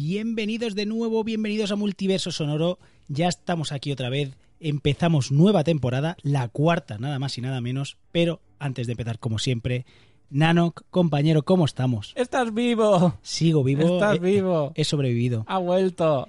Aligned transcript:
Bienvenidos 0.00 0.76
de 0.76 0.86
nuevo, 0.86 1.24
bienvenidos 1.24 1.72
a 1.72 1.76
Multiverso 1.76 2.30
Sonoro. 2.30 2.78
Ya 3.08 3.26
estamos 3.26 3.72
aquí 3.72 3.90
otra 3.90 4.08
vez. 4.10 4.36
Empezamos 4.60 5.32
nueva 5.32 5.64
temporada, 5.64 6.16
la 6.22 6.46
cuarta, 6.46 6.98
nada 6.98 7.18
más 7.18 7.36
y 7.36 7.40
nada 7.40 7.60
menos. 7.60 7.96
Pero 8.12 8.40
antes 8.60 8.86
de 8.86 8.92
empezar, 8.92 9.18
como 9.18 9.40
siempre, 9.40 9.86
Nanok, 10.30 10.82
compañero, 10.90 11.42
¿cómo 11.42 11.64
estamos? 11.64 12.12
Estás 12.14 12.54
vivo. 12.54 13.18
Sigo 13.22 13.64
vivo. 13.64 13.94
Estás 13.94 14.18
he- 14.18 14.20
vivo. 14.20 14.70
He 14.76 14.84
sobrevivido. 14.84 15.44
Ha 15.48 15.58
vuelto. 15.58 16.28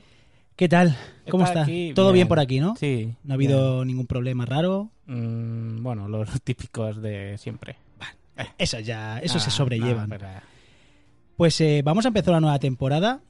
¿Qué 0.55 0.67
tal? 0.67 0.97
¿Cómo 1.29 1.43
Está 1.43 1.65
Todo 1.93 2.07
bien. 2.07 2.13
bien. 2.13 2.27
por 2.27 2.39
aquí, 2.39 2.59
¿no? 2.59 2.75
Sí. 2.75 3.13
No 3.23 3.33
ha 3.33 3.35
habido 3.35 3.85
ningún 3.85 4.07
problema 4.07 4.47
raro. 4.47 4.89
Mm, 5.05 5.83
bueno, 5.83 6.07
los 6.09 6.27
típicos 6.43 6.99
de 7.03 7.37
siempre. 7.37 7.75
Eso 8.57 8.79
ya, 8.79 9.19
eso 9.19 9.37
se 9.37 9.49
Ah, 9.49 9.53
sobrellevan. 9.53 10.09
no, 10.09 10.17
pero- 10.17 10.27
Pues 11.37 11.61
eh, 11.61 11.83
vamos 11.85 12.05
a 12.05 12.07
empezar 12.07 12.31
una 12.31 12.41
nueva 12.41 12.57
temporada 12.57 13.21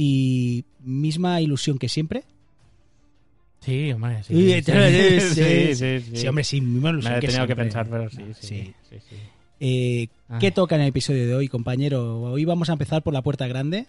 y 0.00 0.64
misma 0.78 1.40
ilusión 1.40 1.76
que 1.76 1.88
siempre. 1.88 2.22
Sí, 3.60 3.90
hombre, 3.90 4.22
sí. 4.22 4.62
Sí, 4.62 5.74
sí, 5.74 5.74
sí, 5.74 6.16
sí, 6.16 6.28
hombre, 6.28 6.44
sí, 6.44 6.60
misma 6.60 6.92
Me 6.92 6.98
ilusión 6.98 7.14
he 7.16 7.20
que 7.20 7.26
tenido 7.26 7.46
que 7.46 7.54
siempre. 7.54 7.64
pensar, 7.64 7.88
pero 7.90 8.08
sí, 8.10 8.22
sí. 8.40 8.74
Eh, 9.60 10.06
Ah. 10.30 10.36
¿Qué 10.38 10.50
toca 10.50 10.74
en 10.76 10.82
el 10.82 10.88
episodio 10.88 11.26
de 11.26 11.34
hoy, 11.34 11.48
compañero? 11.48 12.20
Hoy 12.20 12.44
vamos 12.44 12.68
a 12.68 12.74
empezar 12.74 13.02
por 13.02 13.14
la 13.14 13.22
puerta 13.22 13.46
grande. 13.48 13.86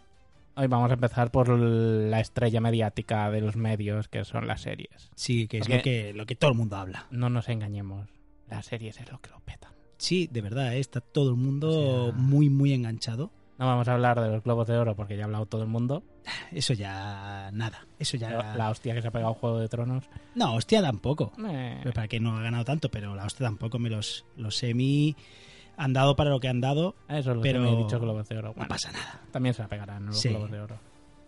Hoy 0.55 0.67
vamos 0.67 0.89
a 0.89 0.93
empezar 0.93 1.31
por 1.31 1.49
la 1.49 2.19
estrella 2.21 2.61
mediática 2.61 3.29
de 3.29 3.41
los 3.41 3.57
medios, 3.57 4.07
que 4.07 4.23
son 4.23 4.47
las 4.47 4.61
series. 4.61 5.11
Sí, 5.15 5.47
que 5.49 5.57
es 5.57 5.67
Porque- 5.67 5.75
lo 5.77 5.83
que, 5.83 6.13
lo 6.13 6.25
que 6.25 6.35
todo 6.35 6.51
el 6.51 6.57
mundo 6.57 6.77
habla. 6.77 7.07
No 7.11 7.29
nos 7.29 7.49
engañemos. 7.49 8.07
Las 8.49 8.65
series 8.67 8.99
es 9.01 9.11
lo 9.11 9.19
que 9.19 9.29
lo 9.31 9.41
petan. 9.41 9.71
Sí, 9.97 10.29
de 10.31 10.39
verdad, 10.41 10.73
eh, 10.75 10.79
está 10.79 11.01
todo 11.01 11.29
el 11.31 11.35
mundo 11.35 11.69
O 11.69 12.11
sea- 12.11 12.17
muy, 12.17 12.49
muy 12.49 12.71
enganchado. 12.73 13.29
No 13.59 13.65
vamos 13.67 13.87
a 13.89 13.93
hablar 13.93 14.19
de 14.21 14.29
los 14.29 14.43
globos 14.43 14.67
de 14.67 14.77
oro 14.77 14.95
porque 14.95 15.17
ya 15.17 15.23
ha 15.23 15.25
hablado 15.25 15.45
todo 15.45 15.61
el 15.63 15.67
mundo. 15.67 16.01
Eso 16.51 16.73
ya, 16.73 17.49
nada. 17.53 17.85
Eso 17.99 18.15
ya... 18.15 18.53
La 18.55 18.69
hostia 18.69 18.93
que 18.95 19.01
se 19.01 19.09
ha 19.09 19.11
pegado 19.11 19.33
Juego 19.33 19.59
de 19.59 19.67
Tronos. 19.67 20.05
No, 20.33 20.55
hostia, 20.55 20.81
tampoco. 20.81 21.33
Eh, 21.45 21.83
Para 21.93 22.07
que 22.07 22.19
no 22.21 22.37
ha 22.37 22.41
ganado 22.41 22.63
tanto, 22.63 22.89
pero 22.89 23.15
la 23.15 23.25
hostia 23.25 23.45
tampoco 23.47 23.77
me 23.77 23.89
los, 23.89 24.25
los 24.37 24.55
semi 24.55 25.15
han 25.75 25.91
dado 25.93 26.15
para 26.15 26.29
lo 26.29 26.39
que 26.39 26.47
han 26.47 26.61
dado. 26.61 26.95
eso 27.09 27.31
es 27.31 27.35
lo 27.37 27.41
pero 27.41 27.65
he 27.65 27.75
dicho 27.83 27.99
globos 27.99 28.27
de 28.29 28.37
oro. 28.37 28.53
No 28.55 28.67
pasa 28.67 28.91
nada. 28.93 29.21
También 29.31 29.53
se 29.53 29.61
la 29.61 29.67
pegarán 29.67 30.05
los 30.05 30.17
Sí. 30.19 30.29
globos 30.29 30.51
de 30.51 30.59
oro. 30.61 30.79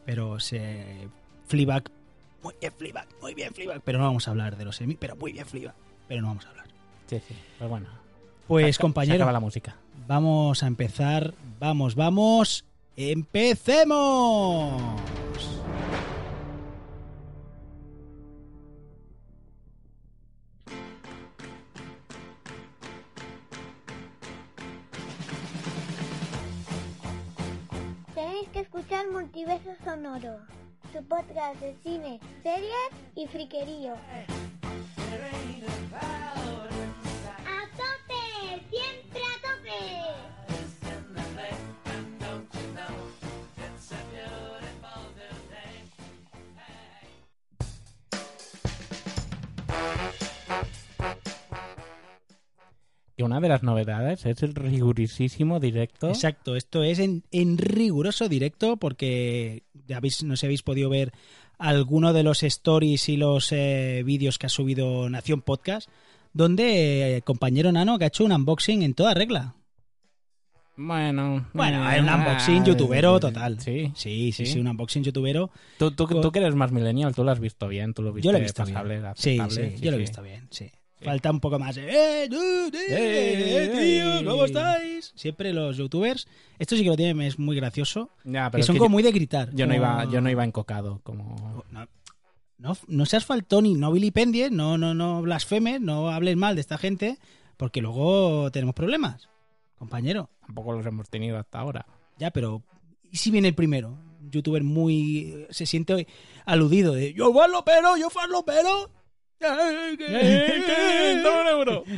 Pero 0.05 0.39
se... 0.39 1.09
Fleabag, 1.47 1.91
muy 2.43 2.53
bien 2.61 2.71
Fleabag, 2.77 3.07
muy 3.21 3.33
bien 3.33 3.53
Fleabag. 3.53 3.81
Pero 3.81 3.99
no 3.99 4.05
vamos 4.05 4.27
a 4.27 4.31
hablar 4.31 4.55
de 4.55 4.63
los 4.65 4.75
semi, 4.77 4.95
pero 4.95 5.15
muy 5.17 5.33
bien 5.33 5.45
Fleabag. 5.45 5.75
Pero 6.07 6.21
no 6.21 6.27
vamos 6.29 6.45
a 6.45 6.49
hablar. 6.49 6.65
Sí, 7.07 7.19
sí. 7.27 7.35
Pues 7.57 7.69
bueno. 7.69 7.87
Pues 8.51 8.65
Se- 8.65 8.73
Se 8.73 8.81
compañero, 8.81 9.15
acaba 9.15 9.31
la 9.31 9.39
música. 9.39 9.77
Vamos 10.07 10.61
a 10.61 10.67
empezar. 10.67 11.33
Vamos, 11.57 11.95
vamos. 11.95 12.65
¡Empecemos! 12.97 14.73
Tenéis 28.13 28.47
que 28.49 28.59
escuchar 28.59 29.09
Multiverso 29.09 29.71
Sonoro, 29.83 30.37
su 30.93 31.03
podcast 31.05 31.59
de 31.61 31.75
cine, 31.83 32.19
series 32.43 32.91
y 33.15 33.27
friquerío. 33.27 33.93
Y 53.21 53.23
una 53.23 53.39
de 53.39 53.49
las 53.49 53.61
novedades 53.61 54.25
es 54.25 54.41
el 54.41 54.55
rigurosísimo 54.55 55.59
directo. 55.59 56.09
Exacto, 56.09 56.55
esto 56.55 56.83
es 56.83 56.97
en, 56.97 57.23
en 57.31 57.59
riguroso 57.59 58.27
directo 58.27 58.77
porque 58.77 59.61
ya 59.85 59.97
habéis, 59.97 60.23
no 60.23 60.35
sé 60.35 60.39
si 60.41 60.45
habéis 60.47 60.63
podido 60.63 60.89
ver 60.89 61.13
alguno 61.59 62.13
de 62.13 62.23
los 62.23 62.41
stories 62.41 63.09
y 63.09 63.17
los 63.17 63.51
eh, 63.51 64.01
vídeos 64.03 64.39
que 64.39 64.47
ha 64.47 64.49
subido 64.49 65.07
Nación 65.07 65.43
Podcast, 65.43 65.87
donde 66.33 67.17
eh, 67.17 67.21
compañero 67.21 67.71
Nano 67.71 67.99
que 67.99 68.05
ha 68.05 68.07
hecho 68.07 68.25
un 68.25 68.31
unboxing 68.31 68.81
en 68.81 68.95
toda 68.95 69.13
regla. 69.13 69.53
Bueno. 70.75 71.45
Bueno, 71.53 71.91
eh, 71.91 71.97
es 71.97 72.01
un 72.01 72.09
unboxing 72.09 72.61
ah, 72.63 72.65
youtubero 72.65 73.19
total. 73.19 73.59
Sí. 73.59 73.91
Sí, 73.93 74.31
sí, 74.31 74.47
sí, 74.47 74.59
un 74.59 74.67
unboxing 74.67 75.03
youtubero. 75.03 75.51
Tú, 75.77 75.91
tú, 75.91 76.07
tú 76.07 76.31
que 76.31 76.39
eres 76.39 76.55
más 76.55 76.71
millennial, 76.71 77.13
tú 77.13 77.23
lo 77.23 77.29
has 77.29 77.39
visto 77.39 77.67
bien, 77.67 77.93
tú 77.93 78.01
lo 78.01 78.13
viste 78.13 78.25
Yo 78.25 78.31
lo 78.31 78.39
he 78.39 78.41
visto 78.41 78.63
pasable, 78.63 78.99
bien. 78.99 79.13
Sí, 79.15 79.37
aceptable, 79.37 79.77
sí, 79.77 79.83
yo 79.83 79.91
lo 79.91 79.97
he 79.97 79.99
visto 79.99 80.23
bien, 80.23 80.47
sí. 80.49 80.71
Falta 81.03 81.31
un 81.31 81.39
poco 81.39 81.57
más. 81.59 81.77
¡Eh, 81.77 82.27
dude, 82.29 82.77
eh, 82.77 82.89
Eh, 82.89 83.65
eh, 83.65 84.21
tío! 84.21 84.29
¿Cómo 84.31 84.43
eh. 84.43 84.47
estáis? 84.47 85.13
Siempre 85.15 85.51
los 85.53 85.77
youtubers. 85.77 86.27
Esto 86.59 86.75
sí 86.75 86.83
que 86.83 86.89
lo 86.89 86.95
tienen, 86.95 87.21
es 87.21 87.39
muy 87.39 87.55
gracioso. 87.55 88.09
Ya, 88.23 88.49
pero 88.51 88.59
Que 88.59 88.61
es 88.61 88.65
son 88.67 88.75
que 88.75 88.79
como 88.79 88.89
yo, 88.89 88.93
muy 88.93 89.03
de 89.03 89.11
gritar. 89.11 89.49
yo 89.53 89.65
no 89.65 89.75
iba, 89.75 90.05
yo 90.05 90.21
no 90.21 90.29
iba 90.29 90.43
encocado, 90.43 90.99
como... 91.03 91.63
No, 91.71 91.87
no, 92.57 92.77
no 92.87 93.05
seas 93.05 93.25
faltón 93.25 93.65
y 93.65 93.73
no 93.73 93.91
vilipendies, 93.91 94.51
no, 94.51 94.77
no, 94.77 94.93
no 94.93 95.21
blasfemes, 95.23 95.81
no 95.81 96.09
hables 96.09 96.37
mal 96.37 96.53
de 96.55 96.61
esta 96.61 96.77
gente, 96.77 97.17
porque 97.57 97.81
luego 97.81 98.51
tenemos 98.51 98.75
problemas, 98.75 99.27
compañero. 99.75 100.29
Tampoco 100.45 100.73
los 100.73 100.85
hemos 100.85 101.09
tenido 101.09 101.39
hasta 101.39 101.59
ahora. 101.59 101.87
Ya, 102.19 102.29
pero 102.29 102.61
¿y 103.09 103.17
si 103.17 103.31
viene 103.31 103.47
el 103.47 103.55
primero? 103.55 103.97
Un 104.21 104.29
youtuber 104.29 104.63
muy... 104.63 105.47
se 105.49 105.65
siente 105.65 106.05
aludido 106.45 106.93
de 106.93 107.13
yo 107.13 107.33
fan 107.33 107.51
pero, 107.65 107.97
yo 107.97 108.11
fan 108.11 108.29
pero. 108.45 108.91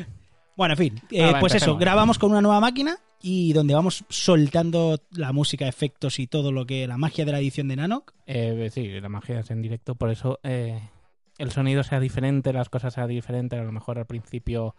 Bueno, 0.55 0.73
en 0.73 0.77
fin, 0.77 1.01
eh, 1.11 1.23
Ah, 1.23 1.31
va, 1.33 1.39
pues 1.39 1.55
eso, 1.55 1.77
grabamos 1.77 2.19
con 2.19 2.31
una 2.31 2.41
nueva 2.41 2.59
máquina 2.59 2.97
y 3.21 3.53
donde 3.53 3.73
vamos 3.73 4.03
soltando 4.09 4.99
la 5.11 5.31
música, 5.31 5.67
efectos 5.67 6.19
y 6.19 6.27
todo 6.27 6.51
lo 6.51 6.65
que 6.65 6.85
la 6.87 6.97
magia 6.97 7.25
de 7.25 7.31
la 7.31 7.39
edición 7.39 7.67
de 7.69 7.77
Nanok. 7.77 8.13
Eh, 8.27 8.69
sí, 8.71 8.89
la 9.01 9.09
magia 9.09 9.39
es 9.39 9.49
en 9.49 9.61
directo, 9.61 9.95
por 9.95 10.11
eso 10.11 10.39
eh, 10.43 10.79
el 11.39 11.51
sonido 11.51 11.83
sea 11.83 11.99
diferente, 11.99 12.53
las 12.53 12.69
cosas 12.69 12.93
sean 12.93 13.07
diferentes, 13.07 13.59
a 13.59 13.63
lo 13.63 13.71
mejor 13.71 13.97
al 13.97 14.05
principio 14.05 14.75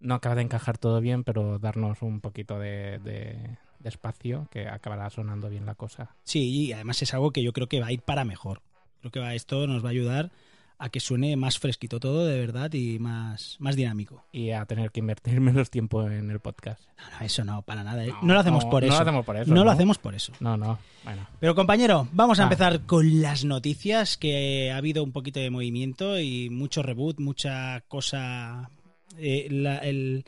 no 0.00 0.14
acaba 0.14 0.36
de 0.36 0.42
encajar 0.42 0.78
todo 0.78 1.00
bien, 1.00 1.24
pero 1.24 1.58
darnos 1.58 2.02
un 2.02 2.20
poquito 2.20 2.58
de, 2.58 2.98
de- 3.00 3.56
de 3.80 3.88
espacio 3.88 4.48
que 4.50 4.66
acabará 4.68 5.08
sonando 5.08 5.48
bien 5.48 5.64
la 5.66 5.74
cosa. 5.76 6.14
Sí, 6.24 6.50
y 6.50 6.72
además 6.72 7.00
es 7.02 7.14
algo 7.14 7.30
que 7.32 7.42
yo 7.44 7.52
creo 7.52 7.68
que 7.68 7.80
va 7.80 7.86
a 7.88 7.92
ir 7.92 8.02
para 8.02 8.24
mejor. 8.24 8.60
Creo 9.00 9.10
que 9.12 9.20
va, 9.20 9.34
esto 9.34 9.66
nos 9.68 9.84
va 9.84 9.88
a 9.88 9.92
ayudar 9.92 10.30
a 10.80 10.90
que 10.90 11.00
suene 11.00 11.36
más 11.36 11.58
fresquito 11.58 11.98
todo, 11.98 12.24
de 12.26 12.38
verdad, 12.38 12.72
y 12.72 12.98
más, 13.00 13.56
más 13.58 13.74
dinámico. 13.74 14.24
Y 14.32 14.50
a 14.52 14.64
tener 14.64 14.90
que 14.92 15.00
invertir 15.00 15.40
menos 15.40 15.70
tiempo 15.70 16.08
en 16.08 16.30
el 16.30 16.38
podcast. 16.40 16.80
No, 16.98 17.18
no, 17.18 17.26
eso 17.26 17.44
no, 17.44 17.62
para 17.62 17.82
nada. 17.82 18.04
¿eh? 18.04 18.12
No, 18.22 18.34
lo 18.34 18.40
hacemos 18.40 18.64
por 18.64 18.82
no 18.82 18.88
eso. 18.88 18.94
lo 18.96 19.02
hacemos 19.02 19.24
por 19.24 19.36
eso. 19.36 19.54
No 19.54 19.64
lo 19.64 19.70
hacemos 19.72 19.98
por 19.98 20.14
eso. 20.14 20.32
No, 20.40 20.56
no. 20.56 20.78
Bueno. 21.04 21.26
Pero 21.40 21.54
compañero, 21.54 22.06
vamos 22.12 22.38
a 22.38 22.42
Ah. 22.42 22.44
empezar 22.44 22.82
con 22.86 23.20
las 23.20 23.44
noticias, 23.44 24.16
que 24.16 24.70
ha 24.72 24.76
habido 24.76 25.02
un 25.02 25.12
poquito 25.12 25.40
de 25.40 25.50
movimiento 25.50 26.18
y 26.20 26.48
mucho 26.50 26.82
reboot, 26.82 27.18
mucha 27.18 27.80
cosa... 27.88 28.70
eh, 29.18 29.48
la- 29.50 29.78
el, 29.78 30.24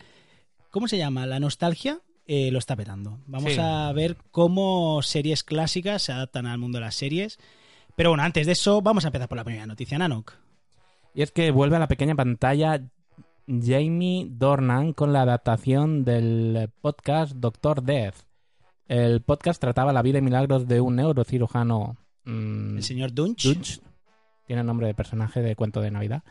¿Cómo 0.70 0.88
se 0.88 0.99
llama? 0.99 1.26
La 1.26 1.38
nostalgia 1.41 2.00
eh, 2.26 2.50
lo 2.53 2.58
está 2.61 2.76
petando. 2.76 3.19
Vamos 3.26 3.53
Sí. 3.55 3.58
a 3.61 3.91
ver 3.93 4.17
cómo 4.31 5.00
series 5.03 5.43
clásicas 5.44 6.03
se 6.03 6.12
adaptan 6.12 6.46
al 6.46 6.58
mundo 6.58 6.79
de 6.79 6.85
las 6.85 6.94
series. 6.94 7.38
Pero 7.96 8.11
bueno, 8.11 8.23
antes 8.23 8.46
de 8.46 8.53
eso, 8.53 8.81
vamos 8.81 9.05
a 9.05 9.08
empezar 9.08 9.29
por 9.29 9.37
la 9.37 9.44
primera 9.44 9.67
noticia, 9.67 9.99
Nanok. 9.99 10.32
Y 11.15 11.23
es 11.23 11.33
que 11.33 11.51
vuelve 11.51 11.77
a 11.77 11.81
la 11.81 11.89
pequeña 11.89 12.15
pantalla 12.15 12.81
Jamie 13.47 14.29
Dornan 14.31 14.93
con 14.93 15.12
la 15.12 15.23
adaptación 15.23 16.05
del 16.05 16.71
podcast 16.81 17.33
Doctor 17.35 17.83
Death. 17.83 18.15
El 18.87 19.23
podcast 19.23 19.61
trataba 19.61 19.93
la 19.93 20.03
vida 20.03 20.19
y 20.19 20.23
milagros 20.23 20.69
de 20.69 20.81
un 20.81 20.97
neurocirujano. 20.97 21.97
mm, 22.25 22.77
El 22.77 22.83
señor 22.83 23.12
Dunch. 23.12 23.45
Dunch, 23.45 23.81
tiene 24.47 24.62
nombre 24.65 24.87
de 24.87 24.95
personaje 24.95 25.43
de 25.43 25.57
cuento 25.57 25.81
de 25.81 25.91
Navidad, 25.91 26.23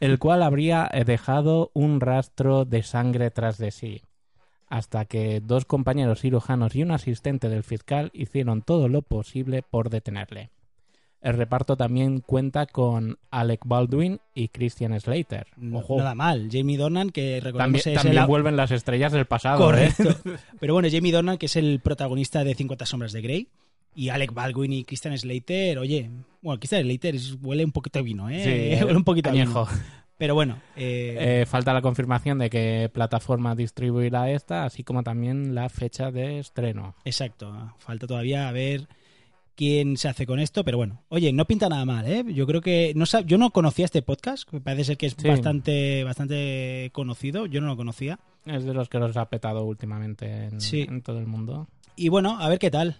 el 0.00 0.18
cual 0.18 0.42
habría 0.42 0.90
dejado 1.06 1.70
un 1.74 2.00
rastro 2.00 2.64
de 2.64 2.82
sangre 2.82 3.30
tras 3.30 3.58
de 3.58 3.70
sí, 3.70 4.02
hasta 4.68 5.04
que 5.04 5.40
dos 5.40 5.64
compañeros 5.64 6.20
cirujanos 6.20 6.74
y 6.74 6.82
un 6.82 6.90
asistente 6.92 7.48
del 7.48 7.62
fiscal 7.62 8.10
hicieron 8.14 8.62
todo 8.62 8.88
lo 8.88 9.02
posible 9.02 9.62
por 9.62 9.90
detenerle. 9.90 10.50
El 11.24 11.38
reparto 11.38 11.74
también 11.74 12.20
cuenta 12.20 12.66
con 12.66 13.16
Alec 13.30 13.62
Baldwin 13.64 14.20
y 14.34 14.48
Christian 14.48 14.98
Slater. 15.00 15.46
Ojo, 15.72 15.96
Nada 15.96 16.14
mal. 16.14 16.50
Jamie 16.52 16.76
Dornan, 16.76 17.08
que 17.08 17.40
también, 17.40 17.44
recordemos 17.44 17.86
es 17.86 17.94
también 17.94 18.22
el... 18.22 18.26
vuelven 18.28 18.56
las 18.56 18.70
estrellas 18.70 19.10
del 19.10 19.24
pasado. 19.24 19.56
¿eh? 19.74 19.90
Correcto. 19.96 20.20
Pero 20.60 20.74
bueno, 20.74 20.88
Jamie 20.92 21.12
Dornan, 21.12 21.38
que 21.38 21.46
es 21.46 21.56
el 21.56 21.80
protagonista 21.80 22.44
de 22.44 22.54
50 22.54 22.84
sombras 22.84 23.12
de 23.12 23.22
Grey. 23.22 23.48
Y 23.96 24.10
Alec 24.10 24.34
Baldwin 24.34 24.72
y 24.74 24.84
Christian 24.84 25.16
Slater, 25.16 25.78
oye, 25.78 26.10
bueno, 26.42 26.58
Christian 26.60 26.82
Slater 26.82 27.14
huele 27.40 27.64
un 27.64 27.72
poquito 27.72 28.00
a 28.00 28.02
vino, 28.02 28.28
¿eh? 28.28 28.76
Sí, 28.78 28.84
huele 28.84 28.96
un 28.98 29.04
poquito 29.04 29.30
a 29.30 29.32
añejo. 29.32 29.64
vino. 29.66 29.80
Pero 30.18 30.34
bueno, 30.34 30.58
eh, 30.76 31.40
Eh, 31.42 31.46
falta 31.46 31.72
la 31.72 31.80
confirmación 31.80 32.38
de 32.38 32.50
qué 32.50 32.90
plataforma 32.92 33.54
distribuirá 33.54 34.30
esta, 34.30 34.64
así 34.64 34.84
como 34.84 35.02
también 35.02 35.54
la 35.54 35.68
fecha 35.70 36.10
de 36.10 36.38
estreno. 36.38 36.94
exacto. 37.04 37.72
Falta 37.78 38.06
todavía 38.06 38.46
a 38.48 38.52
ver 38.52 38.88
quién 39.56 39.96
se 39.96 40.08
hace 40.08 40.26
con 40.26 40.40
esto, 40.40 40.64
pero 40.64 40.76
bueno. 40.78 41.02
Oye, 41.08 41.32
no 41.32 41.44
pinta 41.46 41.68
nada 41.68 41.84
mal, 41.84 42.06
¿eh? 42.10 42.24
Yo 42.34 42.46
creo 42.46 42.60
que... 42.60 42.92
No 42.96 43.04
sab- 43.04 43.24
yo 43.26 43.38
no 43.38 43.50
conocía 43.50 43.84
este 43.84 44.02
podcast, 44.02 44.48
que 44.48 44.60
parece 44.60 44.84
ser 44.84 44.96
que 44.96 45.06
es 45.06 45.16
Sí. 45.18 45.28
bastante, 45.28 46.04
bastante 46.04 46.90
conocido. 46.92 47.46
Yo 47.46 47.60
no 47.60 47.68
lo 47.68 47.76
conocía. 47.76 48.18
Es 48.46 48.64
de 48.64 48.74
los 48.74 48.88
que 48.88 48.98
los 48.98 49.16
ha 49.16 49.28
petado 49.28 49.64
últimamente 49.64 50.26
en, 50.46 50.60
Sí. 50.60 50.82
en 50.82 51.02
todo 51.02 51.18
el 51.18 51.26
mundo. 51.26 51.68
Y 51.96 52.08
bueno, 52.08 52.38
a 52.40 52.48
ver 52.48 52.58
qué 52.58 52.70
tal. 52.70 52.96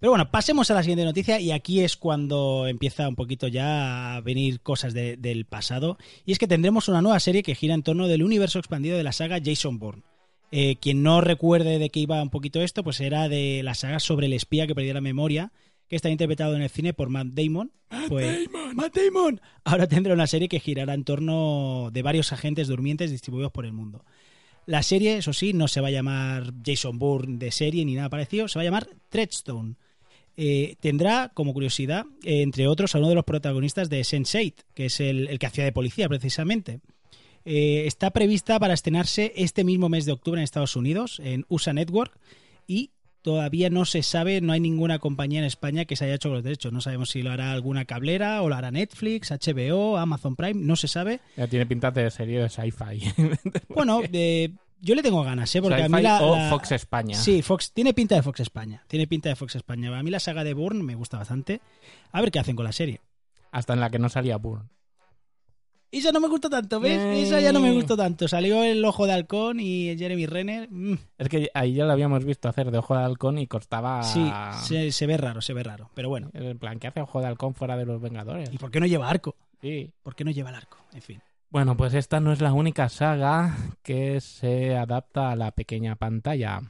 Pero 0.00 0.12
bueno, 0.12 0.30
pasemos 0.30 0.70
a 0.70 0.74
la 0.74 0.82
siguiente 0.82 1.04
noticia 1.04 1.40
y 1.40 1.50
aquí 1.50 1.80
es 1.80 1.96
cuando 1.96 2.68
empieza 2.68 3.08
un 3.08 3.16
poquito 3.16 3.48
ya 3.48 4.14
a 4.14 4.20
venir 4.20 4.60
cosas 4.60 4.94
de- 4.94 5.16
del 5.16 5.44
pasado. 5.44 5.98
Y 6.24 6.30
es 6.32 6.38
que 6.38 6.46
tendremos 6.46 6.88
una 6.88 7.02
nueva 7.02 7.18
serie 7.18 7.42
que 7.42 7.56
gira 7.56 7.74
en 7.74 7.82
torno 7.82 8.06
del 8.06 8.22
universo 8.22 8.58
expandido 8.60 8.96
de 8.96 9.02
la 9.02 9.10
saga 9.12 9.40
Jason 9.44 9.78
Bourne. 9.80 10.02
Eh, 10.52 10.76
quien 10.76 11.02
no 11.02 11.20
recuerde 11.20 11.78
de 11.78 11.90
qué 11.90 12.00
iba 12.00 12.22
un 12.22 12.30
poquito 12.30 12.62
esto, 12.62 12.82
pues 12.84 13.00
era 13.00 13.28
de 13.28 13.60
la 13.64 13.74
saga 13.74 13.98
sobre 14.00 14.26
el 14.26 14.32
espía 14.32 14.66
que 14.66 14.74
perdió 14.74 14.94
la 14.94 15.00
memoria, 15.02 15.52
que 15.88 15.96
está 15.96 16.10
interpretado 16.10 16.54
en 16.54 16.62
el 16.62 16.70
cine 16.70 16.92
por 16.92 17.08
Matt 17.08 17.28
Damon. 17.28 17.72
Pues, 18.08 18.48
Matt 18.74 18.96
Damon. 18.96 19.40
Ahora 19.64 19.86
tendrá 19.86 20.14
una 20.14 20.26
serie 20.26 20.48
que 20.48 20.60
girará 20.60 20.94
en 20.94 21.04
torno 21.04 21.90
de 21.92 22.02
varios 22.02 22.32
agentes 22.32 22.68
durmientes 22.68 23.10
distribuidos 23.10 23.52
por 23.52 23.64
el 23.64 23.72
mundo. 23.72 24.04
La 24.66 24.82
serie, 24.82 25.16
eso 25.16 25.32
sí, 25.32 25.54
no 25.54 25.66
se 25.66 25.80
va 25.80 25.88
a 25.88 25.92
llamar 25.92 26.52
Jason 26.64 26.98
Bourne 26.98 27.38
de 27.38 27.50
serie 27.50 27.84
ni 27.86 27.94
nada 27.94 28.10
parecido, 28.10 28.48
se 28.48 28.58
va 28.58 28.62
a 28.62 28.64
llamar 28.66 28.88
Treadstone. 29.08 29.76
Eh, 30.36 30.76
tendrá, 30.80 31.30
como 31.34 31.52
curiosidad, 31.52 32.04
eh, 32.22 32.42
entre 32.42 32.68
otros, 32.68 32.94
a 32.94 32.98
uno 32.98 33.08
de 33.08 33.14
los 33.14 33.24
protagonistas 33.24 33.88
de 33.88 34.02
Sense8, 34.02 34.54
que 34.74 34.86
es 34.86 35.00
el, 35.00 35.26
el 35.28 35.38
que 35.38 35.46
hacía 35.46 35.64
de 35.64 35.72
policía 35.72 36.08
precisamente. 36.08 36.80
Eh, 37.50 37.86
está 37.86 38.10
prevista 38.10 38.60
para 38.60 38.74
estrenarse 38.74 39.32
este 39.34 39.64
mismo 39.64 39.88
mes 39.88 40.04
de 40.04 40.12
octubre 40.12 40.38
en 40.38 40.44
Estados 40.44 40.76
Unidos, 40.76 41.18
en 41.24 41.46
USA 41.48 41.72
Network, 41.72 42.12
y 42.66 42.90
todavía 43.28 43.68
no 43.68 43.84
se 43.84 44.02
sabe, 44.02 44.40
no 44.40 44.54
hay 44.54 44.60
ninguna 44.60 44.98
compañía 45.00 45.40
en 45.40 45.44
España 45.44 45.84
que 45.84 45.96
se 45.96 46.06
haya 46.06 46.14
hecho 46.14 46.30
con 46.30 46.36
los 46.36 46.44
derechos. 46.44 46.72
No 46.72 46.80
sabemos 46.80 47.10
si 47.10 47.20
lo 47.20 47.30
hará 47.30 47.52
alguna 47.52 47.84
cablera 47.84 48.40
o 48.40 48.48
lo 48.48 48.54
hará 48.54 48.70
Netflix, 48.70 49.30
HBO, 49.30 49.98
Amazon 49.98 50.34
Prime, 50.34 50.54
no 50.64 50.76
se 50.76 50.88
sabe. 50.88 51.20
Ya 51.36 51.46
tiene 51.46 51.66
pinta 51.66 51.90
de 51.90 52.10
serie 52.10 52.40
de 52.40 52.48
sci-fi. 52.48 53.12
Bueno, 53.68 54.00
eh, 54.14 54.48
yo 54.80 54.94
le 54.94 55.02
tengo 55.02 55.22
ganas, 55.22 55.54
¿eh? 55.54 55.60
Porque 55.60 55.82
a 55.82 55.88
mí 55.90 55.96
Sci-fi 55.96 56.02
la, 56.04 56.22
o 56.22 56.36
la- 56.36 56.48
Fox 56.48 56.72
España. 56.72 57.16
Sí, 57.16 57.42
Fox 57.42 57.70
tiene 57.72 57.92
pinta 57.92 58.14
de 58.14 58.22
Fox 58.22 58.40
España. 58.40 58.82
Tiene 58.88 59.06
pinta 59.06 59.28
de 59.28 59.36
Fox 59.36 59.56
España. 59.56 59.94
A 59.98 60.02
mí 60.02 60.10
la 60.10 60.20
saga 60.20 60.42
de 60.42 60.54
Bourne 60.54 60.82
me 60.82 60.94
gusta 60.94 61.18
bastante. 61.18 61.60
A 62.10 62.22
ver 62.22 62.30
qué 62.30 62.38
hacen 62.38 62.56
con 62.56 62.64
la 62.64 62.72
serie. 62.72 63.02
Hasta 63.52 63.74
en 63.74 63.80
la 63.80 63.90
que 63.90 63.98
no 63.98 64.08
salía 64.08 64.38
Bourne. 64.38 64.70
Esa 65.90 66.12
no 66.12 66.20
me 66.20 66.28
gustó 66.28 66.50
tanto, 66.50 66.80
¿ves? 66.80 66.98
Eh. 66.98 67.22
Esa 67.22 67.40
ya 67.40 67.52
no 67.52 67.60
me 67.60 67.72
gustó 67.72 67.96
tanto. 67.96 68.28
Salió 68.28 68.62
el 68.62 68.84
ojo 68.84 69.06
de 69.06 69.12
halcón 69.12 69.58
y 69.60 69.96
Jeremy 69.96 70.26
Renner. 70.26 70.68
mm, 70.70 70.94
Es 71.18 71.28
que 71.28 71.50
ahí 71.54 71.72
ya 71.74 71.84
lo 71.86 71.92
habíamos 71.92 72.24
visto 72.24 72.48
hacer 72.48 72.70
de 72.70 72.78
ojo 72.78 72.94
de 72.96 73.04
halcón 73.04 73.38
y 73.38 73.46
costaba... 73.46 74.02
sí, 74.02 74.30
se, 74.62 74.92
se 74.92 75.06
ve 75.06 75.16
raro, 75.16 75.40
se 75.40 75.54
ve 75.54 75.62
raro. 75.62 75.90
Pero 75.94 76.08
bueno. 76.10 76.30
En 76.34 76.58
plan, 76.58 76.78
¿qué 76.78 76.88
hace 76.88 77.00
ojo 77.00 77.20
de 77.20 77.26
halcón 77.28 77.54
fuera 77.54 77.76
de 77.76 77.86
los 77.86 78.00
Vengadores? 78.00 78.50
¿Y 78.52 78.58
por 78.58 78.70
qué 78.70 78.80
no 78.80 78.86
lleva 78.86 79.08
arco? 79.08 79.34
Sí. 79.62 79.90
¿Por 80.02 80.14
qué 80.14 80.24
no 80.24 80.30
lleva 80.30 80.50
el 80.50 80.56
arco? 80.56 80.76
En 80.92 81.02
fin. 81.02 81.22
Bueno, 81.50 81.76
pues 81.78 81.94
esta 81.94 82.20
no 82.20 82.32
es 82.32 82.42
la 82.42 82.52
única 82.52 82.90
saga 82.90 83.56
que 83.82 84.20
se 84.20 84.76
adapta 84.76 85.30
a 85.30 85.36
la 85.36 85.50
pequeña 85.52 85.96
pantalla. 85.96 86.60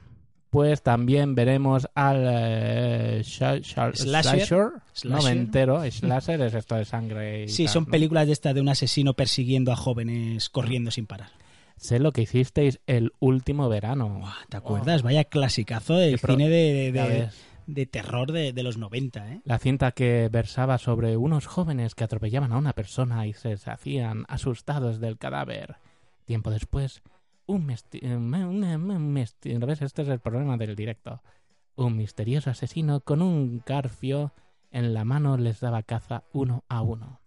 Pues 0.49 0.81
también 0.81 1.35
veremos 1.35 1.87
al 1.93 2.25
eh, 2.27 3.21
Slasher. 3.23 3.95
Slasher. 3.95 4.71
No 5.03 5.21
me 5.21 5.29
entero. 5.31 5.83
Slasher 5.91 6.41
es 6.41 6.53
esto 6.55 6.75
de 6.75 6.85
sangre. 6.85 7.43
Y 7.43 7.47
Sí, 7.49 7.65
tal, 7.65 7.73
son 7.73 7.83
¿no? 7.85 7.91
películas 7.91 8.25
de 8.27 8.33
estas 8.33 8.55
de 8.55 8.61
un 8.61 8.69
asesino 8.69 9.13
persiguiendo 9.13 9.71
a 9.71 9.75
jóvenes 9.75 10.49
corriendo 10.49 10.89
sin 10.91 11.05
parar. 11.05 11.29
Sé 11.77 11.99
lo 11.99 12.11
que 12.11 12.23
hicisteis 12.23 12.79
el 12.87 13.13
último 13.19 13.69
verano. 13.69 14.23
¿Te 14.49 14.57
acuerdas? 14.57 15.01
Vaya 15.03 15.23
clasicazo 15.23 15.95
del 15.95 16.19
cine 16.19 16.49
de, 16.49 16.91
de- 16.91 17.29
de- 17.67 17.85
terror 17.85 18.31
de, 18.31 18.51
de 18.51 18.63
los 18.63 18.77
90, 18.77 19.31
¿eh? 19.31 19.41
La 19.45 19.59
cinta 19.59 19.91
que 19.91 20.27
versaba 20.31 20.77
sobre 20.79 21.15
unos 21.15 21.45
jóvenes 21.45 21.93
que 21.95 22.03
atropellaban 22.03 22.51
a 22.51 22.57
una 22.57 22.73
persona 22.73 23.27
y 23.27 23.33
se 23.33 23.55
hacían 23.67 24.25
asustados 24.27 24.99
del 24.99 25.17
cadáver. 25.19 25.75
Tiempo 26.25 26.49
después, 26.51 27.01
un 27.49 27.69
eh, 27.71 28.17
me- 28.17 28.99
mesti- 28.99 29.57
¿Ves? 29.57 29.81
Este 29.81 30.03
es 30.03 30.07
el 30.09 30.19
problema 30.19 30.57
del 30.57 30.75
directo. 30.75 31.21
Un 31.75 31.95
misterioso 31.97 32.49
asesino 32.49 33.01
con 33.01 33.21
un 33.21 33.63
garfio 33.65 34.33
en 34.71 34.93
la 34.93 35.03
mano 35.05 35.37
les 35.37 35.59
daba 35.59 35.81
caza 35.83 36.23
uno 36.33 36.63
a 36.69 36.81
uno. 36.81 37.19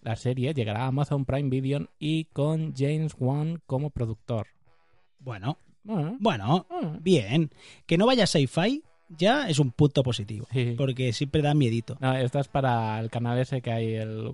La 0.00 0.16
serie 0.16 0.54
llegará 0.54 0.84
a 0.84 0.86
Amazon 0.88 1.24
Prime 1.24 1.50
Video 1.50 1.88
y 1.98 2.24
con 2.26 2.74
James 2.74 3.14
Wan 3.18 3.60
como 3.66 3.90
productor. 3.90 4.46
Bueno, 5.18 5.58
Bueno, 5.82 6.16
bueno, 6.20 6.66
bueno, 6.68 6.98
bien. 7.00 7.50
Que 7.86 7.96
no 7.96 8.06
vaya 8.06 8.26
sci-fi 8.26 8.82
ya 9.16 9.48
es 9.48 9.58
un 9.58 9.70
punto 9.72 10.02
positivo. 10.02 10.46
sí. 10.52 10.74
Porque 10.76 11.12
siempre 11.12 11.42
da 11.42 11.52
miedito. 11.54 11.96
No, 12.00 12.14
esta 12.14 12.40
es 12.40 12.48
para 12.48 12.98
el 13.00 13.10
canal 13.10 13.38
ese 13.38 13.60
que 13.60 13.70
hay, 13.72 13.94
el 13.94 14.32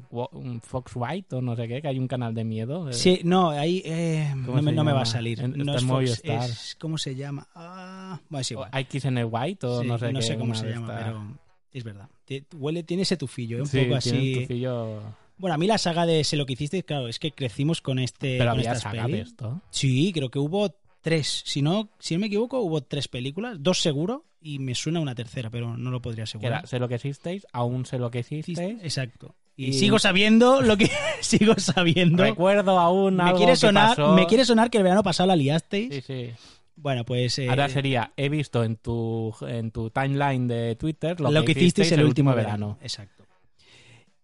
Fox 0.62 0.92
White 0.94 1.36
o 1.36 1.40
no 1.40 1.56
sé 1.56 1.66
qué, 1.68 1.80
que 1.82 1.88
hay 1.88 1.98
un 1.98 2.08
canal 2.08 2.34
de 2.34 2.44
miedo. 2.44 2.92
Sí, 2.92 3.20
no, 3.24 3.50
ahí 3.50 3.82
eh, 3.84 4.28
¿Cómo 4.44 4.56
no, 4.58 4.62
me, 4.62 4.70
se 4.70 4.76
no 4.76 4.84
me 4.84 4.92
va 4.92 5.02
a 5.02 5.06
salir. 5.06 5.40
En- 5.40 5.52
no 5.56 5.74
es 5.76 5.84
Fox, 5.84 6.20
es- 6.24 6.76
¿Cómo 6.78 6.98
se 6.98 7.14
llama? 7.14 7.46
Ah, 7.54 8.20
bueno, 8.28 8.40
es 8.42 8.50
igual. 8.50 8.70
XN 8.72 9.24
White 9.30 9.66
o 9.66 9.80
Sí, 9.82 9.88
no 9.88 9.98
sé 9.98 10.12
qué. 10.12 10.34
cómo 10.38 10.44
una 10.52 10.54
se 10.54 10.66
de 10.66 10.72
llama, 10.72 10.94
pero 10.98 11.38
es 11.72 11.84
verdad. 11.84 12.08
Huele, 12.54 12.82
tiene 12.82 13.02
ese 13.04 13.16
tufillo, 13.16 13.58
¿eh? 13.58 13.60
un 13.62 13.66
Sí, 13.66 13.80
poco 13.82 13.96
así. 13.96 14.34
un 14.34 14.42
tufillo- 14.46 15.00
Bueno, 15.38 15.54
a 15.54 15.58
mí 15.58 15.66
la 15.66 15.78
saga 15.78 16.06
de 16.06 16.24
Sé 16.24 16.36
lo 16.36 16.46
que 16.46 16.54
hicisteis, 16.54 16.84
claro, 16.84 17.08
es 17.08 17.18
que 17.18 17.30
crecimos 17.32 17.80
con 17.82 17.98
este. 17.98 18.38
Pero 18.38 18.50
con 18.50 18.58
había 18.60 18.74
saga 18.74 19.06
de 19.06 19.20
esto. 19.20 19.60
Sí, 19.70 20.10
creo 20.14 20.30
que 20.30 20.38
hubo 20.38 20.74
tres. 21.02 21.42
Si 21.44 21.62
no, 21.62 21.88
si 21.98 22.14
no 22.14 22.20
me 22.20 22.26
equivoco, 22.26 22.60
hubo 22.60 22.80
tres 22.82 23.06
películas, 23.08 23.58
dos 23.60 23.80
seguro, 23.80 24.24
y 24.54 24.58
me 24.58 24.74
suena 24.74 25.00
una 25.00 25.14
tercera, 25.14 25.50
pero 25.50 25.76
no 25.76 25.90
lo 25.90 26.00
podría 26.00 26.18
Que 26.24 26.30
asegurar. 26.30 26.52
era 26.60 26.66
sé 26.66 26.78
lo 26.78 26.88
que 26.88 26.94
hicisteis, 26.96 27.46
aún 27.52 27.84
sé 27.86 27.98
lo 27.98 28.10
que 28.10 28.20
hicisteis. 28.20 28.58
Exacto. 28.82 29.34
Y, 29.56 29.66
Y- 29.68 29.72
sigo 29.72 29.98
sabiendo 29.98 30.60
lo 30.62 30.76
que 30.76 30.90
sigo 31.20 31.54
sabiendo. 31.58 32.22
Recuerdo 32.22 32.78
aún 32.78 33.16
Me 33.16 33.22
algo 33.24 33.38
quiere 33.38 33.52
que 33.52 33.56
sonar, 33.56 33.96
pasó. 33.96 34.14
me 34.14 34.26
quiere 34.26 34.44
sonar 34.44 34.70
que 34.70 34.78
el 34.78 34.84
verano 34.84 35.02
pasado 35.02 35.26
la 35.28 35.36
liasteis. 35.36 35.94
Sí, 35.94 36.00
sí. 36.06 36.30
Bueno, 36.76 37.04
pues 37.06 37.38
eh, 37.38 37.48
Ahora 37.48 37.68
sería, 37.70 38.12
he 38.18 38.28
visto 38.28 38.62
en 38.62 38.76
tu, 38.76 39.34
en 39.48 39.70
tu 39.70 39.88
timeline 39.90 40.46
de 40.46 40.76
Twitter 40.76 41.18
lo, 41.20 41.30
lo, 41.30 41.42
que 41.44 41.52
hicisteis 41.52 41.90
el 41.92 42.04
último 42.04 42.34
verano. 42.34 42.66
verano. 42.74 42.78
Exacto. 42.82 43.24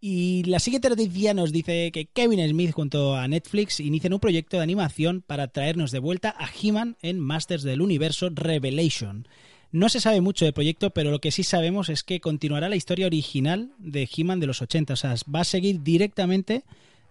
Y 0.04 0.42
la 0.44 0.58
siguiente 0.58 0.88
noticia 0.90 1.32
nos 1.32 1.52
dice 1.52 1.92
que 1.92 2.06
Kevin 2.06 2.46
Smith 2.48 2.72
junto 2.72 3.14
a 3.16 3.28
Netflix 3.28 3.78
inician 3.78 4.12
un 4.12 4.18
proyecto 4.20 4.56
de 4.56 4.64
animación 4.64 5.22
para 5.24 5.46
traernos 5.48 5.92
de 5.92 6.00
vuelta 6.00 6.34
a 6.36 6.48
He-Man 6.60 6.96
en 7.02 7.20
Masters 7.20 7.62
del 7.62 7.80
Universo 7.80 8.28
Revelation. 8.34 9.28
No 9.72 9.88
se 9.88 10.00
sabe 10.00 10.20
mucho 10.20 10.44
del 10.44 10.52
proyecto, 10.52 10.90
pero 10.90 11.10
lo 11.10 11.20
que 11.20 11.30
sí 11.30 11.42
sabemos 11.42 11.88
es 11.88 12.02
que 12.02 12.20
continuará 12.20 12.68
la 12.68 12.76
historia 12.76 13.06
original 13.06 13.72
de 13.78 14.08
He-Man 14.14 14.38
de 14.38 14.46
los 14.46 14.60
80. 14.60 14.92
O 14.92 14.96
sea, 14.96 15.14
va 15.34 15.40
a 15.40 15.44
seguir 15.44 15.82
directamente 15.82 16.62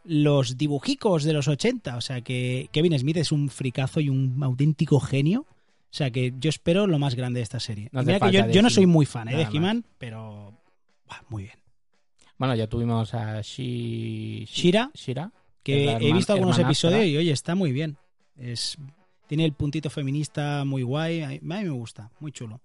los 0.03 0.57
dibujicos 0.57 1.23
de 1.23 1.33
los 1.33 1.47
80. 1.47 1.97
O 1.97 2.01
sea, 2.01 2.21
que 2.21 2.69
Kevin 2.71 2.97
Smith 2.97 3.17
es 3.17 3.31
un 3.31 3.49
fricazo 3.49 3.99
y 3.99 4.09
un 4.09 4.41
auténtico 4.43 4.99
genio. 4.99 5.41
O 5.41 5.93
sea, 5.93 6.11
que 6.11 6.33
yo 6.39 6.49
espero 6.49 6.85
lo 6.85 6.99
más 6.99 7.15
grande 7.15 7.39
de 7.39 7.43
esta 7.43 7.59
serie. 7.59 7.89
No 7.91 8.03
mira 8.03 8.19
que 8.19 8.31
yo, 8.31 8.47
yo 8.49 8.61
no 8.61 8.69
soy 8.69 8.85
muy 8.85 9.07
fan 9.07 9.27
¿eh, 9.27 9.37
de. 9.37 9.43
He-Man, 9.51 9.83
pero 9.97 10.53
muy 11.29 11.43
bien. 11.43 11.55
Bueno, 12.37 12.55
ya 12.55 12.67
tuvimos 12.67 13.13
a 13.13 13.41
Shi... 13.41 14.45
Shira, 14.45 14.91
Shira. 14.93 15.31
que 15.63 15.85
la 15.85 15.97
he 15.99 16.13
visto 16.13 16.33
algunos 16.33 16.57
episodios 16.59 17.05
y 17.05 17.17
oye, 17.17 17.31
está 17.31 17.55
muy 17.55 17.71
bien. 17.71 17.97
Es 18.37 18.77
Tiene 19.31 19.45
el 19.45 19.53
puntito 19.53 19.89
feminista 19.89 20.65
muy 20.65 20.83
guay. 20.83 21.21
A 21.21 21.29
mí 21.29 21.39
me 21.41 21.69
gusta, 21.69 22.11
muy 22.19 22.33
chulo. 22.33 22.59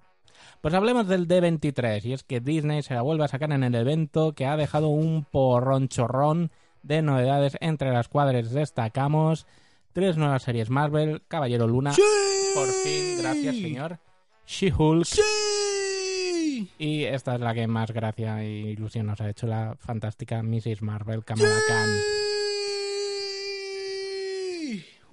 Pues 0.60 0.74
hablemos 0.74 1.06
del 1.06 1.28
D23, 1.28 2.04
y 2.04 2.12
es 2.12 2.24
que 2.24 2.40
Disney 2.40 2.82
se 2.82 2.94
la 2.94 3.02
vuelve 3.02 3.22
a 3.22 3.28
sacar 3.28 3.52
en 3.52 3.62
el 3.62 3.76
evento 3.76 4.32
que 4.32 4.46
ha 4.46 4.56
dejado 4.56 4.88
un 4.88 5.24
porrón 5.30 5.86
chorrón 5.86 6.50
de 6.82 7.02
novedades, 7.02 7.56
entre 7.60 7.92
las 7.92 8.08
cuadras 8.08 8.50
destacamos 8.50 9.46
tres 9.92 10.16
nuevas 10.16 10.42
series 10.42 10.68
Marvel, 10.68 11.22
Caballero 11.28 11.68
Luna, 11.68 11.92
por 12.56 12.66
fin, 12.66 13.18
gracias 13.18 13.54
señor, 13.54 14.00
She-Hulk, 14.48 15.06
y 16.78 17.04
esta 17.04 17.36
es 17.36 17.40
la 17.40 17.54
que 17.54 17.68
más 17.68 17.92
gracia 17.92 18.42
e 18.42 18.72
ilusión 18.72 19.06
nos 19.06 19.20
ha 19.20 19.30
hecho, 19.30 19.46
la 19.46 19.76
fantástica 19.78 20.42
Mrs. 20.42 20.82
Marvel, 20.82 21.24
Kamala 21.24 21.60
Khan. 21.68 21.90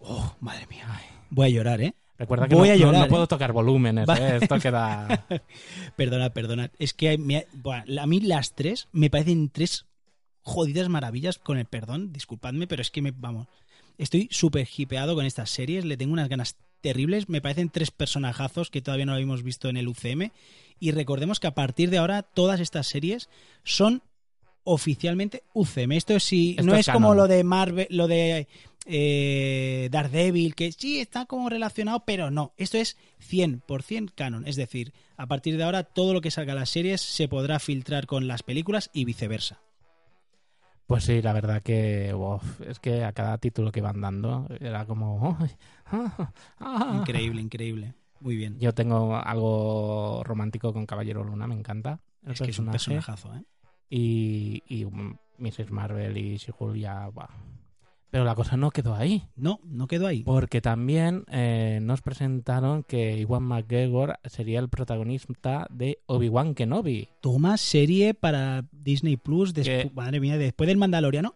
Oh, 0.02 0.36
madre 0.40 0.66
mía. 0.66 0.88
Voy 1.34 1.48
a 1.48 1.50
llorar, 1.50 1.82
¿eh? 1.82 1.96
Recuerda 2.18 2.48
que 2.48 2.54
Voy 2.56 2.68
no, 2.68 2.74
a 2.74 2.78
no- 2.78 2.82
llorar, 2.82 3.00
no 3.02 3.06
¿eh? 3.06 3.10
puedo 3.10 3.28
tocar 3.28 3.52
volúmenes, 3.54 4.08
¿eh? 4.08 4.38
esto 4.42 4.60
queda... 4.60 5.26
Perdona, 5.96 6.30
perdona. 6.30 6.72
Es 6.78 6.94
que 6.94 7.18
me 7.18 7.48
a 8.00 8.06
mí 8.06 8.20
las 8.20 8.54
tres 8.54 8.88
me 8.92 9.10
parecen 9.10 9.50
tres 9.50 9.86
jodidas 10.42 10.90
maravillas, 10.90 11.40
con 11.40 11.58
el 11.58 11.66
perdón, 11.66 12.14
disculpadme, 12.14 12.68
pero 12.68 12.82
es 12.84 12.92
que 12.92 13.02
me, 13.02 13.12
vamos, 13.12 13.48
estoy 13.98 14.28
súper 14.32 14.68
hipeado 14.78 15.16
con 15.16 15.26
estas 15.26 15.50
series, 15.50 15.86
le 15.86 15.98
tengo 15.98 16.14
unas 16.14 16.30
ganas 16.30 16.56
terribles, 16.82 17.30
me 17.30 17.42
parecen 17.42 17.70
tres 17.70 17.90
personajazos 17.92 18.70
que 18.70 18.82
todavía 18.82 19.06
no 19.06 19.14
habíamos 19.14 19.42
visto 19.42 19.70
en 19.70 19.78
el 19.78 19.88
UCM 19.88 20.32
y 20.80 20.92
recordemos 20.92 21.40
que 21.40 21.48
a 21.48 21.56
partir 21.56 21.90
de 21.90 21.98
ahora 21.98 22.22
todas 22.24 22.60
estas 22.60 22.88
series 22.88 23.30
son 23.64 24.04
oficialmente 24.64 25.44
UCM. 25.54 25.94
Esto 25.94 26.16
Esto 26.16 26.64
no 26.64 26.76
es 26.76 26.88
como 26.88 27.16
lo 27.16 27.28
de 27.28 27.44
Marvel, 27.44 27.88
lo 27.90 28.08
de 28.08 28.48
eh, 28.86 29.90
Daredevil, 29.92 30.56
que 30.56 30.72
sí 30.72 31.00
está 31.00 31.26
como 31.26 31.50
relacionado, 31.50 32.04
pero 32.06 32.32
no. 32.32 32.54
Esto 32.58 32.78
es 32.78 32.98
100% 33.30 34.12
canon. 34.16 34.48
Es 34.48 34.56
decir, 34.56 34.94
a 35.18 35.28
partir 35.28 35.58
de 35.58 35.64
ahora 35.64 35.84
todo 35.84 36.14
lo 36.14 36.22
que 36.22 36.32
salga 36.32 36.54
a 36.54 36.56
las 36.56 36.70
series 36.70 37.02
se 37.02 37.28
podrá 37.28 37.60
filtrar 37.60 38.06
con 38.06 38.28
las 38.28 38.44
películas 38.44 38.90
y 38.94 39.06
viceversa. 39.06 39.62
Pues 40.86 41.06
sí, 41.06 41.22
la 41.22 41.34
verdad 41.34 41.62
que 41.64 42.14
uf, 42.14 42.62
es 42.62 42.80
que 42.80 43.04
a 43.06 43.14
cada 43.14 43.38
título 43.38 43.72
que 43.72 43.82
van 43.82 44.02
dando 44.02 44.48
era 44.60 44.86
como... 44.86 45.38
"Ay, 45.40 45.52
ah, 45.86 46.34
ah". 46.60 46.98
Increíble, 47.00 47.42
increíble. 47.42 47.94
Muy 48.20 48.36
bien. 48.36 48.60
Yo 48.60 48.74
tengo 48.74 49.16
algo 49.16 50.24
romántico 50.24 50.74
con 50.74 50.86
Caballero 50.86 51.24
Luna, 51.24 51.48
me 51.48 51.56
encanta. 51.56 52.00
el 52.26 52.34
Es 52.34 52.42
que 52.42 52.52
es 52.52 52.60
un 52.60 52.72
personajazo, 52.72 53.34
¿eh? 53.36 53.44
Y, 53.96 54.64
y 54.68 54.86
Mrs. 55.38 55.70
Marvel 55.70 56.18
y 56.18 56.38
She-Hulk 56.38 56.76
ya... 56.78 57.08
buah. 57.10 57.28
Pero 58.10 58.26
la 58.26 58.34
cosa 58.36 58.58
no 58.58 58.72
quedó 58.72 58.96
ahí. 58.96 59.24
No, 59.36 59.60
no 59.64 59.88
quedó 59.88 60.08
ahí. 60.08 60.24
Porque 60.24 60.62
también 60.62 61.26
eh, 61.32 61.80
nos 61.82 62.02
presentaron 62.02 62.84
que 62.84 63.18
Iwan 63.20 63.44
McGregor 63.44 64.20
sería 64.26 64.60
el 64.60 64.70
protagonista 64.70 65.68
de 65.72 66.00
Obi-Wan 66.08 66.54
Kenobi. 66.54 67.10
Toma 67.22 67.58
serie 67.58 68.14
para 68.14 68.66
Disney 68.72 69.18
Plus. 69.18 69.54
Que- 69.54 69.92
Madre 69.96 70.20
mía, 70.20 70.38
después 70.38 70.68
del 70.68 70.78
Mandaloriano. 70.78 71.36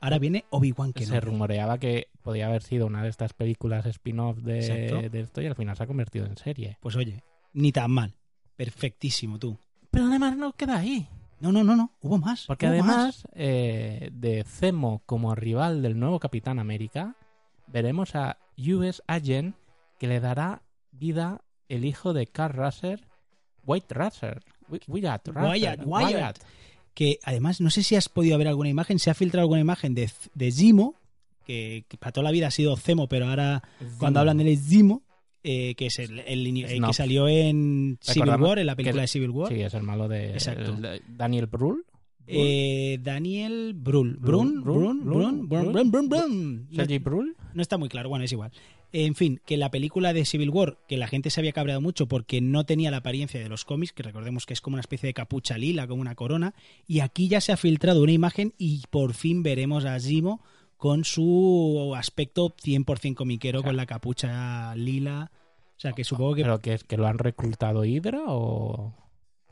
Ahora 0.00 0.18
viene 0.18 0.44
Obi-Wan 0.50 0.92
Se 0.96 1.04
Kenobi. 1.04 1.20
rumoreaba 1.20 1.78
que 1.78 2.08
podía 2.22 2.46
haber 2.46 2.62
sido 2.62 2.86
una 2.86 3.02
de 3.04 3.08
estas 3.08 3.34
películas 3.34 3.86
spin-off 3.86 4.38
de, 4.38 5.08
de 5.10 5.20
esto 5.20 5.42
y 5.42 5.46
al 5.46 5.54
final 5.56 5.76
se 5.76 5.82
ha 5.84 5.86
convertido 5.88 6.26
en 6.26 6.36
serie. 6.36 6.76
Pues 6.80 6.94
oye, 6.96 7.22
ni 7.54 7.70
tan 7.72 7.90
mal. 7.92 8.14
Perfectísimo, 8.56 9.38
tú. 9.38 9.58
Pero 9.90 10.06
además 10.06 10.36
no 10.36 10.52
queda 10.52 10.78
ahí. 10.78 11.08
No, 11.42 11.50
no, 11.50 11.64
no, 11.64 11.74
no. 11.74 11.90
Hubo 12.00 12.18
más. 12.18 12.46
Porque 12.46 12.68
hubo 12.68 12.84
más. 12.84 12.88
además 12.88 13.28
eh, 13.34 14.10
de 14.12 14.44
Zemo 14.44 15.02
como 15.06 15.34
rival 15.34 15.82
del 15.82 15.98
nuevo 15.98 16.20
Capitán 16.20 16.60
América, 16.60 17.16
veremos 17.66 18.14
a 18.14 18.38
US 18.56 19.02
Agent 19.08 19.56
que 19.98 20.06
le 20.06 20.20
dará 20.20 20.62
vida 20.92 21.42
el 21.68 21.84
hijo 21.84 22.12
de 22.12 22.28
Carl 22.28 22.54
Russell, 22.54 23.00
White 23.64 23.92
Russell. 23.92 24.38
Wyatt, 24.86 25.28
Russell, 25.28 25.50
Wyatt, 25.50 25.80
Wyatt. 25.84 26.38
que 26.94 27.18
además 27.24 27.60
no 27.60 27.70
sé 27.70 27.82
si 27.82 27.96
has 27.96 28.08
podido 28.08 28.38
ver 28.38 28.48
alguna 28.48 28.68
imagen, 28.68 29.00
se 29.00 29.10
ha 29.10 29.14
filtrado 29.14 29.42
alguna 29.42 29.60
imagen 29.60 29.94
de, 29.94 30.10
de 30.34 30.52
Zimo, 30.52 30.94
que, 31.44 31.84
que 31.88 31.98
para 31.98 32.12
toda 32.12 32.24
la 32.24 32.30
vida 32.30 32.46
ha 32.46 32.50
sido 32.52 32.76
Zemo, 32.76 33.08
pero 33.08 33.28
ahora 33.28 33.64
cuando 33.98 34.20
hablan 34.20 34.38
de 34.38 34.44
él 34.44 34.50
es 34.50 34.66
Zimo, 34.68 35.02
eh, 35.44 35.74
que 35.74 35.86
es 35.86 35.98
el, 35.98 36.20
el, 36.20 36.46
eh, 36.46 36.80
que 36.86 36.92
salió 36.92 37.26
en 37.26 37.98
Civil 38.00 38.30
War, 38.38 38.60
en 38.60 38.66
la 38.66 38.76
película 38.76 39.02
de 39.02 39.08
Civil 39.08 39.30
War. 39.30 39.48
Sí, 39.52 39.60
es 39.60 39.74
el 39.74 39.82
malo 39.82 40.06
de, 40.06 40.30
Exacto. 40.30 40.72
El, 40.72 41.02
Daniel 41.08 41.46
Brühl. 41.46 41.84
Eh, 42.28 42.98
Daniel 43.02 43.74
Brühl. 43.74 44.16
Brun, 44.18 44.62
Brun, 44.62 45.04
Brun, 45.04 45.48
Brun, 45.48 45.48
Brun, 45.48 46.08
Brun, 46.08 47.02
Brühl. 47.02 47.36
No 47.54 47.62
está 47.62 47.76
muy 47.76 47.88
claro, 47.88 48.08
bueno, 48.08 48.24
es 48.24 48.30
igual. 48.30 48.52
En 48.92 49.14
fin, 49.14 49.40
que 49.46 49.56
la 49.56 49.70
película 49.70 50.12
de 50.12 50.26
Civil 50.26 50.50
War, 50.50 50.78
que 50.86 50.98
la 50.98 51.08
gente 51.08 51.30
se 51.30 51.40
había 51.40 51.52
cabreado 51.52 51.80
mucho 51.80 52.06
porque 52.06 52.40
no 52.40 52.64
tenía 52.64 52.90
la 52.90 52.98
apariencia 52.98 53.40
de 53.40 53.48
los 53.48 53.64
cómics, 53.64 53.92
que 53.92 54.02
recordemos 54.02 54.44
que 54.44 54.52
es 54.52 54.60
como 54.60 54.74
una 54.74 54.82
especie 54.82 55.06
de 55.06 55.14
capucha 55.14 55.56
lila, 55.56 55.86
con 55.86 55.98
una 55.98 56.14
corona, 56.14 56.54
y 56.86 57.00
aquí 57.00 57.26
ya 57.26 57.40
se 57.40 57.52
ha 57.52 57.56
filtrado 57.56 58.02
una 58.02 58.12
imagen 58.12 58.52
y 58.58 58.82
por 58.90 59.14
fin 59.14 59.42
veremos 59.42 59.86
a 59.86 59.98
Zimo 59.98 60.42
con 60.82 61.04
su 61.04 61.94
aspecto 61.96 62.52
100% 62.56 63.14
comiquero, 63.14 63.60
Claro. 63.60 63.68
con 63.68 63.76
la 63.76 63.86
capucha 63.86 64.74
lila. 64.74 65.30
O 65.76 65.80
sea, 65.80 65.92
que 65.92 66.02
supongo 66.02 66.34
que... 66.34 66.42
¿Pero 66.42 66.58
que 66.58 66.74
es 66.74 66.82
que 66.82 66.96
lo 66.96 67.06
han 67.06 67.18
reclutado 67.18 67.84
Hydra 67.84 68.22
o...? 68.26 68.92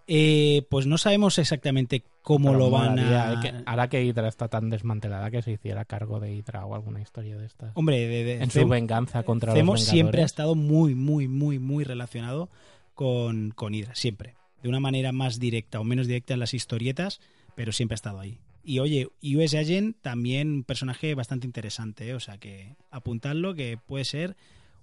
eh, 0.08 0.66
pues 0.70 0.86
no 0.86 0.98
sabemos 0.98 1.38
exactamente 1.38 2.02
cómo 2.22 2.48
Pero 2.48 2.58
lo 2.58 2.70
van 2.70 2.96
molaría, 2.96 3.28
a... 3.28 3.32
eh, 3.34 3.36
que- 3.42 3.62
ahora 3.64 3.88
que 3.88 4.02
Hydra 4.04 4.26
está 4.26 4.48
tan 4.48 4.70
desmantelada 4.70 5.30
que 5.30 5.40
se 5.40 5.52
hiciera 5.52 5.84
cargo 5.84 6.18
de 6.18 6.34
Hydra 6.34 6.66
o 6.66 6.74
alguna 6.74 7.00
historia 7.00 7.36
de 7.36 7.46
estas. 7.46 7.70
Hombre, 7.76 8.08
de, 8.08 8.24
de- 8.24 8.42
en 8.42 8.50
su 8.50 8.66
venganza 8.66 9.22
contra 9.22 9.52
Zemo 9.52 9.74
los 9.74 9.84
siempre 9.84 10.22
ha 10.22 10.26
estado 10.26 10.56
muy, 10.56 10.96
muy, 10.96 11.28
muy, 11.28 11.60
muy 11.60 11.84
relacionado 11.84 12.48
con, 12.94 13.52
con 13.52 13.72
Hydra, 13.72 13.94
siempre. 13.94 14.34
De 14.64 14.68
una 14.68 14.80
manera 14.80 15.12
más 15.12 15.38
directa 15.38 15.78
o 15.78 15.84
menos 15.84 16.08
directa 16.08 16.34
en 16.34 16.40
las 16.40 16.54
historietas, 16.54 17.20
pero 17.54 17.70
siempre 17.70 17.94
ha 17.94 17.96
estado 18.02 18.18
ahí. 18.18 18.40
Y 18.62 18.78
oye, 18.78 19.08
US 19.22 19.54
Agent 19.54 19.96
también 20.02 20.50
un 20.52 20.64
personaje 20.64 21.14
bastante 21.14 21.46
interesante, 21.46 22.08
¿eh? 22.08 22.14
o 22.14 22.20
sea 22.20 22.38
que 22.38 22.76
apuntadlo 22.90 23.54
que 23.54 23.78
puede 23.78 24.04
ser 24.04 24.36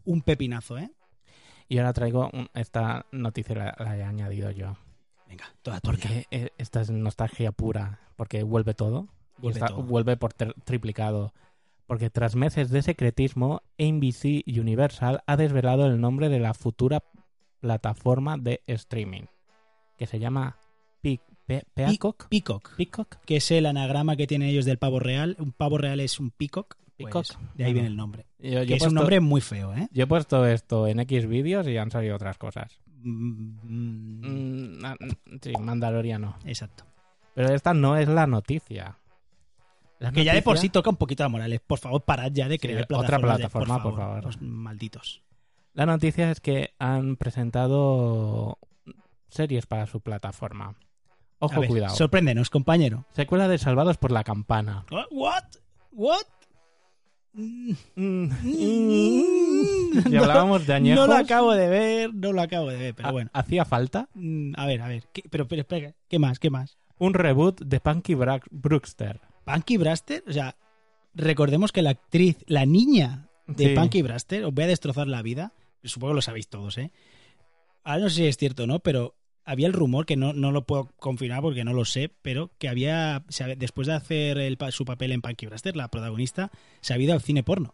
un 0.04 0.22
pepinazo, 0.22 0.78
¿eh? 0.78 0.90
Y 1.70 1.78
ahora 1.78 1.94
traigo 1.94 2.30
un- 2.34 2.50
esta 2.54 3.06
noticia, 3.12 3.56
la, 3.56 3.76
la 3.80 3.98
he 3.98 4.04
añadido 4.04 4.50
yo. 4.52 4.78
Venga, 5.28 5.46
toda 5.62 5.80
tuya. 5.82 5.92
Porque 5.92 6.26
eh, 6.32 6.50
esta 6.58 6.80
es 6.82 6.90
nostalgia 6.90 7.52
pura. 7.52 8.00
Porque 8.16 8.42
vuelve 8.44 8.74
todo. 8.74 9.10
Vuelve 9.38 9.60
está- 9.60 9.68
todo. 9.74 9.84
vuelve 9.84 10.16
por 10.16 10.32
ter- 10.34 10.54
triplicado. 10.64 11.34
Porque 11.86 12.10
tras 12.10 12.36
meses 12.36 12.70
de 12.70 12.82
secretismo, 12.82 13.62
NBC 13.78 14.44
Universal 14.48 15.24
ha 15.28 15.36
desvelado 15.38 15.86
el 15.86 16.00
nombre 16.00 16.30
de 16.30 16.40
la 16.40 16.54
futura 16.54 17.04
plataforma 17.60 18.38
de 18.38 18.62
streaming. 18.68 19.24
Que 19.98 20.08
se 20.08 20.20
llama 20.20 20.58
Pe- 21.48 21.64
Pe- 21.74 21.86
Peacock. 21.88 22.28
Peacock, 22.28 22.76
Peacock. 22.76 23.16
que 23.26 23.38
es 23.38 23.50
el 23.52 23.66
anagrama 23.66 24.16
que 24.16 24.28
tienen 24.28 24.50
ellos 24.50 24.66
del 24.66 24.78
pavo 24.78 25.00
real. 25.00 25.36
Un 25.40 25.52
pavo 25.54 25.78
real 25.80 26.00
es 26.02 26.20
un 26.20 26.30
peacock. 26.30 26.76
pues, 27.00 27.38
de 27.56 27.64
ahí 27.66 27.74
viene 27.74 27.88
el 27.88 27.96
nombre. 27.96 28.26
Yo, 28.40 28.62
yo 28.64 28.66
Que 28.68 28.74
es 28.76 28.82
un 28.84 28.94
nombre 28.96 29.20
muy 29.20 29.40
feo, 29.42 29.74
¿eh? 29.74 29.88
yo 29.92 30.04
he 30.04 30.08
puesto 30.08 30.46
esto 30.46 30.88
en 30.88 31.00
X 31.00 31.26
vídeos 31.28 31.68
y 31.68 31.78
han 31.78 31.90
salido 31.92 32.16
otras 32.16 32.38
cosas. 32.38 32.80
Mm, 33.02 33.60
mm, 33.64 34.22
Mm, 34.28 34.84
mm, 34.84 35.40
sí, 35.42 35.54
Mandaloriano. 35.60 36.38
Exacto. 36.46 36.86
Pero 37.36 37.54
esta 37.54 37.74
no 37.74 37.96
es 37.98 38.08
la 38.08 38.26
noticia. 38.28 38.98
La 40.00 40.12
Que 40.12 40.24
ya 40.24 40.34
de 40.34 40.42
por 40.42 40.58
sí 40.58 40.70
toca 40.70 40.90
un 40.90 40.96
poquito 40.96 41.24
a 41.24 41.30
Morales. 41.30 41.60
Por 41.66 41.80
favor, 41.80 42.02
parad 42.04 42.32
ya 42.32 42.48
de 42.48 42.56
Sí, 42.56 42.60
crear 42.60 42.84
otra 42.84 42.98
plataformas. 43.20 43.38
de- 43.38 43.42
plataforma, 43.44 43.84
por 43.84 43.96
favor. 43.96 44.24
Los 44.26 44.42
malditos. 44.42 45.22
La 45.74 45.86
noticia 45.86 46.32
es 46.32 46.40
que 46.40 46.72
han 46.80 47.16
presentado 47.16 48.58
series 49.30 49.66
para 49.68 49.86
su 49.86 50.02
plataforma. 50.02 50.76
Ojo, 51.40 51.60
ver, 51.62 51.70
cuidado. 51.70 51.96
Sorpréndenos, 51.96 52.50
compañero. 52.50 53.06
Secuela 53.12 53.48
de 53.48 53.58
Salvados 53.58 53.98
por 53.98 54.12
la 54.12 54.24
Campana. 54.24 54.86
¿What? 55.12 55.44
¿What? 55.92 56.24
Mm, 57.34 57.74
Y 60.12 60.16
hablábamos 60.16 60.66
de 60.66 60.74
añejos. 60.74 61.08
No 61.08 61.14
lo 61.14 61.20
acabo 61.20 61.54
de 61.54 61.68
ver, 61.68 62.14
no 62.14 62.34
lo 62.34 62.42
acabo 62.42 62.70
de 62.70 62.78
ver, 62.78 62.96
pero 62.96 63.10
Ha- 63.10 63.12
bueno. 63.12 63.30
Hacía 63.34 63.66
falta 63.66 64.10
Mm, 64.14 64.54
A 64.58 64.66
ver, 64.66 64.82
a 64.82 64.88
ver. 64.88 65.04
¿qué- 65.14 65.24
pero, 65.30 65.48
pero 65.48 65.62
espera, 65.62 65.94
¿qué 66.08 66.20
más? 66.20 66.40
¿Qué 66.40 66.50
más? 66.50 66.78
un 67.00 67.14
reboot 67.14 67.62
de 67.62 67.80
Punky 67.80 68.16
Bra- 68.16 68.42
Brookster. 68.50 69.22
Punky 69.46 69.78
Braster, 69.78 70.24
o 70.28 70.34
sea, 70.34 70.56
recordemos 71.14 71.72
que 71.72 71.84
la 71.84 71.92
actriz, 71.92 72.38
la 72.48 72.66
niña 72.66 73.30
de 73.46 73.70
Sí. 73.70 73.76
Punky 73.76 74.02
Braster, 74.02 74.44
os 74.46 74.52
voy 74.54 74.64
a 74.64 74.68
destrozar 74.68 75.08
la 75.08 75.22
vida. 75.22 75.54
Supongo 75.84 76.14
que 76.14 76.16
lo 76.16 76.22
sabéis 76.24 76.48
todos, 76.48 76.76
¿eh? 76.80 76.92
Ahora 77.84 78.02
no 78.02 78.10
sé 78.10 78.16
si 78.16 78.26
es 78.26 78.38
cierto 78.38 78.64
o 78.64 78.68
no, 78.68 78.80
pero 78.80 79.14
había 79.48 79.66
el 79.68 79.74
rumor, 79.74 80.06
que 80.06 80.16
no, 80.18 80.34
no 80.34 80.52
lo 80.52 80.66
puedo 80.66 80.90
confirmar 80.98 81.42
porque 81.42 81.64
no 81.64 81.74
lo 81.74 81.86
sé, 81.86 82.12
pero 82.22 82.52
que 82.60 82.70
había, 82.70 83.24
después 83.58 83.88
de 83.88 83.94
hacer 83.94 84.38
el 84.38 84.58
su 84.72 84.86
papel 84.86 85.12
en 85.14 85.22
Punky 85.22 85.48
Braster, 85.48 85.76
la 85.76 85.88
protagonista, 85.88 86.52
se 86.82 86.94
había 86.94 87.06
ido 87.06 87.14
al 87.16 87.22
cine 87.22 87.42
porno. 87.44 87.74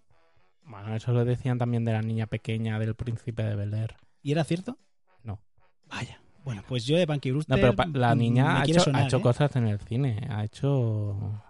Bueno, 0.65 0.96
eso 0.96 1.12
lo 1.12 1.25
decían 1.25 1.58
también 1.58 1.84
de 1.84 1.92
la 1.92 2.01
niña 2.01 2.27
pequeña 2.27 2.80
del 2.80 2.96
príncipe 2.96 3.44
de 3.44 3.56
Bel 3.56 3.74
Air. 3.74 3.96
¿Y 4.22 4.32
era 4.32 4.44
cierto? 4.46 4.77
No. 5.24 5.42
Vaya. 5.89 6.22
Bueno, 6.46 6.63
pues 6.68 6.86
yo 6.86 6.98
de 6.98 7.08
Punky 7.08 7.30
No, 7.30 7.36
Brewster... 7.36 7.60
pero 7.60 7.75
pa- 7.75 7.88
la 7.92 8.15
niña 8.15 8.62
ha 8.62 8.63
hecho 8.65 9.18
¿eh? 9.18 9.22
cosas 9.22 9.56
en 9.56 9.68
el 9.68 9.80
cine. 9.80 10.25
Ha 10.30 10.44
hecho. 10.46 11.42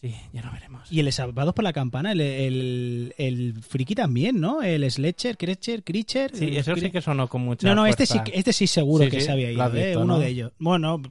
Sí, 0.00 0.16
ya 0.32 0.40
lo 0.42 0.50
veremos. 0.50 0.90
Y 0.90 1.00
el 1.00 1.12
Salvados 1.12 1.52
por 1.52 1.62
la 1.62 1.74
Campana, 1.74 2.12
el, 2.12 2.22
el, 2.22 3.14
el 3.18 3.54
friki 3.62 3.94
también, 3.94 4.40
¿no? 4.40 4.62
El 4.62 4.90
Sledger, 4.90 5.36
Creature, 5.36 5.82
Creature. 5.82 6.30
Sí, 6.32 6.56
eso 6.56 6.74
sí 6.74 6.90
que 6.90 7.02
sonó 7.02 7.28
con 7.28 7.42
mucha 7.42 7.68
No, 7.68 7.74
no, 7.74 7.84
este 7.84 8.06
sí, 8.06 8.18
este 8.32 8.54
sí 8.54 8.66
seguro 8.66 9.04
Sí, 9.04 9.10
que 9.10 9.20
sí, 9.20 9.26
se 9.26 9.32
había 9.32 9.52
ido, 9.52 9.76
¿eh? 9.76 9.96
uno 9.98 10.14
¿no? 10.14 10.18
de 10.18 10.28
ellos. 10.28 10.52
Bueno, 10.58 11.02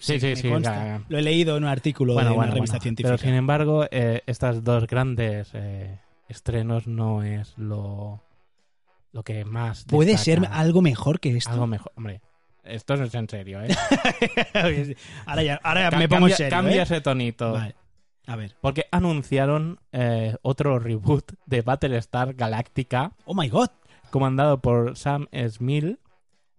Sí, 0.00 0.18
sí, 0.18 0.36
sí, 0.36 0.48
ya, 0.48 0.60
ya. 0.62 1.02
Lo 1.10 1.18
he 1.18 1.22
leído 1.22 1.58
en 1.58 1.64
un 1.64 1.68
artículo 1.68 2.14
Bueno, 2.14 2.30
de 2.30 2.36
bueno, 2.36 2.48
una 2.52 2.54
revista 2.54 2.76
bueno. 2.78 2.82
científica. 2.82 3.08
Pero 3.14 3.18
sin 3.18 3.34
embargo, 3.34 3.84
eh, 3.90 4.22
estas 4.26 4.64
dos 4.64 4.86
grandes 4.86 5.50
eh, 5.52 5.98
estrenos 6.30 6.86
no 6.86 7.22
es 7.22 7.52
lo, 7.58 8.22
lo 9.12 9.22
que 9.22 9.44
más. 9.44 9.84
¿Puede 9.84 10.12
destaca. 10.12 10.24
ser 10.46 10.48
algo 10.50 10.80
mejor 10.80 11.20
que 11.20 11.36
esto? 11.36 11.50
algo 11.50 11.66
mejor? 11.66 11.92
Hombre, 11.94 12.22
esto 12.64 12.96
no 12.96 13.04
es 13.04 13.14
en 13.14 13.28
serio, 13.28 13.60
¿eh? 13.62 13.68
ahora 15.26 15.42
ya, 15.42 15.60
ahora 15.62 15.90
Ca- 15.90 15.98
me 15.98 16.08
pongo 16.08 16.28
en 16.28 16.34
serio. 16.36 16.50
Cambia 16.56 16.76
¿eh? 16.80 16.82
ese 16.84 17.02
tonito. 17.02 17.52
Vale. 17.52 17.74
A 18.26 18.36
ver. 18.36 18.54
Porque 18.60 18.86
anunciaron 18.92 19.80
eh, 19.92 20.36
otro 20.42 20.78
reboot 20.78 21.32
de 21.46 21.62
Battlestar 21.62 22.34
Galactica, 22.34 23.12
Oh 23.24 23.34
my 23.34 23.48
god. 23.48 23.68
comandado 24.10 24.60
por 24.60 24.96
Sam 24.96 25.26
Smith, 25.48 25.98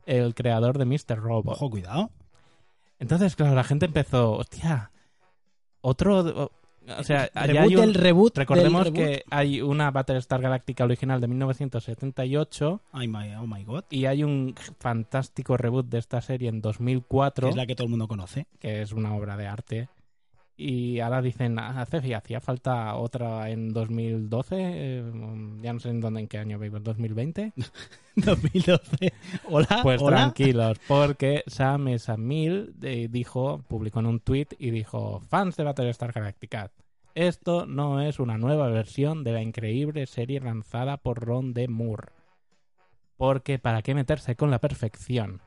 el 0.06 0.34
creador 0.36 0.78
de 0.78 0.86
Mr. 0.86 1.18
Robot. 1.18 1.56
Ojo, 1.56 1.70
cuidado. 1.70 2.10
Entonces, 3.00 3.36
claro, 3.36 3.56
la 3.56 3.64
gente 3.64 3.86
empezó, 3.86 4.34
hostia, 4.34 4.92
otro... 5.82 6.20
o- 6.20 6.52
sea, 7.04 7.30
hay 7.36 7.76
un- 7.76 7.82
del 7.82 7.94
reboot. 7.94 8.38
Recordemos 8.38 8.84
del 8.86 8.94
reboot. 8.96 9.10
que 9.10 9.24
hay 9.30 9.62
una 9.62 9.92
Battlestar 9.92 10.42
Galactica 10.42 10.84
original 10.84 11.22
de 11.22 11.28
1978 11.28 12.82
Ay, 12.92 13.08
my- 13.08 13.36
oh 13.36 13.48
my 13.48 13.64
god. 13.64 13.84
y 13.92 14.06
hay 14.06 14.24
un 14.24 14.56
fantástico 14.80 15.58
reboot 15.58 15.88
de 15.88 16.00
esta 16.00 16.22
serie 16.22 16.50
en 16.50 16.62
2004, 16.62 17.48
Que 17.48 17.50
es 17.52 17.56
la 17.56 17.66
que 17.66 17.76
todo 17.76 17.86
el 17.86 17.92
mundo 17.92 18.08
conoce. 18.08 18.48
que 18.60 18.82
es 18.82 18.92
una 18.92 19.16
obra 19.16 19.38
de 19.38 19.48
arte. 19.48 19.90
Y 20.64 21.00
ahora 21.00 21.24
dicen, 21.24 21.58
hace 21.58 22.14
hacía 22.14 22.40
falta 22.40 22.94
otra 22.94 23.50
en 23.50 23.74
2012, 23.74 24.56
eh, 24.60 25.04
ya 25.60 25.74
no 25.74 25.80
sé 25.80 25.90
en 25.90 26.00
dónde, 26.00 26.20
en 26.20 26.28
qué 26.28 26.38
año 26.38 26.64
en 26.64 26.84
2020. 26.84 27.54
2012. 28.16 29.14
Hola. 29.50 29.80
Pues 29.82 30.00
hola. 30.04 30.18
tranquilos, 30.18 30.78
porque 30.88 31.44
Sam 31.48 31.98
Samil 31.98 32.76
eh, 32.84 33.08
dijo, 33.10 33.64
publicó 33.68 34.02
en 34.02 34.06
un 34.06 34.20
tweet 34.20 34.50
y 34.60 34.70
dijo, 34.70 35.24
fans 35.30 35.58
de 35.58 35.64
Battlestar 35.64 36.12
Galactica, 36.12 36.70
esto 37.16 37.66
no 37.66 38.00
es 38.00 38.20
una 38.20 38.38
nueva 38.38 38.70
versión 38.70 39.24
de 39.24 39.32
la 39.32 39.42
increíble 39.42 40.06
serie 40.06 40.42
lanzada 40.42 40.98
por 40.98 41.26
Ron 41.26 41.54
D. 41.56 41.70
Moore. 41.70 42.10
Porque 43.18 43.58
para 43.58 43.82
qué 43.82 43.96
meterse 43.96 44.36
con 44.36 44.52
la 44.52 44.60
perfección. 44.60 45.42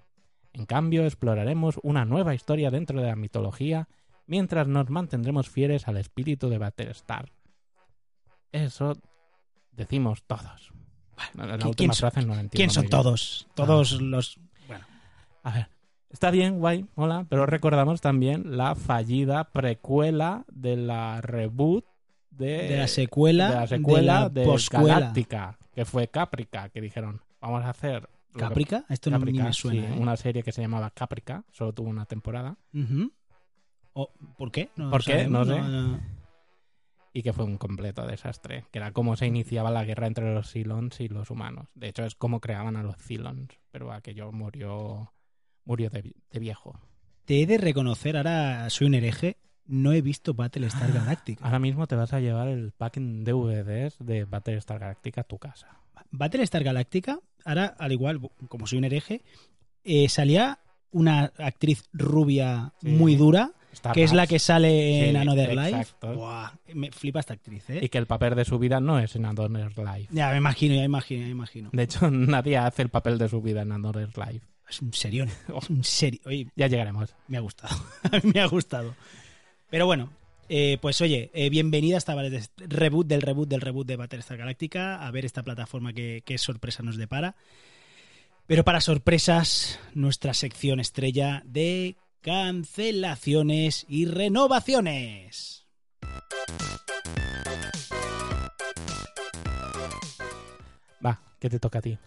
En 0.52 0.66
cambio, 0.66 1.04
exploraremos 1.04 1.78
una 1.85 2.04
nueva 2.04 2.35
historia 2.35 2.73
dentro 2.73 3.00
de 3.00 3.06
la 3.06 3.16
mitología 3.16 3.88
mientras 4.26 4.66
nos 4.66 4.90
mantendremos 4.90 5.49
fieles 5.49 5.88
al 5.88 5.97
espíritu 5.97 6.49
de 6.49 6.59
Battlestar. 6.59 7.31
Eso 8.52 8.95
decimos 9.73 10.23
todos. 10.26 10.73
La, 11.35 11.47
la 11.47 11.59
¿Qui- 11.59 11.66
última 11.69 11.75
quién 11.75 11.93
son- 11.93 12.11
frase 12.11 12.26
no 12.26 12.35
la 12.35 12.40
entiendo. 12.40 12.57
¿Quién 12.57 12.71
son 12.71 12.88
todos? 12.88 13.47
Todos 13.54 13.95
Ah. 13.95 14.02
los. 14.02 14.38
Bueno. 14.69 14.85
A 15.43 15.52
ver, 15.52 15.69
está 16.11 16.31
bien, 16.31 16.59
guay, 16.59 16.87
hola, 16.95 17.26
pero 17.28 17.47
recordamos 17.47 18.00
también 18.00 18.57
la 18.57 18.75
fallida 18.75 19.45
precuela 19.50 20.45
de 20.52 20.76
la 20.76 21.21
reboot 21.21 21.85
de, 22.31 22.69
De 22.69 22.76
la 22.78 22.88
secuela. 22.88 23.49
de 23.50 23.54
la 23.54 23.66
secuela 23.66 24.28
de 24.28 24.45
la. 24.47 24.57
Galáctica, 24.83 25.59
que 25.73 25.85
fue 25.85 26.09
Caprica, 26.09 26.69
que 26.69 26.81
dijeron, 26.81 27.21
vamos 27.40 27.64
a 27.64 27.71
hacer... 27.71 28.09
¿Caprica? 28.37 28.85
Esto 28.88 29.11
no 29.11 29.21
ni 29.21 29.33
me 29.38 29.52
suena. 29.52 29.87
sí, 29.87 29.95
¿eh? 29.95 29.97
una 29.97 30.16
serie 30.16 30.43
que 30.43 30.50
se 30.50 30.61
llamaba 30.61 30.90
Caprica, 30.90 31.45
solo 31.52 31.73
tuvo 31.73 31.88
una 31.88 32.04
temporada. 32.07 32.57
Oh, 33.94 34.10
¿Por 34.36 34.50
qué? 34.52 34.70
No 34.76 34.90
¿Por 34.90 35.02
qué? 35.04 35.12
sabemos, 35.12 35.46
No 35.48 35.54
sé. 35.54 35.60
no. 35.62 36.00
y 37.12 37.22
que 37.22 37.32
fue 37.32 37.44
un 37.44 37.56
completo 37.58 38.04
desastre, 38.06 38.64
que 38.72 38.78
era 38.78 38.92
como 38.92 39.14
se 39.16 39.26
iniciaba 39.26 39.70
la 39.70 39.84
guerra 39.84 40.06
entre 40.08 40.34
los 40.34 40.50
Cylons 40.52 41.00
y 41.00 41.08
los 41.08 41.30
humanos. 41.30 41.68
De 41.74 41.88
hecho, 41.88 42.04
es 42.04 42.14
como 42.16 42.40
creaban 42.40 42.76
a 42.76 42.82
los 42.82 42.96
Cylons, 42.96 43.48
pero 43.70 43.92
aquello 43.92 44.32
murió, 44.32 45.12
murió 45.64 45.90
de, 45.90 46.12
de 46.30 46.38
viejo. 46.40 46.78
Te 47.24 47.40
he 47.40 47.46
de 47.46 47.56
reconocer, 47.58 48.16
ahora 48.16 48.68
soy 48.70 48.88
un 48.88 48.94
hereje. 48.94 49.36
No 49.66 49.92
he 49.92 50.02
visto 50.02 50.34
Battlestar 50.34 50.92
Galactica. 50.92 51.42
Ahora 51.45 51.58
mismo 51.58 51.86
te 51.86 51.95
vas 51.97 52.12
a 52.12 52.21
llevar 52.21 52.49
el 52.49 52.73
pack 52.73 52.99
en 52.99 53.25
DVDs 53.25 53.97
de 54.00 54.25
Battlestar 54.25 54.78
Galactica 54.78 55.23
a 55.23 55.25
tu 55.25 55.38
casa. 55.38 55.78
Battlestar 56.10 56.62
Galactica, 56.64 57.21
ahora, 57.47 57.75
al 57.78 57.92
igual, 57.92 58.21
como 58.49 58.66
soy 58.66 58.78
un 58.78 58.84
hereje, 58.84 59.23
eh, 59.84 60.08
salía 60.10 60.58
una 60.90 61.32
actriz 61.38 61.88
rubia 61.95 62.73
Sí. 62.80 62.88
muy 62.88 63.16
dura, 63.16 63.52
Star 63.75 63.93
que 63.95 64.02
es 64.02 64.13
la 64.13 64.26
que 64.26 64.39
sale 64.39 65.08
en 65.10 65.17
Another 65.17 65.54
Life. 65.54 65.95
Buah, 66.00 66.50
me 66.75 66.91
flipa 66.91 67.21
esta 67.21 67.34
actriz, 67.34 67.69
¿eh? 67.71 67.80
Y 67.82 67.89
que 67.89 67.99
el 67.99 68.06
papel 68.06 68.34
de 68.34 68.45
su 68.45 68.58
vida 68.58 68.80
no 68.80 68.99
es 68.99 69.15
en 69.17 69.26
Another 69.26 69.71
Life. 69.78 70.08
Ya 70.10 70.30
me 70.30 70.39
imagino, 70.39 70.75
ya 70.75 70.80
me 70.80 70.87
imagino, 70.87 71.21
ya 71.21 71.26
me 71.26 71.32
imagino. 71.32 71.71
De 71.73 71.82
hecho, 71.82 72.10
nadie 72.10 72.56
hace 72.56 72.82
el 72.82 72.89
papel 72.89 73.19
de 73.19 73.28
su 73.28 73.41
vida 73.43 73.63
en 73.63 73.73
Another 73.73 74.08
Life. 74.17 74.47
Es 74.69 74.80
un 74.80 74.93
serión. 74.93 75.28
Es 75.63 75.71
un 75.71 75.84
serio. 75.84 76.21
Oye, 76.26 76.49
Ya 76.56 76.67
llegaremos. 76.67 77.15
me 77.28 77.37
ha 77.37 77.41
gustado. 77.41 77.76
Me 78.34 78.41
ha 78.41 78.47
gustado. 78.47 78.95
Pero 79.71 79.87
bueno, 79.87 80.10
eh, 80.49 80.78
pues 80.80 81.00
oye, 81.00 81.30
eh, 81.34 81.50
bienvenida 81.50 81.97
a 81.97 81.99
esta 81.99 82.15
reboot 82.56 83.06
del 83.06 83.23
reboot 83.23 83.49
del 83.49 83.60
reboot 83.60 83.87
de 83.87 83.97
Battlestar 83.97 84.39
Galactica. 84.39 85.06
A 85.06 85.10
ver 85.10 85.25
esta 85.25 85.43
plataforma 85.43 85.93
que, 85.93 86.23
qué 86.25 86.39
sorpresa 86.39 86.82
nos 86.82 86.97
depara. 86.97 87.34
Pero 88.47 88.63
para 88.65 88.80
sorpresas, 88.82 89.78
nuestra 89.95 90.34
sección 90.34 90.78
estrella 90.80 91.43
de 91.47 91.97
cancelaciones 92.25 93.84
y 93.87 94.06
renovaciones. 94.06 95.67
Va, 101.04 101.21
¿qué 101.39 101.50
te 101.50 101.60
toca 101.60 101.80
a 101.80 101.82
ti? 101.82 101.99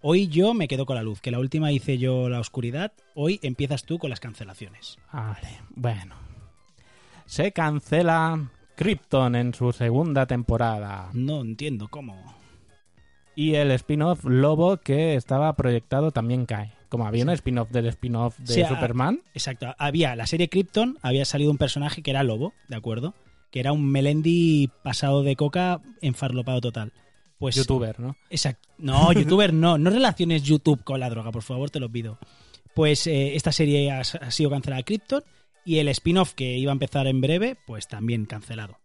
Hoy 0.00 0.28
yo 0.28 0.54
me 0.54 0.66
quedo 0.66 0.86
con 0.86 0.96
la 0.96 1.02
luz, 1.02 1.20
que 1.20 1.30
la 1.30 1.38
última 1.38 1.72
hice 1.72 1.98
yo 1.98 2.30
la 2.30 2.40
oscuridad. 2.40 2.92
Hoy 3.14 3.38
empiezas 3.42 3.84
tú 3.84 3.98
con 3.98 4.08
las 4.08 4.20
cancelaciones. 4.20 4.96
Vale, 5.12 5.60
bueno. 5.74 6.14
Se 7.26 7.52
cancela 7.52 8.48
Krypton 8.76 9.36
en 9.36 9.52
su 9.52 9.72
segunda 9.72 10.24
temporada. 10.24 11.10
No 11.12 11.42
entiendo 11.42 11.88
cómo. 11.88 12.34
Y 13.34 13.56
el 13.56 13.70
spin-off 13.72 14.24
Lobo 14.24 14.78
que 14.78 15.16
estaba 15.16 15.54
proyectado 15.54 16.12
también 16.12 16.46
cae. 16.46 16.75
Como 16.88 17.06
había 17.06 17.24
un 17.24 17.30
spin-off 17.30 17.70
del 17.70 17.86
spin-off 17.86 18.38
de 18.38 18.54
Sí, 18.54 18.62
a- 18.62 18.68
Superman. 18.68 19.20
Exacto. 19.34 19.74
Había 19.78 20.14
la 20.16 20.26
serie 20.26 20.48
Krypton, 20.48 20.98
había 21.02 21.24
salido 21.24 21.50
un 21.50 21.58
personaje 21.58 22.02
que 22.02 22.10
era 22.10 22.22
Lobo, 22.22 22.52
¿de 22.68 22.76
acuerdo? 22.76 23.14
Que 23.50 23.60
era 23.60 23.72
un 23.72 23.86
Melendi 23.90 24.70
pasado 24.82 25.22
de 25.22 25.34
coca 25.36 25.80
enfarlopado 26.00 26.60
total. 26.60 26.92
Pues 27.38 27.54
youtuber, 27.56 27.98
¿no? 28.00 28.16
Exacto. 28.30 28.68
No, 28.78 29.12
youtuber 29.12 29.52
no. 29.52 29.78
No 29.78 29.90
relaciones 29.90 30.42
YouTube 30.42 30.82
con 30.84 31.00
la 31.00 31.10
droga, 31.10 31.32
por 31.32 31.42
favor, 31.42 31.70
te 31.70 31.80
lo 31.80 31.90
pido. 31.90 32.18
Pues 32.74 33.06
eh, 33.06 33.36
esta 33.36 33.52
serie 33.52 33.90
ha, 33.90 34.00
ha 34.00 34.30
sido 34.30 34.50
cancelada 34.50 34.82
Krypton 34.82 35.22
y 35.64 35.78
el 35.78 35.88
spin-off 35.88 36.34
que 36.34 36.56
iba 36.56 36.70
a 36.70 36.74
empezar 36.74 37.06
en 37.06 37.20
breve, 37.20 37.56
pues 37.66 37.88
también 37.88 38.24
cancelado. 38.26 38.78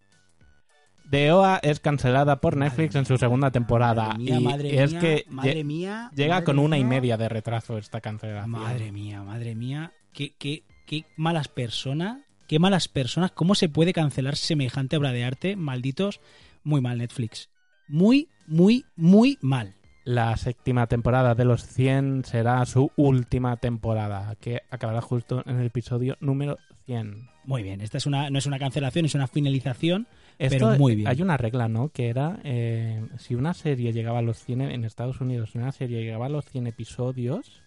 The 1.11 1.29
OA 1.33 1.57
es 1.57 1.81
cancelada 1.81 2.39
por 2.39 2.55
Netflix 2.55 2.95
en 2.95 3.05
su 3.05 3.17
segunda 3.17 3.51
temporada. 3.51 4.07
Madre 4.07 4.17
mía, 4.17 4.39
y 4.39 4.43
madre 4.43 4.81
es 4.81 4.91
mía, 4.91 4.99
que 5.01 5.25
madre 5.27 5.63
mía, 5.65 6.11
llega 6.15 6.35
madre 6.35 6.45
con 6.45 6.59
una 6.59 6.77
y 6.77 6.85
media 6.85 7.17
de 7.17 7.27
retraso 7.27 7.77
esta 7.77 7.99
cancelación. 7.99 8.49
Madre 8.49 8.93
mía, 8.93 9.21
madre 9.21 9.53
mía. 9.53 9.91
Qué, 10.13 10.33
qué, 10.39 10.63
qué 10.87 11.05
malas 11.17 11.49
personas. 11.49 12.21
Qué 12.47 12.59
malas 12.59 12.87
personas. 12.87 13.31
¿Cómo 13.31 13.55
se 13.55 13.67
puede 13.67 13.91
cancelar 13.91 14.37
semejante 14.37 14.95
obra 14.95 15.11
de 15.11 15.25
arte? 15.25 15.55
Malditos. 15.57 16.21
Muy 16.63 16.79
mal, 16.79 16.99
Netflix. 16.99 17.49
Muy, 17.89 18.29
muy, 18.47 18.85
muy 18.95 19.37
mal. 19.41 19.75
La 20.05 20.35
séptima 20.37 20.87
temporada 20.87 21.35
de 21.35 21.43
los 21.43 21.65
100 21.65 22.23
será 22.23 22.65
su 22.65 22.89
última 22.95 23.57
temporada, 23.57 24.33
que 24.39 24.61
acabará 24.69 25.01
justo 25.01 25.43
en 25.45 25.59
el 25.59 25.67
episodio 25.67 26.15
número 26.21 26.57
100. 26.85 27.29
Muy 27.43 27.63
bien. 27.63 27.81
Esta 27.81 27.97
es 27.97 28.05
una, 28.05 28.29
no 28.29 28.39
es 28.39 28.45
una 28.45 28.59
cancelación, 28.59 29.05
es 29.05 29.15
una 29.15 29.27
finalización. 29.27 30.07
Esto, 30.39 30.69
Pero 30.69 30.79
muy 30.79 30.95
bien. 30.95 31.07
Hay 31.07 31.21
una 31.21 31.37
regla, 31.37 31.67
¿no? 31.67 31.89
Que 31.89 32.09
era, 32.09 32.39
eh, 32.43 33.05
si 33.17 33.35
una 33.35 33.53
serie 33.53 33.93
llegaba 33.93 34.19
a 34.19 34.21
los 34.21 34.43
100 34.43 34.61
en 34.61 34.85
Estados 34.85 35.21
Unidos, 35.21 35.51
si 35.51 35.57
una 35.57 35.71
serie 35.71 36.03
llegaba 36.03 36.27
a 36.27 36.29
los 36.29 36.45
100 36.45 36.67
episodios, 36.67 37.61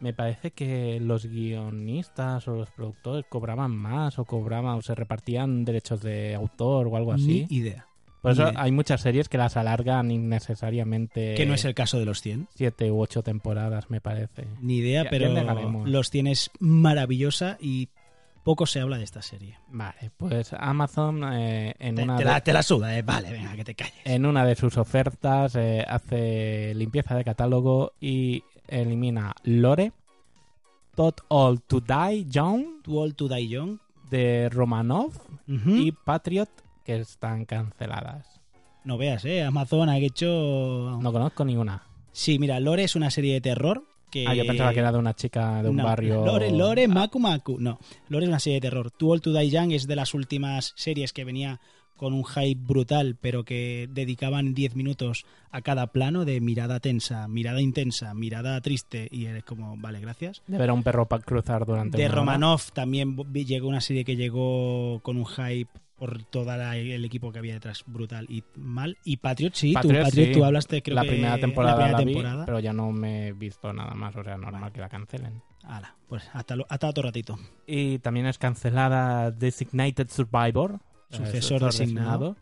me 0.00 0.12
parece 0.12 0.50
que 0.50 0.98
los 1.00 1.26
guionistas 1.26 2.48
o 2.48 2.56
los 2.56 2.70
productores 2.70 3.24
cobraban 3.28 3.70
más 3.70 4.18
o 4.18 4.24
cobraban 4.24 4.78
o 4.78 4.82
se 4.82 4.96
repartían 4.96 5.64
derechos 5.64 6.02
de 6.02 6.34
autor 6.34 6.88
o 6.88 6.96
algo 6.96 7.12
así. 7.12 7.46
Ni 7.48 7.56
idea. 7.56 7.86
Por 8.20 8.32
eso 8.32 8.52
hay 8.54 8.70
muchas 8.70 9.00
series 9.00 9.28
que 9.28 9.36
las 9.36 9.56
alargan 9.56 10.12
innecesariamente. 10.12 11.34
Que 11.34 11.44
no 11.44 11.54
es 11.54 11.64
el 11.64 11.74
caso 11.74 11.98
de 11.98 12.04
los 12.04 12.20
100. 12.22 12.48
Siete 12.54 12.90
u 12.90 13.00
ocho 13.00 13.22
temporadas, 13.22 13.90
me 13.90 14.00
parece. 14.00 14.46
Ni 14.60 14.76
idea, 14.76 15.06
pero 15.10 15.28
los 15.86 16.10
100 16.10 16.26
es 16.28 16.50
maravillosa 16.60 17.58
y 17.60 17.88
poco 18.42 18.66
se 18.66 18.80
habla 18.80 18.98
de 18.98 19.04
esta 19.04 19.22
serie. 19.22 19.58
Vale, 19.68 20.10
pues 20.16 20.52
Amazon 20.58 21.22
eh, 21.32 21.74
en, 21.78 21.94
Te, 21.96 22.02
una 22.02 22.16
te 22.16 22.24
de, 22.24 22.30
la, 22.30 22.40
te 22.40 22.52
la 22.52 22.62
suda, 22.62 22.96
eh. 22.96 23.02
Vale, 23.02 23.30
venga, 23.30 23.54
que 23.54 23.64
te 23.64 23.74
calles. 23.74 23.94
en 24.04 24.26
una 24.26 24.44
de 24.44 24.54
sus 24.54 24.76
ofertas 24.76 25.54
eh, 25.56 25.84
hace 25.88 26.74
limpieza 26.74 27.14
de 27.14 27.24
catálogo 27.24 27.92
y 28.00 28.42
elimina 28.68 29.34
Lore, 29.44 29.92
Tot 30.94 31.20
All 31.28 31.62
to 31.62 31.80
Die 31.80 32.26
Young, 32.28 32.64
Old 32.88 33.14
to 33.16 33.28
Die 33.28 33.48
Young. 33.48 33.78
de 34.10 34.48
Romanov 34.50 35.12
y 35.46 35.92
Patriot, 35.92 36.48
que 36.84 36.96
están 36.96 37.44
canceladas. 37.46 38.40
No 38.84 38.98
veas, 38.98 39.24
¿eh? 39.24 39.42
Amazon 39.44 39.88
ha 39.88 39.96
hecho... 39.98 40.98
No 41.00 41.12
conozco 41.12 41.44
ninguna. 41.44 41.84
Sí, 42.12 42.38
mira, 42.38 42.58
Lore 42.60 42.84
es 42.84 42.96
una 42.96 43.10
serie 43.10 43.34
de 43.34 43.40
terror 43.40 43.84
que... 44.12 44.26
Ah, 44.28 44.34
yo 44.34 44.46
pensaba 44.46 44.72
que 44.72 44.78
era 44.78 44.92
de 44.92 44.98
una 44.98 45.14
chica 45.14 45.62
de 45.62 45.70
un 45.70 45.76
No, 45.76 45.84
barrio. 45.84 46.24
Lore, 46.24 46.52
Lore, 46.52 46.86
Maku 46.86 47.18
Maku. 47.18 47.58
No, 47.58 47.80
Lore 48.08 48.26
es 48.26 48.28
una 48.28 48.38
serie 48.38 48.58
de 48.60 48.68
terror. 48.68 48.90
Too 48.92 49.10
Old 49.10 49.22
to 49.22 49.32
Die 49.32 49.50
Young 49.50 49.72
es 49.72 49.88
de 49.88 49.96
las 49.96 50.14
últimas 50.14 50.72
series 50.76 51.12
que 51.12 51.24
venía 51.24 51.58
con 51.96 52.14
un 52.14 52.24
hype 52.24 52.60
brutal, 52.60 53.16
pero 53.20 53.44
que 53.44 53.88
dedicaban 53.92 54.54
10 54.54 54.74
minutos 54.74 55.24
a 55.52 55.62
cada 55.62 55.86
plano 55.88 56.24
de 56.24 56.40
mirada 56.40 56.80
tensa, 56.80 57.28
mirada 57.28 57.60
intensa, 57.60 58.12
mirada 58.12 58.60
triste, 58.60 59.06
y 59.12 59.26
eres 59.26 59.44
como, 59.44 59.76
vale, 59.76 60.00
gracias. 60.00 60.42
De 60.48 60.58
ver 60.58 60.70
a 60.70 60.72
un 60.72 60.82
perro 60.82 61.06
pa- 61.06 61.20
cruzar 61.20 61.64
durante 61.64 61.96
De 61.98 62.06
hora. 62.06 62.14
Romanov 62.16 62.72
también 62.72 63.16
llegó 63.32 63.68
una 63.68 63.80
serie 63.80 64.04
que 64.04 64.16
llegó 64.16 64.98
con 65.04 65.16
un 65.16 65.26
hype 65.26 65.70
por 66.02 66.24
todo 66.24 66.52
el 66.52 67.04
equipo 67.04 67.30
que 67.30 67.38
había 67.38 67.54
detrás 67.54 67.84
brutal 67.86 68.26
y 68.28 68.42
mal. 68.56 68.98
Y 69.04 69.18
Patriot, 69.18 69.54
sí, 69.54 69.68
tú, 69.80 69.88
Patriot, 69.88 70.10
sí. 70.10 70.32
tú 70.32 70.44
hablaste 70.44 70.82
creo 70.82 70.96
la 70.96 71.02
que 71.02 71.08
primera 71.10 71.38
temporada 71.38 71.76
la 71.76 71.76
primera 71.78 71.98
la 71.98 72.04
vi, 72.04 72.12
temporada. 72.14 72.44
pero 72.44 72.58
ya 72.58 72.72
no 72.72 72.90
me 72.90 73.28
he 73.28 73.32
visto 73.32 73.72
nada 73.72 73.94
más, 73.94 74.16
o 74.16 74.24
sea, 74.24 74.36
normal 74.36 74.72
que 74.72 74.80
la 74.80 74.88
cancelen. 74.88 75.40
Ala, 75.62 75.94
pues 76.08 76.28
hasta, 76.32 76.56
lo- 76.56 76.66
hasta 76.68 76.88
otro 76.88 77.04
ratito. 77.04 77.38
Y 77.68 78.00
también 78.00 78.26
es 78.26 78.36
cancelada 78.36 79.30
Designated 79.30 80.08
Survivor, 80.10 80.80
Sucesor 81.10 81.60
designado. 81.62 82.36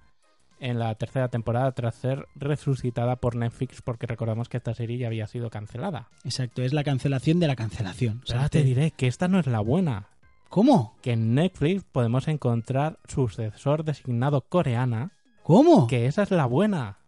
en 0.59 0.79
la 0.79 0.95
tercera 0.95 1.29
temporada 1.29 1.73
tras 1.73 1.97
ser 1.97 2.29
resucitada 2.37 3.17
por 3.17 3.37
Netflix 3.37 3.83
porque 3.83 4.07
recordamos 4.07 4.49
que 4.49 4.57
esta 4.57 4.73
serie 4.75 4.97
ya 4.97 5.09
había 5.09 5.27
sido 5.27 5.51
cancelada. 5.51 6.09
Exacto, 6.25 6.63
es 6.63 6.73
la 6.73 6.83
cancelación 6.85 7.41
de 7.41 7.47
la 7.47 7.57
cancelación. 7.57 8.23
Pero 8.27 8.39
ahora 8.39 8.49
te 8.49 8.63
diré 8.63 8.91
que 8.93 9.07
esta 9.07 9.29
no 9.29 9.39
es 9.39 9.47
la 9.47 9.61
buena. 9.61 10.07
¿Cómo? 10.51 10.97
Que 11.01 11.13
en 11.13 11.37
Netflix 11.37 11.85
podemos 11.85 12.27
encontrar 12.27 12.99
sucesor 13.07 13.85
designado 13.85 14.41
coreana, 14.41 15.13
¿Cómo? 15.45 15.87
que 15.87 16.07
esa 16.07 16.25
es 16.25 16.33
la 16.33 16.45
buena. 16.45 16.99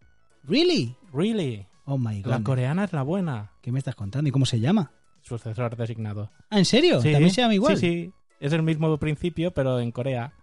¿Really? 0.45 0.95
Really. 1.11 1.67
Oh 1.83 1.97
my 1.97 2.21
god. 2.21 2.31
La 2.31 2.41
coreana 2.41 2.85
es 2.85 2.93
la 2.93 3.03
buena. 3.03 3.51
¿Qué 3.61 3.73
me 3.73 3.79
estás 3.79 3.95
contando? 3.95 4.29
¿Y 4.29 4.31
cómo 4.31 4.45
se 4.45 4.61
llama? 4.61 4.93
Sucesor 5.23 5.75
designado. 5.75 6.31
Ah, 6.49 6.57
¿en 6.57 6.63
serio? 6.63 7.01
Sí. 7.01 7.11
¿También 7.11 7.33
se 7.33 7.41
llama 7.41 7.53
igual? 7.53 7.77
Sí, 7.77 7.85
sí. 7.85 8.13
Es 8.39 8.53
el 8.53 8.63
mismo 8.63 8.97
principio, 8.97 9.51
pero 9.51 9.81
en 9.81 9.91
Corea. 9.91 10.33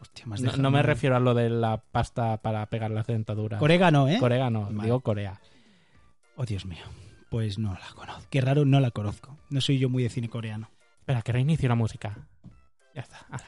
Hostia, 0.00 0.24
has 0.32 0.42
No, 0.42 0.56
no 0.56 0.70
me 0.70 0.82
refiero 0.84 1.16
a 1.16 1.20
lo 1.20 1.34
de 1.34 1.50
la 1.50 1.78
pasta 1.78 2.36
para 2.36 2.64
pegar 2.66 2.92
las 2.92 3.08
dentaduras. 3.08 3.60
Orégano, 3.60 4.08
¿eh? 4.08 4.18
Corea 4.20 4.48
no, 4.48 4.66
Vale. 4.66 4.82
digo 4.84 5.00
Corea. 5.00 5.40
Oh, 6.36 6.44
Dios 6.44 6.66
mío. 6.66 6.84
Pues 7.30 7.58
no 7.58 7.72
la 7.72 7.94
conozco. 7.96 8.22
Qué 8.30 8.40
raro, 8.40 8.64
no 8.64 8.78
la 8.78 8.92
conozco. 8.92 9.36
No 9.50 9.60
soy 9.60 9.80
yo 9.80 9.88
muy 9.88 10.04
de 10.04 10.08
cine 10.08 10.28
coreano. 10.28 10.70
Espera, 11.02 11.22
que 11.22 11.32
reinicio 11.32 11.68
la 11.68 11.74
música. 11.74 12.28
Ya 12.94 13.00
está. 13.00 13.26
ahora. 13.28 13.44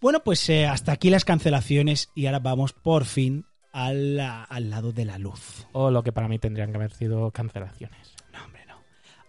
Bueno, 0.00 0.22
pues 0.22 0.48
eh, 0.48 0.68
hasta 0.68 0.92
aquí 0.92 1.10
las 1.10 1.24
cancelaciones 1.24 2.12
y 2.14 2.26
ahora 2.26 2.38
vamos 2.38 2.72
por 2.72 3.06
fin 3.06 3.44
al, 3.72 4.20
al 4.20 4.70
lado 4.70 4.92
de 4.92 5.04
la 5.04 5.18
luz. 5.18 5.66
O 5.72 5.90
lo 5.90 6.04
que 6.04 6.12
para 6.12 6.28
mí 6.28 6.38
tendrían 6.38 6.70
que 6.70 6.76
haber 6.76 6.92
sido 6.92 7.32
cancelaciones. 7.32 8.14
No, 8.32 8.44
hombre, 8.44 8.66
no. 8.68 8.76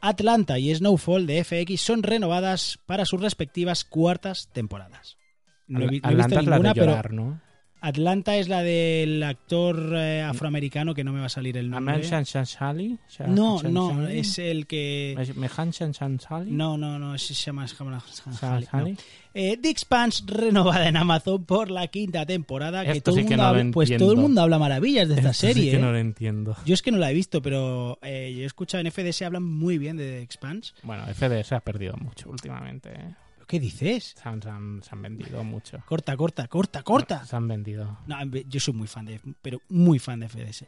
Atlanta 0.01 0.60
y 0.60 0.73
Snowfall 0.75 1.25
de 1.25 1.43
FX 1.43 1.82
son 1.82 2.04
renovadas 2.04 2.77
para 2.86 3.06
sus 3.06 3.19
respectivas 3.19 3.86
cuartas 3.86 4.47
temporadas. 4.54 5.17
No 5.65 5.80
he, 5.80 5.99
no 5.99 6.10
he 6.12 6.15
visto 6.15 6.36
la 6.36 6.41
ninguna, 6.41 6.73
pero 6.75 7.10
¿no? 7.10 7.41
Atlanta 7.81 8.37
es 8.37 8.47
la 8.47 8.61
del 8.61 9.21
actor 9.23 9.93
eh, 9.95 10.21
afroamericano 10.21 10.93
que 10.93 11.03
no 11.03 11.11
me 11.11 11.19
va 11.19 11.25
a 11.25 11.29
salir 11.29 11.57
el 11.57 11.69
nombre. 11.69 11.95
Aman 11.95 12.05
Shan 12.07 12.23
Shan 12.23 12.45
Shali? 12.45 12.97
Sha- 13.09 13.25
No, 13.27 13.61
no, 13.63 14.07
es 14.07 14.37
el 14.39 14.67
que... 14.67 15.15
¿Me- 15.17 15.33
Mehan 15.47 15.71
Shan 15.71 15.91
Shan 15.91 16.17
Shali? 16.17 16.51
No, 16.51 16.77
no, 16.77 16.99
no, 16.99 17.17
se 17.17 17.33
llama... 17.33 17.65
Shan 17.65 17.89
no. 18.27 18.59
Shali? 18.61 18.97
Eh, 19.33 19.57
The 19.61 19.69
Expanse 19.69 20.23
renovada 20.27 20.87
en 20.87 20.95
Amazon 20.97 21.43
por 21.45 21.71
la 21.71 21.87
quinta 21.87 22.25
temporada. 22.25 22.83
Que 22.85 22.91
Esto 22.91 23.11
todo 23.11 23.15
sí 23.15 23.21
que 23.25 23.29
mundo 23.29 23.37
no 23.37 23.43
lo 23.53 23.59
habla- 23.59 23.71
pues 23.71 23.97
todo 23.97 24.11
el 24.11 24.17
mundo 24.17 24.41
habla 24.41 24.59
maravillas 24.59 25.07
de 25.09 25.15
esta 25.15 25.31
Esto 25.31 25.47
serie. 25.47 25.63
Sí 25.63 25.71
que 25.71 25.77
¿eh? 25.77 25.79
no 25.79 25.91
lo 25.91 25.97
entiendo. 25.97 26.55
Yo 26.65 26.73
es 26.75 26.81
que 26.81 26.91
no 26.91 26.97
la 26.99 27.09
he 27.09 27.13
visto, 27.13 27.41
pero 27.41 27.97
eh, 28.03 28.31
yo 28.35 28.43
he 28.43 28.45
escuchado 28.45 28.83
en 28.85 28.91
FDS 28.91 29.23
hablan 29.23 29.43
muy 29.43 29.77
bien 29.79 29.97
de 29.97 30.03
The 30.03 30.21
Expanse. 30.21 30.73
Bueno, 30.83 31.03
FDS 31.13 31.53
ha 31.53 31.61
perdido 31.61 31.95
mucho 31.97 32.29
últimamente. 32.29 32.89
¿eh? 32.93 33.15
¿Qué 33.51 33.59
dices? 33.59 34.15
Se 34.17 34.29
han, 34.29 34.41
se 34.41 34.49
han- 34.49 34.81
se 34.81 34.89
han 34.93 35.01
vendido 35.01 35.43
mucho. 35.43 35.83
Corta, 35.85 36.15
corta, 36.15 36.47
corta, 36.47 36.83
corta. 36.83 37.25
Se 37.25 37.35
han 37.35 37.49
vendido. 37.49 37.97
No, 38.07 38.15
yo 38.47 38.59
soy 38.61 38.73
muy 38.73 38.87
fan 38.87 39.05
de, 39.05 39.19
pero 39.41 39.61
muy 39.67 39.99
fan 39.99 40.21
de 40.21 40.29
FDS. 40.29 40.67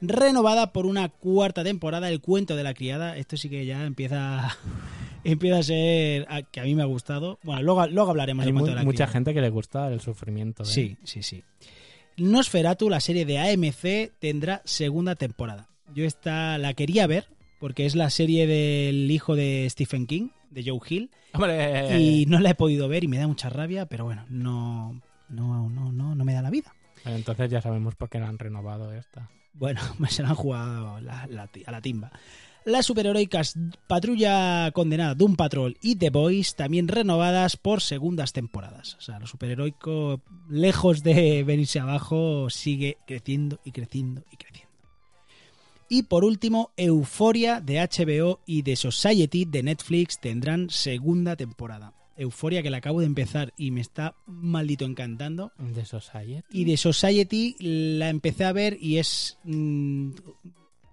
Renovada 0.00 0.72
por 0.72 0.86
una 0.86 1.08
cuarta 1.08 1.64
temporada, 1.64 2.08
El 2.08 2.20
cuento 2.20 2.54
de 2.54 2.62
la 2.62 2.72
criada. 2.72 3.16
Esto 3.16 3.36
sí 3.36 3.48
que 3.50 3.66
ya 3.66 3.84
empieza, 3.84 4.56
empieza 5.24 5.58
a 5.58 5.62
ser 5.64 6.24
a- 6.30 6.42
que 6.42 6.60
a 6.60 6.62
mí 6.62 6.76
me 6.76 6.82
ha 6.82 6.86
gustado. 6.86 7.40
Bueno, 7.42 7.62
luego, 7.62 7.84
luego 7.88 8.10
hablaremos 8.10 8.44
Hay 8.44 8.52
del 8.52 8.54
cuento 8.54 8.70
de 8.70 8.76
la 8.76 8.84
mucha 8.84 8.94
criada. 8.98 9.12
gente 9.12 9.34
que 9.34 9.40
le 9.40 9.50
gusta 9.50 9.88
el 9.92 10.00
sufrimiento. 10.00 10.62
¿eh? 10.62 10.66
Sí, 10.66 10.96
sí, 11.02 11.24
sí. 11.24 11.42
Nosferatu, 12.16 12.88
la 12.90 13.00
serie 13.00 13.24
de 13.24 13.38
AMC, 13.40 14.12
tendrá 14.20 14.62
segunda 14.64 15.16
temporada. 15.16 15.68
Yo 15.94 16.04
esta 16.04 16.58
la 16.58 16.74
quería 16.74 17.06
ver 17.06 17.26
porque 17.58 17.86
es 17.86 17.94
la 17.96 18.08
serie 18.10 18.46
del 18.46 19.10
hijo 19.10 19.34
de 19.36 19.66
Stephen 19.68 20.06
King, 20.06 20.28
de 20.50 20.64
Joe 20.64 20.80
Hill, 20.88 21.10
Hombre, 21.32 21.98
y 22.00 22.26
no 22.26 22.38
la 22.40 22.50
he 22.50 22.54
podido 22.54 22.88
ver 22.88 23.04
y 23.04 23.08
me 23.08 23.18
da 23.18 23.26
mucha 23.26 23.48
rabia, 23.50 23.86
pero 23.86 24.04
bueno, 24.04 24.24
no, 24.28 25.00
no, 25.28 25.68
no, 25.68 25.92
no, 25.92 26.14
no 26.14 26.24
me 26.24 26.34
da 26.34 26.42
la 26.42 26.50
vida. 26.50 26.74
Entonces 27.04 27.50
ya 27.50 27.60
sabemos 27.62 27.94
por 27.94 28.08
qué 28.10 28.18
la 28.20 28.28
han 28.28 28.38
renovado 28.38 28.92
esta. 28.92 29.30
Bueno, 29.54 29.80
se 30.08 30.22
la 30.22 30.30
han 30.30 30.34
jugado 30.34 31.00
la- 31.00 31.26
la 31.28 31.46
ti- 31.46 31.62
a 31.66 31.70
la 31.70 31.80
timba. 31.80 32.10
Las 32.66 32.84
superheroicas 32.84 33.54
Patrulla 33.86 34.70
Condenada, 34.72 35.14
Doom 35.14 35.34
Patrol 35.34 35.78
y 35.80 35.96
The 35.96 36.10
Boys 36.10 36.54
también 36.56 36.88
renovadas 36.88 37.56
por 37.56 37.80
segundas 37.80 38.32
temporadas. 38.34 38.96
O 38.96 39.00
sea, 39.00 39.18
lo 39.18 39.26
superheroico, 39.26 40.20
lejos 40.50 41.02
de 41.02 41.42
venirse 41.42 41.80
abajo, 41.80 42.50
sigue 42.50 42.98
creciendo 43.06 43.60
y 43.64 43.72
creciendo 43.72 44.22
y 44.30 44.36
creciendo. 44.36 44.49
Y 45.92 46.04
por 46.04 46.24
último, 46.24 46.70
Euforia 46.76 47.60
de 47.60 47.80
HBO 47.80 48.38
y 48.46 48.62
The 48.62 48.76
Society 48.76 49.44
de 49.44 49.64
Netflix 49.64 50.20
tendrán 50.20 50.70
segunda 50.70 51.34
temporada. 51.34 51.94
Euforia 52.16 52.62
que 52.62 52.70
la 52.70 52.76
acabo 52.76 53.00
de 53.00 53.06
empezar 53.06 53.52
y 53.56 53.72
me 53.72 53.80
está 53.80 54.14
maldito 54.24 54.84
encantando. 54.84 55.50
De 55.58 55.84
Society. 55.84 56.44
Y 56.52 56.64
de 56.64 56.76
Society 56.76 57.56
la 57.58 58.08
empecé 58.08 58.44
a 58.44 58.52
ver 58.52 58.78
y 58.80 58.98
es. 58.98 59.38
mm, 59.42 60.10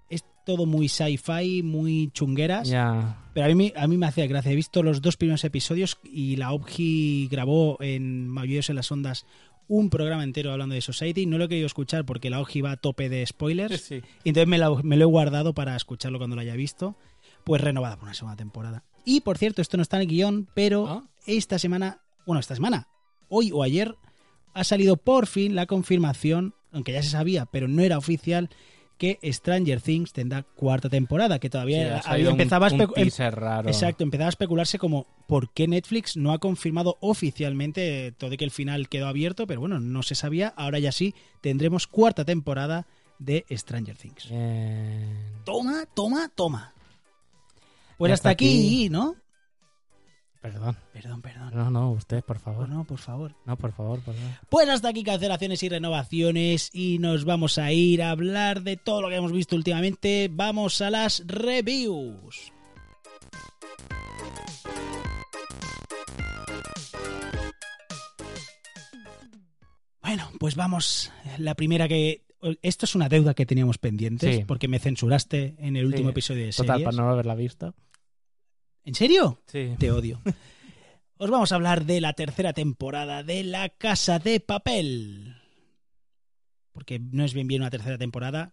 es 0.10 0.24
todo 0.48 0.66
muy 0.66 0.90
sci-fi, 0.90 1.62
muy 1.62 2.10
chungueras. 2.12 2.68
Ya. 2.68 3.24
Pero 3.36 3.52
a 3.52 3.56
mí, 3.56 3.74
a 3.76 3.88
mí 3.88 3.98
me 3.98 4.08
hacía 4.08 4.26
gracia. 4.26 4.52
He 4.52 4.56
visto 4.56 4.82
los 4.82 5.04
dos 5.04 5.16
primeros 5.16 5.44
episodios 5.44 6.00
y 6.04 6.38
la 6.38 6.54
OBGI 6.54 7.28
grabó 7.30 7.78
en 7.82 8.28
Maullidos 8.28 8.72
en 8.72 8.78
las 8.78 8.92
Ondas 8.92 9.28
un 9.68 9.90
programa 9.90 10.24
entero 10.24 10.52
hablando 10.52 10.76
de 10.76 10.82
Society. 10.82 11.26
No 11.26 11.38
lo 11.38 11.46
he 11.46 11.50
querido 11.50 11.68
escuchar 11.68 12.06
porque 12.06 12.30
la 12.30 12.40
OBGI 12.40 12.62
va 12.62 12.72
a 12.72 12.78
tope 12.78 13.10
de 13.10 13.26
spoilers. 13.26 13.82
Sí. 13.82 14.02
Y 14.24 14.30
entonces 14.30 14.48
me 14.48 14.58
lo, 14.58 14.82
me 14.84 14.98
lo 14.98 15.04
he 15.04 15.08
guardado 15.08 15.54
para 15.54 15.76
escucharlo 15.76 16.18
cuando 16.18 16.36
lo 16.36 16.42
haya 16.42 16.56
visto. 16.56 16.96
Pues 17.44 17.62
renovada 17.62 17.96
por 17.96 18.06
una 18.06 18.14
segunda 18.14 18.36
temporada. 18.36 18.84
Y 19.06 19.22
por 19.22 19.38
cierto, 19.38 19.62
esto 19.62 19.78
no 19.78 19.84
está 19.84 19.98
en 19.98 20.02
el 20.02 20.08
guion, 20.08 20.50
pero 20.54 20.88
¿Ah? 20.88 21.04
esta 21.26 21.60
semana, 21.60 22.02
bueno, 22.26 22.42
esta 22.42 22.56
semana, 22.56 22.88
hoy 23.30 23.52
o 23.54 23.64
ayer, 23.64 23.96
ha 24.54 24.64
salido 24.64 24.98
por 24.98 25.28
fin 25.28 25.56
la 25.56 25.66
confirmación, 25.66 26.56
aunque 26.74 26.92
ya 26.92 27.02
se 27.02 27.10
sabía, 27.10 27.46
pero 27.46 27.70
no 27.70 27.82
era 27.84 27.98
oficial, 27.98 28.50
que 28.98 29.20
Stranger 29.24 29.80
Things 29.82 30.12
tendrá 30.12 30.44
cuarta 30.44 30.90
temporada, 30.90 31.40
que 31.40 31.48
Sí, 31.48 31.52
todavía 31.52 31.98
ha 31.98 32.02
salido 32.02 32.30
un- 32.32 32.40
empezaba 32.40 32.68
a 32.68 32.74
un 32.74 32.82
em- 32.82 33.32
raro. 33.32 33.70
Exacto, 33.70 34.04
empezaba 34.04 34.28
a 34.28 34.30
especularse 34.30 34.80
como 34.80 35.06
por 35.28 35.52
qué 35.54 35.68
Netflix 35.68 36.18
no 36.18 36.32
ha 36.34 36.40
confirmado 36.40 36.98
oficialmente 37.00 38.12
todo 38.18 38.30
de 38.32 38.38
que 38.38 38.46
el 38.46 38.52
final 38.52 38.90
quedó 38.90 39.08
abierto, 39.08 39.46
pero 39.48 39.60
bueno, 39.62 39.80
no 39.80 40.04
se 40.04 40.16
sabía, 40.16 40.50
ahora 40.58 40.80
ya 40.80 40.92
sí, 40.92 41.14
tendremos 41.42 41.88
cuarta 41.88 42.26
temporada 42.26 42.88
de 43.20 43.46
Stranger 43.52 43.96
Things. 43.98 44.30
Bien. 44.30 45.18
Toma, 45.46 45.86
toma, 45.94 46.30
toma. 46.36 46.74
Pues 47.98 48.10
Y 48.10 48.14
hasta 48.14 48.30
hasta 48.30 48.34
aquí, 48.34 48.48
aquí- 48.48 48.90
¿no? 48.90 49.16
Perdón. 50.52 50.78
Perdón, 50.94 51.22
perdón. 51.22 51.52
No, 51.54 51.70
no, 51.70 51.92
usted, 51.92 52.24
por 52.24 52.40
favor. 52.40 52.70
No, 52.70 52.84
por 52.86 53.00
favor. 53.00 53.36
No, 53.46 53.58
por 53.58 53.74
favor, 53.74 54.00
por 54.00 54.16
favor. 54.16 54.32
Pues 54.50 54.70
hasta 54.70 54.90
aquí 54.90 55.04
cancelaciones 55.04 55.62
y 55.64 55.70
renovaciones 55.70 56.70
y 56.74 57.00
nos 57.00 57.26
vamos 57.26 57.58
a 57.58 57.72
ir 57.74 58.02
a 58.02 58.12
hablar 58.12 58.62
de 58.62 58.78
todo 58.78 59.02
lo 59.02 59.10
que 59.10 59.16
hemos 59.16 59.34
visto 59.34 59.56
últimamente. 59.58 60.30
Vamos 60.32 60.82
a 60.82 60.90
las 60.90 61.24
reviews. 61.28 62.52
Bueno, 70.02 70.30
pues 70.40 70.56
vamos. 70.56 71.12
La 71.38 71.56
primera 71.56 71.88
que... 71.88 72.24
Esto 72.62 72.86
es 72.86 72.94
una 72.96 73.10
deuda 73.10 73.34
que 73.34 73.48
teníamos 73.48 73.80
pendientes 73.80 74.36
Sí. 74.38 74.44
porque 74.46 74.68
me 74.68 74.78
censuraste 74.80 75.56
en 75.58 75.76
el 75.76 75.88
último 75.88 76.10
Sí, 76.10 76.12
episodio 76.12 76.46
de 76.46 76.52
Total, 76.52 76.78
series. 76.78 76.86
para 76.96 77.04
no 77.04 77.10
haberla 77.12 77.34
visto. 77.36 77.74
¿En 78.88 78.96
serio? 78.96 79.42
Sí. 79.48 79.76
Te 79.78 79.92
odio. 79.92 80.22
Os 81.18 81.30
vamos 81.30 81.52
a 81.52 81.56
hablar 81.56 81.84
de 81.84 82.00
la 82.00 82.14
tercera 82.14 82.54
temporada 82.54 83.22
de 83.22 83.44
La 83.44 83.68
Casa 83.68 84.18
de 84.18 84.40
Papel. 84.40 85.36
Porque 86.72 86.98
no 86.98 87.26
es 87.26 87.34
bien 87.34 87.48
bien 87.48 87.64
una 87.64 87.70
tercera 87.70 87.98
temporada. 87.98 88.50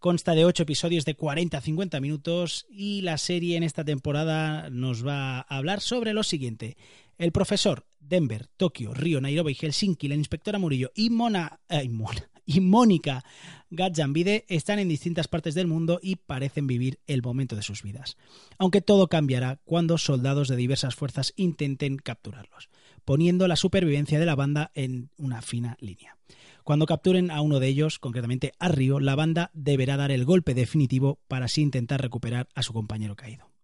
Consta 0.00 0.34
de 0.34 0.44
8 0.44 0.64
episodios 0.64 1.04
de 1.04 1.14
40 1.14 1.56
a 1.56 1.60
50 1.60 2.00
minutos 2.00 2.66
y 2.68 3.02
la 3.02 3.16
serie 3.16 3.56
en 3.56 3.62
esta 3.62 3.84
temporada 3.84 4.70
nos 4.70 5.06
va 5.06 5.38
a 5.38 5.42
hablar 5.42 5.80
sobre 5.80 6.12
lo 6.14 6.24
siguiente. 6.24 6.76
El 7.16 7.30
profesor, 7.30 7.86
Denver, 8.00 8.48
Tokio, 8.56 8.92
Río, 8.92 9.20
Nairobi, 9.20 9.54
Helsinki, 9.54 10.08
la 10.08 10.16
inspectora 10.16 10.58
Murillo 10.58 10.90
y 10.96 11.10
Mona, 11.10 11.60
eh, 11.68 11.88
Mona 11.88 12.28
y 12.44 12.60
Mónica 12.60 13.24
Gatjambide 13.70 14.44
están 14.48 14.78
en 14.78 14.88
distintas 14.88 15.26
partes 15.26 15.54
del 15.54 15.66
mundo 15.66 15.98
y 16.00 16.16
parecen 16.16 16.66
vivir 16.66 17.00
el 17.06 17.22
momento 17.22 17.56
de 17.56 17.62
sus 17.62 17.82
vidas. 17.82 18.16
Aunque 18.58 18.80
todo 18.80 19.08
cambiará 19.08 19.60
cuando 19.64 19.98
soldados 19.98 20.48
de 20.48 20.56
diversas 20.56 20.94
fuerzas 20.94 21.32
intenten 21.36 21.96
capturarlos, 21.96 22.68
poniendo 23.04 23.48
la 23.48 23.56
supervivencia 23.56 24.20
de 24.20 24.26
la 24.26 24.36
banda 24.36 24.70
en 24.74 25.10
una 25.16 25.42
fina 25.42 25.76
línea. 25.80 26.16
Cuando 26.62 26.86
capturen 26.86 27.30
a 27.30 27.40
uno 27.42 27.60
de 27.60 27.68
ellos, 27.68 27.98
concretamente 27.98 28.52
a 28.58 28.68
Río, 28.68 29.00
la 29.00 29.14
banda 29.14 29.50
deberá 29.54 29.96
dar 29.96 30.10
el 30.10 30.24
golpe 30.24 30.54
definitivo 30.54 31.18
para 31.28 31.46
así 31.46 31.62
intentar 31.62 32.00
recuperar 32.00 32.48
a 32.54 32.62
su 32.62 32.72
compañero 32.72 33.14
caído. 33.16 33.55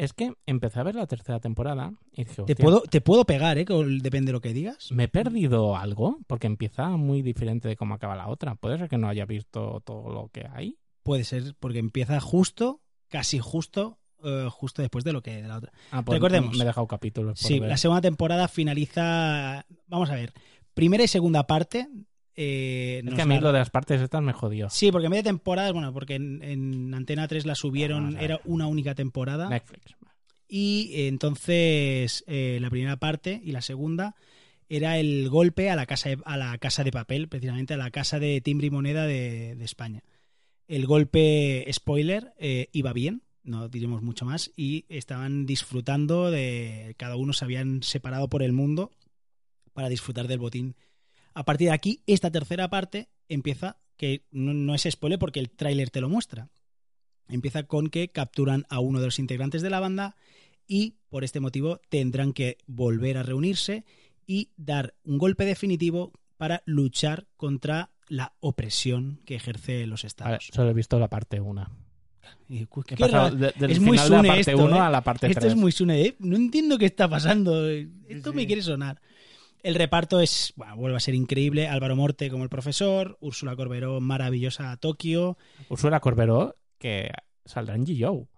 Es 0.00 0.14
que 0.14 0.32
empecé 0.46 0.80
a 0.80 0.82
ver 0.82 0.94
la 0.94 1.06
tercera 1.06 1.40
temporada 1.40 1.92
y 2.12 2.24
dije, 2.24 2.36
Te 2.36 2.40
"Hostia, 2.42 2.56
puedo, 2.56 2.80
te 2.82 3.00
puedo 3.02 3.24
pegar, 3.26 3.58
¿eh? 3.58 3.66
Con- 3.66 3.98
Depende 3.98 4.30
de 4.30 4.32
lo 4.32 4.40
que 4.40 4.54
digas. 4.54 4.90
¿me 4.92 5.04
he 5.04 5.08
perdido 5.08 5.76
algo? 5.76 6.18
Porque 6.26 6.46
empieza 6.46 6.88
muy 6.96 7.20
diferente 7.20 7.68
de 7.68 7.76
cómo 7.76 7.92
acaba 7.94 8.16
la 8.16 8.28
otra. 8.28 8.54
Puede 8.54 8.78
ser 8.78 8.88
que 8.88 8.96
no 8.96 9.08
haya 9.08 9.26
visto 9.26 9.82
todo 9.84 10.10
lo 10.10 10.28
que 10.32 10.46
hay. 10.50 10.78
Puede 11.02 11.24
ser, 11.24 11.54
porque 11.60 11.80
empieza 11.80 12.18
justo, 12.18 12.80
casi 13.08 13.40
justo, 13.40 13.98
eh, 14.24 14.48
justo 14.50 14.80
después 14.80 15.04
de 15.04 15.12
lo 15.12 15.20
que 15.22 15.42
de 15.42 15.48
la 15.48 15.58
otra. 15.58 15.72
Ah, 15.90 16.02
pues 16.02 16.16
Recordemos. 16.16 16.56
Me 16.56 16.64
he 16.64 16.66
dejado 16.66 16.86
capítulos. 16.86 17.38
por 17.38 17.46
Sí, 17.48 17.60
ver. 17.60 17.68
la 17.68 17.76
segunda 17.76 18.00
temporada 18.00 18.48
finaliza. 18.48 19.66
Vamos 19.86 20.08
a 20.10 20.14
ver. 20.14 20.32
Primera 20.72 21.04
y 21.04 21.08
segunda 21.08 21.46
parte. 21.46 21.88
Eh, 22.42 23.02
Es 23.06 23.14
que 23.14 23.22
a 23.22 23.26
mí 23.26 23.34
la- 23.34 23.40
lo 23.40 23.52
de 23.52 23.58
las 23.58 23.70
partes 23.70 24.00
estas 24.00 24.22
me 24.22 24.32
jodió. 24.32 24.70
Sí, 24.70 24.90
porque 24.90 25.08
media 25.08 25.22
temporada, 25.22 25.72
bueno, 25.72 25.92
porque 25.92 26.14
en, 26.14 26.42
en 26.42 26.94
Antena 26.94 27.28
3 27.28 27.44
la 27.46 27.54
subieron, 27.54 28.16
era 28.18 28.40
una 28.44 28.66
única 28.66 28.94
temporada. 28.94 29.48
Netflix. 29.48 29.94
Y 30.48 30.90
eh, 30.94 31.08
entonces 31.08 32.24
eh, 32.26 32.58
la 32.60 32.70
primera 32.70 32.96
parte 32.96 33.40
y 33.44 33.52
la 33.52 33.60
segunda 33.62 34.16
era 34.68 34.98
el 34.98 35.28
golpe 35.28 35.70
a 35.70 35.76
la 35.76 35.86
casa 35.86 36.08
de, 36.10 36.18
a 36.24 36.36
la 36.36 36.56
casa 36.58 36.82
de 36.84 36.92
papel, 36.92 37.28
precisamente 37.28 37.74
a 37.74 37.76
la 37.76 37.90
casa 37.90 38.18
de 38.18 38.40
timbre 38.40 38.68
y 38.68 38.70
moneda 38.70 39.06
de, 39.06 39.54
de 39.56 39.64
España. 39.64 40.02
El 40.66 40.86
golpe, 40.86 41.66
spoiler, 41.72 42.32
eh, 42.38 42.68
iba 42.72 42.92
bien, 42.92 43.22
no 43.42 43.68
diremos 43.68 44.02
mucho 44.02 44.24
más, 44.24 44.52
y 44.56 44.84
estaban 44.88 45.44
disfrutando 45.46 46.30
de. 46.30 46.94
Cada 46.96 47.16
uno 47.16 47.32
se 47.32 47.44
habían 47.44 47.82
separado 47.82 48.28
por 48.28 48.42
el 48.44 48.52
mundo 48.52 48.92
para 49.72 49.88
disfrutar 49.88 50.28
del 50.28 50.38
botín. 50.38 50.76
A 51.34 51.44
partir 51.44 51.68
de 51.68 51.74
aquí, 51.74 52.02
esta 52.06 52.30
tercera 52.30 52.68
parte 52.68 53.08
empieza, 53.28 53.78
que 53.96 54.24
no, 54.30 54.52
no 54.54 54.74
es 54.74 54.86
spoiler 54.90 55.18
porque 55.18 55.40
el 55.40 55.50
tráiler 55.50 55.90
te 55.90 56.00
lo 56.00 56.08
muestra. 56.08 56.48
Empieza 57.28 57.62
con 57.64 57.88
que 57.90 58.10
capturan 58.10 58.66
a 58.68 58.80
uno 58.80 58.98
de 59.00 59.06
los 59.06 59.18
integrantes 59.18 59.62
de 59.62 59.70
la 59.70 59.80
banda 59.80 60.16
y 60.66 60.96
por 61.08 61.22
este 61.24 61.40
motivo 61.40 61.80
tendrán 61.88 62.32
que 62.32 62.58
volver 62.66 63.18
a 63.18 63.22
reunirse 63.22 63.84
y 64.26 64.50
dar 64.56 64.94
un 65.04 65.18
golpe 65.18 65.44
definitivo 65.44 66.12
para 66.36 66.62
luchar 66.64 67.26
contra 67.36 67.90
la 68.08 68.32
opresión 68.40 69.20
que 69.24 69.36
ejerce 69.36 69.86
los 69.86 70.02
Vale, 70.02 70.06
estados. 70.08 70.50
solo 70.52 70.70
he 70.70 70.74
visto 70.74 70.98
la 70.98 71.08
parte 71.08 71.40
1. 71.40 71.68
Y, 72.48 72.66
cu- 72.66 72.80
He 72.82 72.84
qué 72.84 72.96
pasado 72.96 73.30
ra- 73.30 73.34
de- 73.34 73.52
del 73.56 73.70
es 73.70 73.80
muy 73.80 73.96
final 73.98 74.10
de 74.10 74.10
la 74.10 74.18
Sune 74.18 74.28
parte 74.28 74.50
esto, 74.52 74.64
1 74.64 74.76
¿eh? 74.76 74.80
a 74.80 74.90
la 74.90 75.00
parte 75.02 75.26
3. 75.28 75.36
Esto 75.36 75.46
es 75.48 75.56
muy 75.56 75.72
Sune, 75.72 76.02
¿eh? 76.02 76.16
No 76.18 76.36
entiendo 76.36 76.78
qué 76.78 76.86
está 76.86 77.08
pasando. 77.08 77.68
Esto 77.68 78.32
me 78.32 78.46
quiere 78.46 78.62
sonar. 78.62 79.00
El 79.62 79.74
reparto 79.74 80.20
es, 80.20 80.52
bueno, 80.56 80.76
vuelve 80.76 80.96
a 80.96 81.00
ser 81.00 81.14
increíble. 81.14 81.68
Álvaro 81.68 81.96
Morte 81.96 82.30
como 82.30 82.44
el 82.44 82.50
profesor, 82.50 83.18
Úrsula 83.20 83.56
Corberó, 83.56 84.00
maravillosa 84.00 84.76
Tokio. 84.76 85.36
Ursula 85.68 86.00
Corberó, 86.00 86.56
que 86.78 87.10
saldrá 87.44 87.74
en 87.74 87.84
G.O. 87.86 88.28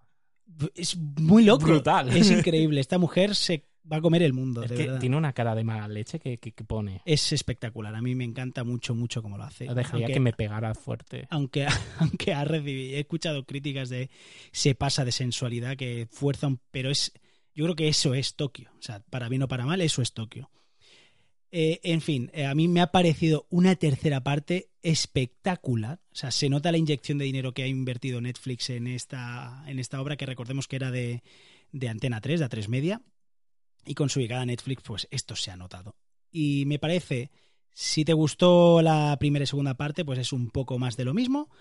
Es 0.75 0.97
muy 0.97 1.43
loco. 1.45 1.65
Brutal. 1.65 2.15
Es 2.15 2.29
increíble. 2.31 2.81
Esta 2.81 2.97
mujer 2.97 3.35
se 3.35 3.65
va 3.91 3.97
a 3.97 4.01
comer 4.01 4.21
el 4.23 4.33
mundo, 4.33 4.63
Es 4.63 4.69
de 4.69 4.75
que 4.77 4.83
verdad. 4.85 4.99
tiene 4.99 5.17
una 5.17 5.33
cara 5.33 5.55
de 5.55 5.63
mala 5.63 5.87
leche 5.87 6.19
que, 6.19 6.37
que- 6.37 6.51
que 6.53 6.63
pone. 6.63 7.01
Es 7.05 7.31
espectacular. 7.33 7.93
A 7.95 8.01
mí 8.01 8.15
me 8.15 8.23
encanta 8.23 8.63
mucho, 8.63 8.93
mucho 8.95 9.21
cómo 9.21 9.37
lo 9.37 9.43
hace. 9.43 9.65
Dejaría 9.65 10.05
Aunque- 10.05 10.13
que 10.13 10.19
me 10.19 10.33
pegara 10.33 10.73
fuerte. 10.75 11.27
aunque, 11.29 11.65
aunque 11.99 12.33
ha 12.33 12.43
recibido, 12.45 12.95
he 12.95 12.99
escuchado 12.99 13.45
críticas 13.45 13.89
de 13.89 14.09
se 14.51 14.75
pasa 14.75 15.03
de 15.05 15.11
sensualidad, 15.11 15.75
que 15.75 16.07
fuerza, 16.11 16.47
un- 16.47 16.59
pero 16.71 16.89
es, 16.91 17.11
yo 17.55 17.65
creo 17.65 17.75
que 17.75 17.87
eso 17.87 18.13
es 18.13 18.35
Tokio. 18.35 18.71
O 18.77 18.81
sea, 18.81 19.01
para 19.09 19.27
bien 19.29 19.43
o 19.43 19.47
para 19.47 19.65
mal, 19.65 19.81
eso 19.81 20.01
es 20.01 20.13
Tokio. 20.13 20.49
Eh, 21.55 21.79
en 21.83 22.01
fin, 22.01 22.31
eh, 22.33 22.47
a 22.47 22.55
mí 22.55 22.67
me 22.67 22.81
ha 22.81 22.87
parecido 22.87 23.45
una 23.51 23.75
tercera 23.75 24.23
parte 24.23 24.71
espectacular. 24.81 26.01
O 26.11 26.15
sea, 26.15 26.31
se 26.31 26.49
nota 26.49 26.71
la 26.71 26.79
inyección 26.79 27.19
de 27.19 27.25
dinero 27.25 27.53
que 27.53 27.61
ha 27.61 27.67
invertido 27.67 28.19
Netflix 28.19 28.71
en 28.71 28.87
esta, 28.87 29.63
en 29.67 29.77
esta 29.77 30.01
obra, 30.01 30.17
que 30.17 30.25
recordemos 30.25 30.67
que 30.67 30.77
era 30.77 30.89
de, 30.89 31.21
de 31.71 31.89
Antena 31.89 32.21
3, 32.21 32.39
de 32.39 32.49
A3 32.49 32.67
Media. 32.69 33.03
Y 33.85 33.93
con 33.93 34.09
su 34.09 34.19
llegada 34.19 34.41
a 34.41 34.45
Netflix, 34.47 34.81
pues 34.81 35.07
esto 35.11 35.35
se 35.35 35.51
ha 35.51 35.55
notado. 35.55 35.95
Y 36.31 36.65
me 36.65 36.79
parece, 36.79 37.29
si 37.71 38.03
te 38.03 38.13
gustó 38.13 38.81
la 38.81 39.15
primera 39.19 39.43
y 39.43 39.47
segunda 39.47 39.75
parte, 39.75 40.03
pues 40.03 40.17
es 40.17 40.33
un 40.33 40.49
poco 40.49 40.79
más 40.79 40.97
de 40.97 41.05
lo 41.05 41.13
mismo, 41.13 41.51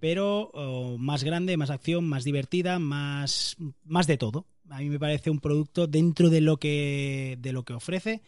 pero 0.00 0.50
oh, 0.54 0.98
más 0.98 1.22
grande, 1.22 1.56
más 1.56 1.70
acción, 1.70 2.04
más 2.08 2.24
divertida, 2.24 2.80
más, 2.80 3.54
más 3.84 4.08
de 4.08 4.18
todo. 4.18 4.48
A 4.70 4.80
mí 4.80 4.90
me 4.90 4.98
parece 4.98 5.30
un 5.30 5.38
producto 5.38 5.86
dentro 5.86 6.30
de 6.30 6.40
lo 6.40 6.56
que, 6.56 7.38
de 7.40 7.52
lo 7.52 7.64
que 7.64 7.74
ofrece 7.74 8.22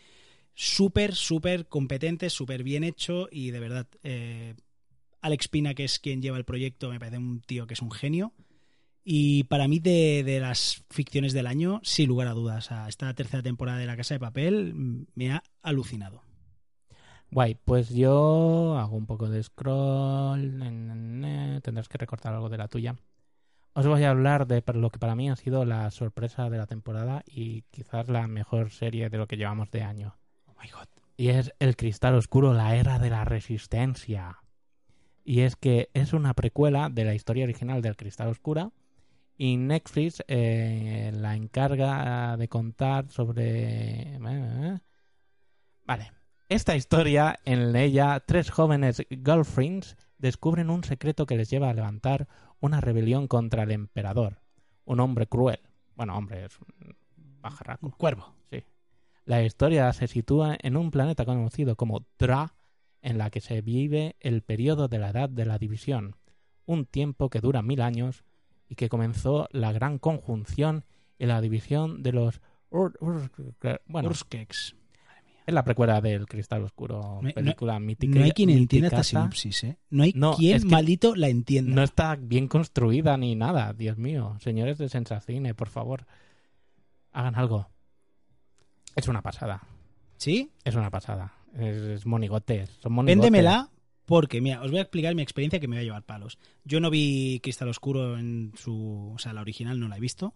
súper, 0.58 1.14
súper 1.14 1.68
competente, 1.68 2.30
súper 2.30 2.64
bien 2.64 2.82
hecho 2.82 3.28
y 3.30 3.52
de 3.52 3.60
verdad, 3.60 3.86
eh, 4.02 4.56
Alex 5.20 5.46
Pina, 5.46 5.72
que 5.74 5.84
es 5.84 6.00
quien 6.00 6.20
lleva 6.20 6.36
el 6.36 6.44
proyecto, 6.44 6.90
me 6.90 6.98
parece 6.98 7.18
un 7.18 7.40
tío 7.40 7.68
que 7.68 7.74
es 7.74 7.82
un 7.82 7.92
genio. 7.92 8.32
Y 9.04 9.44
para 9.44 9.68
mí, 9.68 9.78
de, 9.78 10.24
de 10.24 10.40
las 10.40 10.84
ficciones 10.90 11.32
del 11.32 11.46
año, 11.46 11.80
sin 11.84 12.08
lugar 12.08 12.26
a 12.26 12.32
dudas, 12.32 12.70
esta 12.88 13.14
tercera 13.14 13.40
temporada 13.40 13.78
de 13.78 13.86
La 13.86 13.96
Casa 13.96 14.14
de 14.14 14.20
Papel 14.20 14.74
mm, 14.74 15.06
me 15.14 15.30
ha 15.30 15.44
alucinado. 15.62 16.24
Guay, 17.30 17.54
pues 17.64 17.90
yo 17.90 18.76
hago 18.78 18.96
un 18.96 19.06
poco 19.06 19.28
de 19.28 19.40
scroll. 19.40 20.58
Tendrás 21.62 21.88
que 21.88 21.98
recortar 21.98 22.34
algo 22.34 22.48
de 22.48 22.58
la 22.58 22.66
tuya. 22.66 22.96
Os 23.74 23.86
voy 23.86 24.02
a 24.02 24.10
hablar 24.10 24.48
de 24.48 24.64
lo 24.74 24.90
que 24.90 24.98
para 24.98 25.14
mí 25.14 25.30
ha 25.30 25.36
sido 25.36 25.64
la 25.64 25.88
sorpresa 25.92 26.50
de 26.50 26.58
la 26.58 26.66
temporada 26.66 27.22
y 27.26 27.62
quizás 27.70 28.08
la 28.08 28.26
mejor 28.26 28.70
serie 28.70 29.08
de 29.08 29.18
lo 29.18 29.28
que 29.28 29.36
llevamos 29.36 29.70
de 29.70 29.82
año. 29.82 30.17
My 30.60 30.68
god. 30.70 30.88
Y 31.16 31.28
es 31.30 31.52
El 31.58 31.76
Cristal 31.76 32.14
Oscuro, 32.14 32.54
la 32.54 32.76
era 32.76 32.98
de 32.98 33.10
la 33.10 33.24
resistencia. 33.24 34.38
Y 35.24 35.40
es 35.40 35.56
que 35.56 35.90
es 35.94 36.12
una 36.12 36.34
precuela 36.34 36.88
de 36.88 37.04
la 37.04 37.14
historia 37.14 37.44
original 37.44 37.82
del 37.82 37.96
Cristal 37.96 38.28
Oscura. 38.28 38.70
Y 39.36 39.56
Netflix 39.56 40.22
eh, 40.26 41.12
la 41.14 41.36
encarga 41.36 42.36
de 42.36 42.48
contar 42.48 43.10
sobre... 43.10 44.16
eh, 44.16 44.78
Vale. 45.84 46.12
Esta 46.48 46.76
historia, 46.76 47.38
en 47.44 47.76
ella, 47.76 48.20
tres 48.26 48.50
jóvenes 48.50 49.02
girlfriends 49.10 49.96
descubren 50.16 50.70
un 50.70 50.82
secreto 50.82 51.26
que 51.26 51.36
les 51.36 51.50
lleva 51.50 51.68
a 51.68 51.74
levantar 51.74 52.26
una 52.60 52.80
rebelión 52.80 53.28
contra 53.28 53.64
el 53.64 53.70
emperador. 53.70 54.40
Un 54.84 55.00
hombre 55.00 55.26
cruel. 55.26 55.60
Bueno, 55.94 56.16
hombre, 56.16 56.46
es 56.46 56.58
un 56.60 56.96
Un 57.82 57.90
cuervo. 57.90 58.37
La 59.28 59.44
historia 59.44 59.92
se 59.92 60.06
sitúa 60.06 60.56
en 60.58 60.74
un 60.78 60.90
planeta 60.90 61.26
conocido 61.26 61.76
como 61.76 62.06
Dra, 62.18 62.54
en 63.02 63.18
la 63.18 63.28
que 63.28 63.42
se 63.42 63.60
vive 63.60 64.16
el 64.20 64.40
periodo 64.40 64.88
de 64.88 64.98
la 64.98 65.10
Edad 65.10 65.28
de 65.28 65.44
la 65.44 65.58
División, 65.58 66.16
un 66.64 66.86
tiempo 66.86 67.28
que 67.28 67.40
dura 67.40 67.60
mil 67.60 67.82
años 67.82 68.24
y 68.70 68.74
que 68.74 68.88
comenzó 68.88 69.46
la 69.52 69.70
gran 69.72 69.98
conjunción 69.98 70.86
y 71.18 71.26
la 71.26 71.42
división 71.42 72.02
de 72.02 72.12
los... 72.12 72.40
Ur- 72.70 72.96
Ur- 73.00 73.80
bueno, 73.86 74.08
Urskex. 74.08 74.74
es 75.46 75.54
la 75.54 75.62
precuela 75.62 76.00
del 76.00 76.26
Cristal 76.26 76.62
Oscuro, 76.64 77.20
No- 77.22 77.30
película 77.34 77.78
mítica. 77.78 78.18
No 78.18 78.24
hay 78.24 78.30
quien 78.32 78.48
entienda 78.48 78.88
esta 78.88 79.02
sinopsis, 79.04 79.62
¿eh? 79.64 79.76
No 79.90 80.04
hay 80.04 80.12
No, 80.16 80.36
quien 80.36 80.56
es 80.56 80.64
que 80.64 80.70
maldito 80.70 81.14
la 81.14 81.28
entienda. 81.28 81.74
No 81.74 81.82
está 81.82 82.16
bien 82.16 82.48
construida 82.48 83.16
ni 83.18 83.34
nada, 83.34 83.74
Dios 83.74 83.98
mío. 83.98 84.38
Señores 84.40 84.78
de 84.78 84.88
Sensacine, 84.88 85.54
por 85.54 85.68
favor, 85.68 86.06
hagan 87.12 87.34
algo. 87.34 87.68
Es 88.98 89.08
una 89.08 89.22
pasada. 89.22 89.62
¿Sí? 90.16 90.50
Es 90.64 90.74
una 90.74 90.90
pasada. 90.90 91.32
Es, 91.56 91.76
es 91.76 92.06
monigotes. 92.06 92.70
Son 92.82 92.92
monigotes. 92.92 93.16
Véndemela 93.20 93.70
porque, 94.04 94.40
mira, 94.40 94.62
os 94.62 94.70
voy 94.70 94.78
a 94.78 94.82
explicar 94.82 95.14
mi 95.14 95.20
experiencia 95.22 95.60
que 95.60 95.68
me 95.68 95.76
va 95.76 95.80
a 95.80 95.84
llevar 95.84 96.02
palos. 96.02 96.38
Yo 96.64 96.80
no 96.80 96.88
vi 96.90 97.40
Cristal 97.42 97.68
Oscuro 97.68 98.18
en 98.18 98.52
su... 98.56 99.12
O 99.14 99.18
sea, 99.18 99.34
la 99.34 99.42
original 99.42 99.78
no 99.78 99.86
la 99.86 99.98
he 99.98 100.00
visto. 100.00 100.34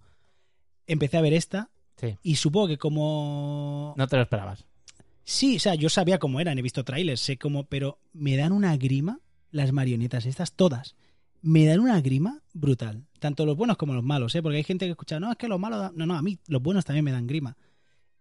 Empecé 0.86 1.16
a 1.16 1.22
ver 1.22 1.32
esta 1.32 1.70
Sí. 1.96 2.18
y 2.22 2.36
supongo 2.36 2.68
que 2.68 2.78
como... 2.78 3.94
No 3.96 4.06
te 4.08 4.16
lo 4.16 4.22
esperabas. 4.22 4.64
Sí, 5.24 5.56
o 5.56 5.60
sea, 5.60 5.74
yo 5.74 5.88
sabía 5.88 6.18
cómo 6.18 6.38
eran, 6.40 6.58
he 6.58 6.62
visto 6.62 6.84
trailers, 6.84 7.20
sé 7.20 7.38
cómo... 7.38 7.64
Pero 7.64 7.98
me 8.12 8.36
dan 8.36 8.52
una 8.52 8.76
grima 8.76 9.20
las 9.50 9.72
marionetas 9.72 10.26
estas, 10.26 10.52
todas. 10.52 10.94
Me 11.40 11.64
dan 11.64 11.80
una 11.80 12.00
grima 12.02 12.42
brutal. 12.52 13.06
Tanto 13.20 13.46
los 13.46 13.56
buenos 13.56 13.76
como 13.78 13.94
los 13.94 14.04
malos, 14.04 14.34
¿eh? 14.34 14.42
Porque 14.42 14.58
hay 14.58 14.64
gente 14.64 14.84
que 14.84 14.90
escucha, 14.92 15.18
no, 15.18 15.30
es 15.32 15.38
que 15.38 15.48
los 15.48 15.58
malos... 15.58 15.80
dan-". 15.80 15.94
No, 15.96 16.04
no, 16.04 16.14
a 16.14 16.22
mí 16.22 16.38
los 16.46 16.60
buenos 16.62 16.84
también 16.84 17.04
me 17.06 17.12
dan 17.12 17.26
grima. 17.26 17.56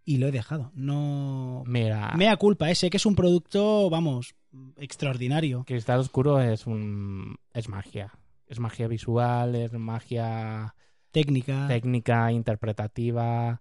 Y 0.04 0.16
lo 0.18 0.26
he 0.26 0.32
dejado. 0.32 0.72
No... 0.74 1.62
Mira, 1.66 2.12
Mea 2.16 2.36
culpa, 2.36 2.70
¿eh? 2.70 2.74
sé 2.74 2.90
que 2.90 2.96
es 2.96 3.06
un 3.06 3.14
producto, 3.14 3.88
vamos, 3.88 4.34
extraordinario. 4.76 5.64
Cristal 5.64 6.00
Oscuro 6.00 6.40
es 6.40 6.66
un 6.66 7.36
es 7.54 7.68
magia. 7.68 8.12
es 8.46 8.58
magia 8.58 8.88
visual, 8.88 9.54
es 9.54 9.72
magia 9.72 10.74
Técnica. 11.12 11.68
técnica, 11.68 12.32
interpretativa. 12.32 13.60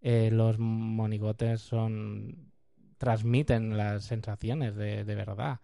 eh, 0.00 0.30
los 0.30 0.58
monigotes 0.58 1.60
son 1.60 2.52
transmiten 2.98 3.76
las 3.76 4.04
sensaciones 4.04 4.74
de, 4.76 5.04
de 5.04 5.14
verdad. 5.14 5.60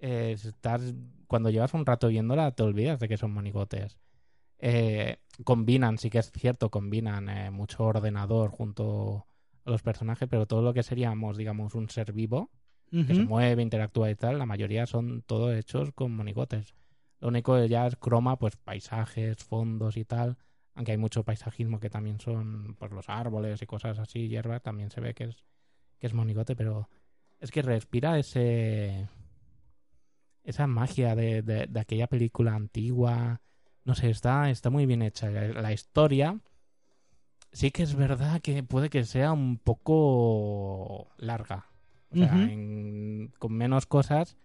Eh, 0.00 0.32
estás, 0.32 0.94
cuando 1.26 1.50
llevas 1.50 1.74
un 1.74 1.86
rato 1.86 2.08
viéndola, 2.08 2.50
te 2.52 2.62
olvidas 2.62 2.98
de 2.98 3.08
que 3.08 3.16
son 3.16 3.32
monigotes. 3.32 3.98
Eh, 4.58 5.18
combinan, 5.44 5.98
sí 5.98 6.10
que 6.10 6.18
es 6.18 6.32
cierto, 6.32 6.70
combinan 6.70 7.28
eh, 7.28 7.50
mucho 7.50 7.84
ordenador 7.84 8.50
junto 8.50 9.27
los 9.70 9.82
personajes, 9.82 10.28
pero 10.28 10.46
todo 10.46 10.62
lo 10.62 10.72
que 10.74 10.82
seríamos, 10.82 11.36
digamos, 11.36 11.74
un 11.74 11.88
ser 11.90 12.12
vivo, 12.12 12.50
que 12.90 13.14
se 13.14 13.22
mueve, 13.22 13.62
interactúa 13.62 14.10
y 14.10 14.14
tal, 14.14 14.38
la 14.38 14.46
mayoría 14.46 14.86
son 14.86 15.22
todo 15.22 15.52
hechos 15.54 15.92
con 15.92 16.10
monigotes. 16.16 16.74
Lo 17.20 17.28
único 17.28 17.62
ya 17.66 17.86
es 17.86 17.96
croma, 17.96 18.38
pues 18.38 18.56
paisajes, 18.56 19.44
fondos 19.44 19.96
y 19.96 20.04
tal. 20.04 20.36
Aunque 20.74 20.92
hay 20.92 20.98
mucho 20.98 21.24
paisajismo 21.24 21.80
que 21.80 21.90
también 21.90 22.20
son 22.20 22.76
pues 22.78 22.90
los 22.92 23.08
árboles 23.08 23.60
y 23.60 23.66
cosas 23.66 23.98
así, 23.98 24.28
hierba, 24.28 24.60
también 24.60 24.90
se 24.90 25.00
ve 25.00 25.12
que 25.14 25.24
es, 25.24 25.44
que 25.98 26.06
es 26.06 26.14
monigote, 26.14 26.54
pero 26.56 26.88
es 27.40 27.50
que 27.50 27.62
respira 27.62 28.18
ese 28.18 29.08
esa 30.44 30.66
magia 30.66 31.14
de, 31.14 31.42
de- 31.42 31.66
de 31.66 31.80
aquella 31.80 32.06
película 32.06 32.54
antigua. 32.54 33.40
No 33.84 33.94
sé, 33.94 34.10
está, 34.10 34.50
está 34.50 34.70
muy 34.70 34.86
bien 34.86 35.02
hecha. 35.02 35.30
La 35.30 35.72
historia 35.72 36.40
sí 37.52 37.70
que 37.70 37.82
es 37.82 37.94
verdad 37.94 38.40
que 38.40 38.62
puede 38.62 38.90
que 38.90 39.04
sea 39.04 39.32
un 39.32 39.58
poco 39.58 41.08
larga. 41.18 41.66
O 42.10 42.16
sea, 42.16 42.34
en- 42.52 43.32
con 43.38 43.52
menos 43.52 43.86
cosas 43.86 44.36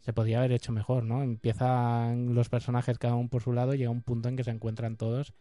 se 0.00 0.12
podría 0.12 0.38
haber 0.38 0.52
hecho 0.52 0.72
mejor, 0.72 1.04
¿no? 1.04 1.22
Empiezan 1.22 2.34
los 2.34 2.48
personajes 2.48 2.98
cada 2.98 3.14
uno 3.16 3.28
por 3.28 3.42
su 3.42 3.52
lado, 3.52 3.74
llega 3.74 3.90
un 3.90 4.02
punto 4.02 4.28
en 4.28 4.36
que 4.36 4.44
se 4.44 4.50
encuentran 4.50 4.96
todos 4.96 5.34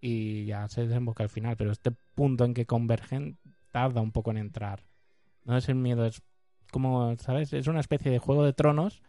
y 0.00 0.44
ya 0.44 0.68
se 0.68 0.86
desemboca 0.86 1.22
al 1.22 1.28
final. 1.30 1.56
Pero 1.56 1.72
este 1.72 1.90
punto 2.14 2.44
en 2.44 2.54
que 2.54 2.66
convergen 2.66 3.38
tarda 3.72 4.00
un 4.00 4.12
poco 4.12 4.30
en 4.30 4.36
entrar. 4.38 4.84
No 5.44 5.56
es 5.56 5.68
el 5.68 5.74
miedo, 5.76 6.04
es 6.06 6.22
como, 6.70 7.16
¿sabes? 7.18 7.52
Es 7.52 7.66
una 7.66 7.80
especie 7.80 8.10
de 8.10 8.18
juego 8.18 8.44
de 8.44 8.52
tronos 8.52 9.02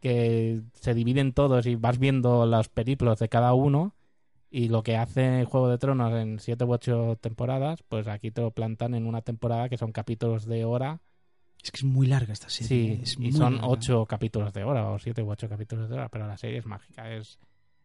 que 0.00 0.62
se 0.74 0.94
dividen 0.94 1.32
todos 1.32 1.66
y 1.66 1.74
vas 1.74 1.98
viendo 1.98 2.46
los 2.46 2.68
periplos 2.68 3.18
de 3.18 3.28
cada 3.28 3.52
uno 3.52 3.94
y 4.50 4.68
lo 4.68 4.82
que 4.82 4.96
hace 4.96 5.44
Juego 5.44 5.68
de 5.68 5.78
Tronos 5.78 6.12
en 6.12 6.40
siete 6.40 6.64
u 6.64 6.72
ocho 6.72 7.16
temporadas, 7.20 7.82
pues 7.88 8.08
aquí 8.08 8.30
te 8.30 8.40
lo 8.40 8.50
plantan 8.50 8.94
en 8.94 9.06
una 9.06 9.22
temporada 9.22 9.68
que 9.68 9.78
son 9.78 9.92
capítulos 9.92 10.44
de 10.44 10.64
hora. 10.64 11.00
Es 11.62 11.70
que 11.70 11.78
es 11.78 11.84
muy 11.84 12.06
larga 12.06 12.32
esta 12.32 12.48
serie. 12.48 12.68
Sí, 12.68 13.00
es 13.02 13.16
y 13.18 13.32
son 13.32 13.54
larga. 13.56 13.68
ocho 13.68 14.06
capítulos 14.06 14.52
de 14.52 14.64
hora 14.64 14.90
o 14.90 14.98
siete 14.98 15.22
u 15.22 15.30
ocho 15.30 15.48
capítulos 15.48 15.88
de 15.88 15.94
hora, 15.94 16.08
pero 16.08 16.26
la 16.26 16.36
serie 16.36 16.58
es 16.58 16.66
mágica, 16.66 17.12
es, 17.14 17.38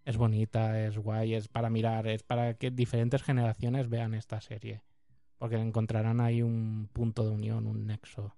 es 0.05 0.17
bonita, 0.17 0.81
es 0.83 0.97
guay, 0.97 1.35
es 1.35 1.47
para 1.47 1.69
mirar, 1.69 2.07
es 2.07 2.23
para 2.23 2.55
que 2.55 2.71
diferentes 2.71 3.21
generaciones 3.21 3.89
vean 3.89 4.13
esta 4.13 4.41
serie. 4.41 4.81
Porque 5.37 5.57
encontrarán 5.57 6.21
ahí 6.21 6.41
un 6.41 6.89
punto 6.91 7.23
de 7.23 7.31
unión, 7.31 7.67
un 7.67 7.85
nexo. 7.85 8.33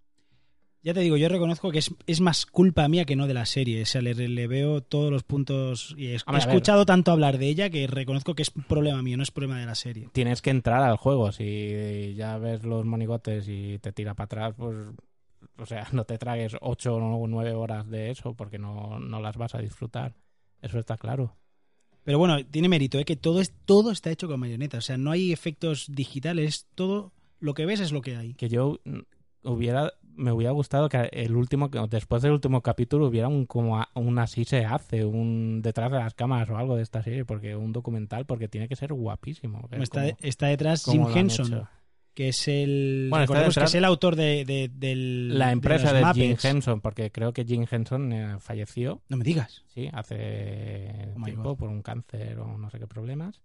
Ya 0.88 0.94
te 0.94 1.02
digo, 1.02 1.18
yo 1.18 1.28
reconozco 1.28 1.70
que 1.70 1.80
es, 1.80 1.94
es 2.06 2.22
más 2.22 2.46
culpa 2.46 2.88
mía 2.88 3.04
que 3.04 3.18
no 3.18 3.28
de 3.28 3.34
la 3.34 3.46
serie. 3.46 3.82
O 3.82 3.86
sea, 3.86 4.02
le, 4.02 4.14
le 4.14 4.48
veo 4.48 4.80
todos 4.80 5.12
los 5.12 5.24
puntos 5.24 5.94
y 5.98 6.06
he, 6.06 6.12
he 6.14 6.38
escuchado 6.38 6.86
tanto 6.86 7.12
hablar 7.12 7.40
de 7.40 7.50
ella 7.50 7.70
que 7.70 7.88
reconozco 7.88 8.36
que 8.36 8.44
es 8.44 8.52
un 8.56 8.64
problema 8.64 9.02
mío, 9.02 9.18
no 9.18 9.24
es 9.24 9.32
problema 9.32 9.60
de 9.60 9.66
la 9.66 9.76
serie. 9.76 10.08
tienes 10.14 10.42
que 10.42 10.50
entrar 10.50 10.84
al 10.84 10.96
juego. 10.96 11.34
Si 11.34 12.14
ya 12.16 12.38
ves 12.38 12.64
los 12.64 12.86
monigotes 12.86 13.50
y 13.50 13.80
te 13.80 13.92
tira 13.92 14.14
para 14.14 14.26
atrás, 14.28 14.54
pues. 14.56 14.78
O 15.58 15.66
sea, 15.66 15.86
no 15.92 16.06
te 16.06 16.18
tragues 16.18 16.56
ocho 16.62 16.96
o 16.96 17.28
nueve 17.28 17.52
horas 17.52 17.90
de 17.90 18.12
eso 18.12 18.34
porque 18.34 18.58
no, 18.58 18.98
no 18.98 19.20
las 19.20 19.36
vas 19.36 19.56
a 19.56 19.60
disfrutar. 19.60 20.14
Eso 20.62 20.80
está 20.80 20.96
claro. 20.96 21.36
Pero 22.06 22.18
bueno, 22.18 22.46
tiene 22.46 22.70
mérito, 22.70 22.98
¿eh? 22.98 23.04
que 23.04 23.18
todo, 23.18 23.42
es, 23.42 23.52
todo 23.66 23.92
está 23.92 24.10
hecho 24.10 24.30
con 24.30 24.40
marioneta. 24.40 24.78
O 24.78 24.82
sea, 24.82 24.96
no 24.96 25.12
hay 25.12 25.34
efectos 25.34 25.88
digitales, 25.90 26.66
todo 26.76 27.12
lo 27.42 27.54
que 27.56 27.66
ves 27.66 27.82
es 27.82 27.92
lo 27.92 28.00
que 28.00 28.16
hay. 28.16 28.36
Que 28.36 28.48
yo 28.48 28.80
hubiera. 29.44 29.92
Me 30.18 30.32
hubiera 30.32 30.52
gustado 30.52 30.90
que 30.90 31.10
el 31.14 31.36
último, 31.36 31.70
que 31.72 31.80
después 31.90 32.22
del 32.24 32.32
último 32.34 32.62
capítulo 32.62 33.08
hubiera 33.08 33.28
un 33.28 33.46
como 33.46 33.78
a- 33.80 33.90
un 33.94 34.18
así 34.20 34.44
se 34.46 34.66
hace, 34.66 35.06
un 35.06 35.62
detrás 35.62 35.92
de 35.92 36.00
las 36.00 36.14
cámaras 36.16 36.50
o 36.50 36.58
algo 36.58 36.76
de 36.76 36.84
esta 36.84 37.02
serie, 37.04 37.24
porque 37.24 37.56
un 37.56 37.72
documental, 37.72 38.26
porque 38.26 38.48
tiene 38.48 38.68
que 38.68 38.76
ser 38.76 38.94
guapísimo. 38.94 39.68
ver 39.70 39.82
Está, 39.84 40.02
cómo- 40.02 40.18
está 40.22 40.48
detrás 40.48 40.84
Jim 40.86 41.06
Henson, 41.14 41.68
que 42.14 42.30
es 42.30 42.48
el 42.48 43.08
Bueno, 43.12 43.26
está 43.26 43.62
que 43.62 43.66
es 43.66 43.76
el 43.76 43.86
autor 43.86 44.16
de, 44.16 44.44
de- 44.44 44.70
del 44.74 45.38
La 45.38 45.52
empresa 45.52 45.94
de, 45.94 46.04
Jim. 46.14 46.36
Henson, 46.42 46.82
porque 46.82 47.12
creo 47.12 47.32
que 47.32 47.46
Jim 47.46 47.66
Henson 47.70 48.12
eh, 48.12 48.36
falleció 48.40 49.02
No 49.10 49.18
me 49.18 49.24
digas. 49.24 49.64
Sí, 49.68 49.88
hace 49.94 51.14
Oh 51.16 51.24
tiempo 51.24 51.56
por 51.56 51.70
un 51.70 51.84
cáncer 51.84 52.40
o 52.40 52.58
no 52.58 52.70
sé 52.72 52.80
qué 52.80 52.88
problemas. 52.88 53.42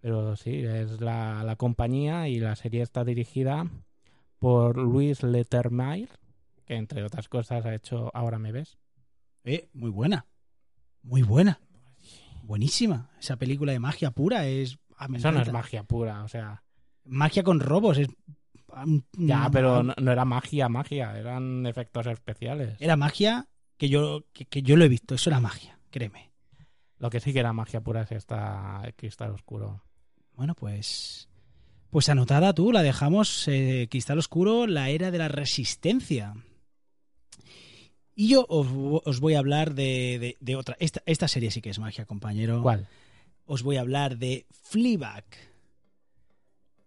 Pero 0.00 0.36
sí, 0.36 0.62
es 0.64 1.00
la, 1.00 1.42
la 1.44 1.56
compañía 1.56 2.28
y 2.28 2.38
la 2.38 2.54
serie 2.56 2.82
está 2.82 3.04
dirigida 3.04 3.66
por 4.38 4.76
Luis 4.76 5.22
Lettermire, 5.22 6.08
que 6.64 6.74
entre 6.74 7.02
otras 7.04 7.28
cosas 7.28 7.64
ha 7.66 7.74
hecho 7.74 8.10
Ahora 8.14 8.38
me 8.38 8.52
ves. 8.52 8.78
Eh, 9.44 9.68
muy 9.72 9.90
buena. 9.90 10.26
Muy 11.02 11.22
buena. 11.22 11.60
Buenísima. 12.42 13.10
Esa 13.18 13.36
película 13.36 13.72
de 13.72 13.78
magia 13.78 14.10
pura 14.10 14.46
es 14.46 14.78
ah, 14.96 15.06
Eso 15.14 15.32
no 15.32 15.40
es 15.42 15.52
magia 15.52 15.82
pura, 15.82 16.22
o 16.24 16.28
sea. 16.28 16.62
magia 17.04 17.42
con 17.42 17.60
robos, 17.60 17.98
es 17.98 18.08
Ya, 19.12 19.48
Mm, 19.48 19.52
pero 19.52 19.76
ah, 19.76 19.82
no, 19.82 19.94
no 19.98 20.12
era 20.12 20.24
magia, 20.24 20.68
magia, 20.68 21.18
eran 21.18 21.66
efectos 21.66 22.06
especiales. 22.06 22.76
era 22.80 22.96
magia 22.96 23.48
que 23.76 23.88
yo 23.88 24.24
que, 24.32 24.44
que 24.44 24.62
yo 24.62 24.76
lo 24.76 24.84
he 24.84 24.88
visto, 24.88 25.14
eso 25.14 25.30
era 25.30 25.40
magia, 25.40 25.78
créeme. 25.90 26.30
Lo 26.98 27.10
que 27.10 27.20
sí 27.20 27.32
que 27.32 27.38
era 27.40 27.52
magia 27.52 27.80
pura 27.80 28.02
es 28.02 28.12
esta 28.12 28.82
el 28.84 28.94
Cristal 28.94 29.30
Oscuro. 29.32 29.82
Bueno, 30.34 30.54
pues. 30.54 31.27
Pues 31.90 32.08
anotada 32.08 32.52
tú, 32.54 32.72
la 32.72 32.82
dejamos. 32.82 33.46
eh, 33.48 33.88
Cristal 33.90 34.18
Oscuro, 34.18 34.66
la 34.66 34.90
era 34.90 35.10
de 35.10 35.18
la 35.18 35.28
resistencia. 35.28 36.34
Y 38.14 38.28
yo 38.28 38.44
os, 38.48 38.66
os 39.04 39.20
voy 39.20 39.34
a 39.34 39.38
hablar 39.38 39.74
de, 39.74 40.18
de- 40.20 40.36
de 40.40 40.56
otra. 40.56 40.76
Esta, 40.80 41.02
esta 41.06 41.28
serie 41.28 41.50
sí 41.50 41.60
que 41.62 41.70
es 41.70 41.78
magia, 41.78 42.04
compañero. 42.04 42.62
¿Cuál? 42.62 42.88
Os 43.46 43.62
voy 43.62 43.76
a 43.76 43.80
hablar 43.80 44.18
de 44.18 44.44
Fleabag. 44.50 45.24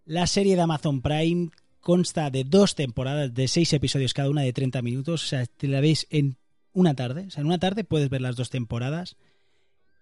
La 0.05 0.27
serie 0.27 0.55
de 0.55 0.61
Amazon 0.61 1.01
Prime 1.01 1.49
consta 1.79 2.29
de 2.29 2.43
dos 2.43 2.75
temporadas 2.75 3.33
de 3.33 3.47
seis 3.47 3.71
episodios, 3.73 4.13
cada 4.13 4.29
una 4.29 4.41
de 4.41 4.53
30 4.53 4.81
minutos. 4.81 5.23
O 5.23 5.27
sea, 5.27 5.45
te 5.45 5.67
la 5.67 5.79
veis 5.81 6.05
en 6.09 6.37
una 6.73 6.93
tarde. 6.93 7.25
O 7.27 7.31
sea, 7.31 7.41
en 7.41 7.47
una 7.47 7.59
tarde 7.59 7.83
puedes 7.83 8.09
ver 8.09 8.21
las 8.21 8.35
dos 8.35 8.49
temporadas. 8.49 9.15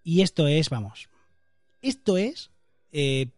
Y 0.02 0.20
esto 0.22 0.46
es, 0.48 0.68
vamos. 0.68 1.08
Esto 1.80 2.18
es. 2.18 2.50
eh, 2.92 3.28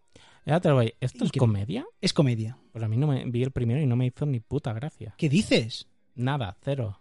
Ya 0.45 0.61
te 0.61 0.69
lo 0.69 0.77
voy. 0.77 0.95
¿Esto 1.01 1.25
es 1.25 1.33
comedia? 1.33 1.87
es 2.01 2.13
comedia. 2.13 2.59
Pues 2.73 2.83
a 2.83 2.89
mí 2.89 2.97
no 2.97 3.07
me 3.07 3.25
vi 3.27 3.43
el 3.43 3.53
primero 3.53 3.81
y 3.81 3.87
no 3.87 3.97
me 3.97 4.07
hizo 4.07 4.27
ni 4.27 4.41
puta 4.41 4.73
gracia. 4.73 5.15
¿Qué 5.17 5.29
dices? 5.29 5.87
Nada, 6.15 6.57
cero. 6.63 6.99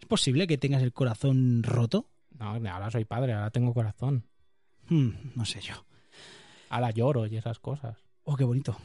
¿Es 0.00 0.06
posible 0.06 0.46
que 0.46 0.58
tengas 0.58 0.82
el 0.82 0.92
corazón 0.92 1.62
roto? 1.62 2.08
No, 2.38 2.46
ahora 2.46 2.90
soy 2.90 3.04
padre, 3.04 3.34
ahora 3.34 3.50
tengo 3.50 3.72
corazón. 3.72 4.24
Hmm, 4.88 5.10
no 5.36 5.44
sé 5.44 5.60
yo. 5.60 5.74
Ahora 6.70 6.90
lloro 6.90 7.26
y 7.26 7.36
esas 7.36 7.58
cosas. 7.58 7.98
Oh, 8.24 8.36
qué 8.36 8.44
bonito. 8.44 8.76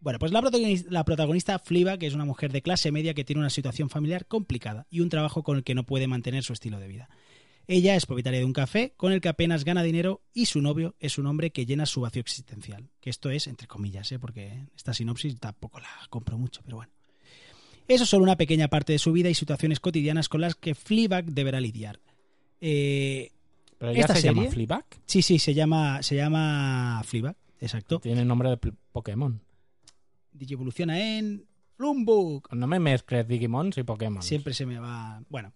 Bueno, 0.00 0.18
pues 0.18 0.32
la 0.32 0.42
protagonista, 0.42 0.88
la 0.90 1.04
protagonista 1.04 1.58
Fliba, 1.58 1.96
que 1.96 2.06
es 2.06 2.14
una 2.14 2.26
mujer 2.26 2.52
de 2.52 2.62
clase 2.62 2.92
media 2.92 3.14
que 3.14 3.24
tiene 3.24 3.40
una 3.40 3.50
situación 3.50 3.88
familiar 3.88 4.26
complicada 4.26 4.86
y 4.90 5.00
un 5.00 5.08
trabajo 5.08 5.42
con 5.42 5.56
el 5.56 5.64
que 5.64 5.74
no 5.74 5.84
puede 5.84 6.06
mantener 6.06 6.44
su 6.44 6.52
estilo 6.52 6.78
de 6.78 6.88
vida. 6.88 7.08
Ella 7.66 7.96
es 7.96 8.04
propietaria 8.06 8.40
de 8.40 8.44
un 8.44 8.52
café 8.52 8.92
con 8.96 9.12
el 9.12 9.20
que 9.20 9.28
apenas 9.28 9.64
gana 9.64 9.82
dinero 9.82 10.22
y 10.34 10.46
su 10.46 10.60
novio 10.60 10.94
es 11.00 11.16
un 11.18 11.26
hombre 11.26 11.50
que 11.50 11.64
llena 11.66 11.86
su 11.86 12.02
vacío 12.02 12.20
existencial. 12.20 12.90
Que 13.00 13.10
esto 13.10 13.30
es, 13.30 13.46
entre 13.46 13.66
comillas, 13.66 14.10
¿eh? 14.12 14.18
porque 14.18 14.64
esta 14.76 14.92
sinopsis 14.92 15.38
tampoco 15.40 15.80
la 15.80 15.88
compro 16.10 16.36
mucho, 16.38 16.60
pero 16.64 16.76
bueno. 16.76 16.92
Eso 17.88 18.04
es 18.04 18.10
solo 18.10 18.24
una 18.24 18.36
pequeña 18.36 18.68
parte 18.68 18.92
de 18.92 18.98
su 18.98 19.12
vida 19.12 19.28
y 19.30 19.34
situaciones 19.34 19.80
cotidianas 19.80 20.28
con 20.28 20.40
las 20.40 20.54
que 20.54 20.74
Fleabag 20.74 21.26
deberá 21.26 21.60
lidiar. 21.60 22.00
Eh, 22.60 23.30
Pero 23.78 23.92
ya 23.92 24.00
¿Esta 24.00 24.14
se 24.14 24.20
serie? 24.22 24.42
llama 24.42 24.50
Fleabag. 24.52 24.84
sí, 25.06 25.20
sí, 25.22 25.38
se 25.38 25.52
llama, 25.54 26.02
se 26.02 26.16
llama 26.16 27.02
Fleabag, 27.04 27.36
exacto. 27.60 27.98
Tiene 28.00 28.24
nombre 28.24 28.48
de 28.50 28.56
Pokémon. 28.92 29.40
Digievoluciona 30.32 30.98
en 31.18 31.46
Flumbug. 31.76 32.52
No 32.54 32.66
me 32.66 32.78
mezcles 32.80 33.26
Digimons 33.28 33.76
y 33.78 33.82
Pokémon. 33.82 34.22
Siempre 34.22 34.54
se 34.54 34.64
me 34.66 34.78
va. 34.78 35.22
Bueno, 35.28 35.52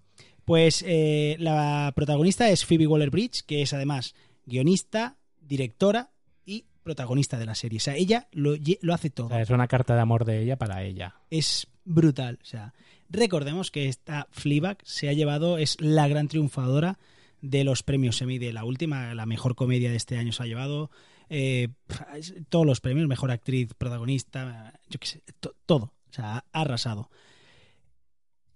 pues 0.48 0.82
eh, 0.86 1.36
la 1.38 1.92
protagonista 1.94 2.48
es 2.50 2.64
Phoebe 2.64 2.86
Waller 2.86 3.10
Bridge, 3.10 3.42
que 3.46 3.62
es 3.62 3.72
además 3.72 4.14
guionista, 4.46 5.16
directora 5.40 6.10
y 6.44 6.64
protagonista 6.82 7.38
de 7.38 7.46
la 7.46 7.54
serie. 7.54 7.76
O 7.76 7.80
sea, 7.80 7.94
ella 7.96 8.28
lo, 8.32 8.54
hace 8.92 9.10
todo. 9.10 9.26
O 9.26 9.30
sea, 9.30 9.42
es 9.42 9.50
una 9.50 9.68
carta 9.68 9.94
de 9.94 10.00
amor 10.00 10.24
de 10.24 10.42
ella 10.42 10.56
para 10.56 10.82
ella. 10.82 11.16
Es 11.30 11.66
brutal. 11.84 12.38
O 12.42 12.46
sea, 12.46 12.72
recordemos 13.10 13.70
que 13.70 13.88
esta 13.88 14.26
Fleabag 14.30 14.78
se 14.84 15.08
ha 15.08 15.12
llevado, 15.12 15.58
es 15.58 15.76
la 15.80 16.08
gran 16.08 16.28
triunfadora 16.28 16.98
de 17.42 17.62
los 17.64 17.82
premios 17.82 18.20
Emmy 18.22 18.38
de 18.38 18.52
la 18.52 18.64
última, 18.64 19.14
la 19.14 19.26
mejor 19.26 19.54
comedia 19.54 19.90
de 19.90 19.96
este 19.96 20.16
año 20.16 20.32
se 20.32 20.42
ha 20.42 20.46
llevado. 20.46 20.90
eh, 21.28 21.68
todos 22.48 22.64
los 22.64 22.80
premios, 22.80 23.06
mejor 23.06 23.30
actriz, 23.30 23.74
protagonista, 23.76 24.72
yo 24.88 24.98
qué 24.98 25.06
sé, 25.06 25.22
to- 25.40 25.54
todo. 25.66 25.92
O 26.10 26.12
sea, 26.12 26.38
ha 26.38 26.44
arrasado. 26.60 27.10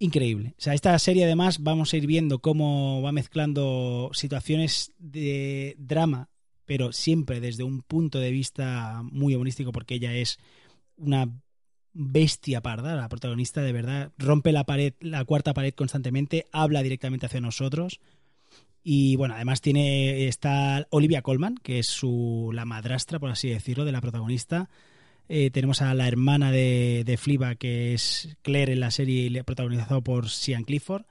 Increíble. 0.03 0.53
O 0.57 0.61
sea, 0.61 0.73
esta 0.73 0.97
serie 0.99 1.23
además 1.23 1.63
vamos 1.63 1.93
a 1.93 1.97
ir 1.97 2.07
viendo 2.07 2.39
cómo 2.39 3.01
va 3.01 3.11
mezclando 3.11 4.11
situaciones 4.13 4.91
de 4.97 5.75
drama, 5.79 6.29
pero 6.65 6.91
siempre 6.91 7.39
desde 7.39 7.63
un 7.63 7.81
punto 7.81 8.19
de 8.19 8.31
vista 8.31 9.01
muy 9.03 9.35
humorístico, 9.35 9.71
porque 9.71 9.95
ella 9.95 10.13
es 10.13 10.39
una 10.97 11.29
bestia 11.93 12.61
parda, 12.61 12.95
la 12.95 13.07
protagonista 13.07 13.61
de 13.61 13.71
verdad, 13.71 14.11
rompe 14.17 14.51
la 14.51 14.65
pared, 14.65 14.93
la 14.99 15.23
cuarta 15.23 15.53
pared 15.53 15.73
constantemente, 15.73 16.47
habla 16.51 16.83
directamente 16.83 17.27
hacia 17.27 17.39
nosotros. 17.39 17.99
Y 18.83 19.15
bueno, 19.15 19.35
además 19.35 19.61
tiene 19.61 20.27
está 20.27 20.85
Olivia 20.89 21.21
Colman, 21.21 21.55
que 21.55 21.79
es 21.79 21.87
su 21.87 22.51
la 22.53 22.65
madrastra, 22.65 23.19
por 23.19 23.29
así 23.29 23.47
decirlo, 23.47 23.85
de 23.85 23.93
la 23.93 24.01
protagonista. 24.01 24.69
Eh, 25.29 25.49
tenemos 25.51 25.81
a 25.81 25.93
la 25.93 26.07
hermana 26.07 26.51
de, 26.51 27.03
de 27.05 27.17
Fleabag, 27.17 27.57
que 27.57 27.93
es 27.93 28.37
Claire 28.41 28.73
en 28.73 28.79
la 28.81 28.91
serie 28.91 29.43
protagonizado 29.43 30.01
por 30.03 30.29
Sian 30.29 30.63
Clifford. 30.63 31.05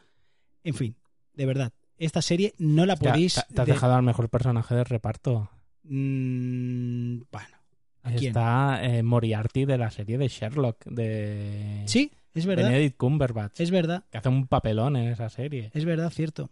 En 0.64 0.74
fin, 0.74 0.96
de 1.34 1.46
verdad, 1.46 1.72
esta 1.98 2.22
serie 2.22 2.54
no 2.58 2.86
la 2.86 2.96
podéis... 2.96 3.34
te, 3.34 3.54
te 3.54 3.60
has 3.62 3.66
de- 3.66 3.72
dejado 3.72 3.94
al 3.94 4.02
mejor 4.02 4.28
personaje 4.28 4.74
de 4.74 4.84
reparto. 4.84 5.50
Mm, 5.84 7.22
bueno, 7.30 7.56
¿a 8.02 8.10
quién? 8.12 8.28
Está 8.30 8.80
eh, 8.84 9.02
Moriarty 9.02 9.64
de 9.64 9.78
la 9.78 9.90
serie 9.90 10.18
de 10.18 10.28
Sherlock, 10.28 10.84
de 10.86 11.82
Sí, 11.86 12.12
es 12.34 12.46
verdad. 12.46 12.68
Benedict 12.68 12.96
Cumberbatch, 12.96 13.60
Es 13.60 13.70
verdad, 13.70 14.04
que 14.10 14.18
hace 14.18 14.28
un 14.28 14.46
papelón 14.46 14.96
en 14.96 15.08
esa 15.08 15.28
serie. 15.28 15.70
es 15.74 15.84
verdad, 15.84 16.10
cierto. 16.10 16.50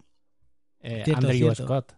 Eh, 0.82 1.02
Cierto, 1.04 1.26
Andrew 1.26 1.36
cierto. 1.54 1.64
Scott, 1.64 1.92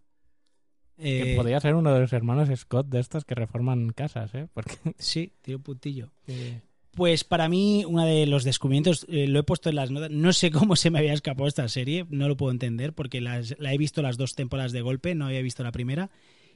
que 1.02 1.32
Eh, 1.32 1.36
podría 1.36 1.60
ser 1.60 1.74
uno 1.74 1.92
de 1.92 2.00
los 2.00 2.12
hermanos 2.12 2.48
Scott 2.58 2.86
de 2.88 3.00
estos 3.00 3.24
que 3.24 3.34
reforman 3.34 3.90
casas, 3.90 4.34
¿eh? 4.34 4.46
Porque 4.54 4.74
Sí, 4.98 5.32
tiene 5.42 5.56
un 5.56 5.62
puntillo. 5.62 6.12
eh, 6.28 6.60
Pues 6.92 7.24
para 7.24 7.48
mí, 7.48 7.84
uno 7.86 8.04
de 8.04 8.26
los 8.26 8.44
descubrimientos, 8.44 9.06
eh, 9.08 9.26
lo 9.26 9.38
he 9.40 9.42
puesto 9.42 9.68
en 9.70 9.76
las 9.76 9.90
notas, 9.90 10.10
no 10.10 10.32
sé 10.32 10.50
cómo 10.50 10.76
se 10.76 10.90
me 10.90 10.98
había 10.98 11.12
escapado 11.14 11.48
esta 11.48 11.66
serie, 11.68 12.06
no 12.10 12.28
lo 12.28 12.36
puedo 12.36 12.52
entender, 12.52 12.92
porque 12.92 13.20
las- 13.20 13.54
la 13.58 13.72
he 13.72 13.78
visto 13.78 14.02
las 14.02 14.16
dos 14.18 14.34
temporadas 14.34 14.72
de 14.72 14.82
golpe, 14.82 15.14
no 15.14 15.26
había 15.26 15.42
visto 15.42 15.62
la 15.64 15.72
primera, 15.72 16.10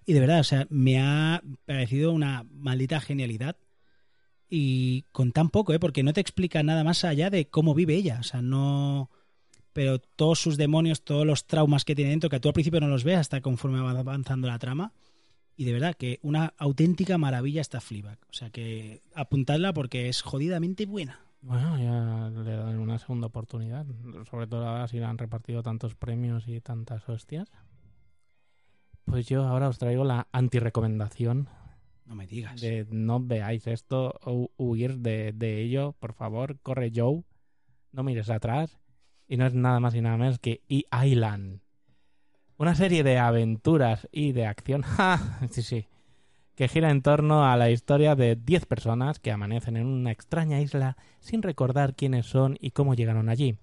y 0.05 0.13
de 0.13 0.21
verdad, 0.21 0.41
o 0.41 0.45
sea, 0.45 0.67
me 0.71 1.01
ha 1.01 1.43
parecido 1.65 2.13
una 2.13 2.45
maldita 2.53 3.01
genialidad, 3.01 3.57
y 4.49 5.03
con 5.11 5.33
tan 5.33 5.49
poco, 5.51 5.73
¿eh? 5.73 5.79
porque 5.81 6.03
no 6.03 6.13
te 6.13 6.21
explica 6.21 6.63
nada 6.63 6.85
más 6.85 7.03
allá 7.05 7.31
de 7.31 7.49
cómo 7.49 7.75
vive 7.75 7.95
ella, 7.95 8.19
o 8.21 8.23
sea, 8.23 8.43
no... 8.43 9.11
Pero 9.77 9.99
todos 9.99 10.39
sus 10.41 10.57
demonios, 10.57 11.03
todos 11.05 11.27
los 11.27 11.47
traumas 11.47 11.85
que 11.85 11.95
tiene 11.95 12.13
dentro, 12.13 12.31
que 12.31 12.41
tú 12.41 12.49
al 12.49 12.55
principio 12.55 12.81
no 12.81 12.89
los 12.89 13.05
ves 13.05 13.19
hasta 13.19 13.43
conforme 13.43 13.79
va 13.79 13.91
avanzando 13.91 14.49
la 14.49 14.59
trama, 14.59 14.95
y 15.55 15.67
de 15.67 15.75
verdad 15.75 15.95
que 15.95 16.19
una 16.23 16.55
auténtica 16.57 17.19
maravilla 17.19 17.61
esta 17.61 17.83
Fleabag. 17.83 18.19
O 18.31 18.33
sea 18.33 18.49
que 18.49 19.03
apuntadla 19.15 19.75
porque 19.75 20.09
es 20.09 20.23
jodidamente 20.23 20.87
buena. 20.87 21.21
bueno, 21.43 21.77
ya 21.77 22.31
le 22.43 22.57
dan 22.57 22.79
una 22.79 22.99
segunda 22.99 23.27
oportunidad. 23.27 23.85
Sobre 24.31 24.47
todo 24.47 24.67
ahora 24.67 24.89
si 24.89 24.99
le 24.99 25.05
han 25.05 25.19
repartido 25.19 25.63
tantos 25.63 25.95
premios 25.95 26.49
y 26.49 26.63
tantas 26.63 27.07
hostias. 27.11 27.53
Pues 29.05 29.27
yo 29.27 29.45
ahora 29.45 29.69
os 29.69 29.77
traigo 29.77 30.05
la 30.05 30.27
antirecomendación 30.33 31.51
No 32.07 32.15
me 32.15 32.27
digas. 32.27 32.59
de 32.63 32.87
no 32.91 33.21
veáis 33.21 33.67
esto 33.67 34.19
o 34.25 34.51
huir 34.57 35.01
de, 35.01 35.33
de 35.33 35.61
ello, 35.61 35.93
por 35.99 36.15
favor, 36.15 36.59
corre 36.63 36.91
Joe, 36.95 37.25
no 37.93 38.03
mires 38.03 38.31
atrás 38.31 38.79
y 39.29 39.37
no 39.37 39.47
es 39.47 39.55
nada 39.55 39.81
más 39.81 39.95
y 39.95 40.01
nada 40.01 40.17
menos 40.17 40.39
que 40.39 40.63
E-Island. 40.69 41.61
Una 42.59 42.75
serie 42.75 43.03
de 43.03 43.19
aventuras 43.19 44.09
y 44.13 44.33
de 44.33 44.47
acción, 44.47 44.83
¡ja! 44.83 45.41
sí, 45.51 45.63
sí, 45.63 45.87
que 46.55 46.69
gira 46.69 46.91
en 46.91 47.03
torno 47.03 47.45
a 47.45 47.57
la 47.57 47.71
historia 47.71 48.15
de 48.15 48.35
10 48.35 48.65
personas 48.67 49.19
que 49.19 49.31
amanecen 49.31 49.77
en 49.77 49.87
una 49.87 50.11
extraña 50.11 50.61
isla 50.61 50.97
sin 51.21 51.43
recordar 51.43 51.95
quiénes 51.95 52.27
son 52.27 52.57
y 52.61 52.71
cómo 52.71 52.95
llegaron 52.95 53.29
allí. 53.29 53.59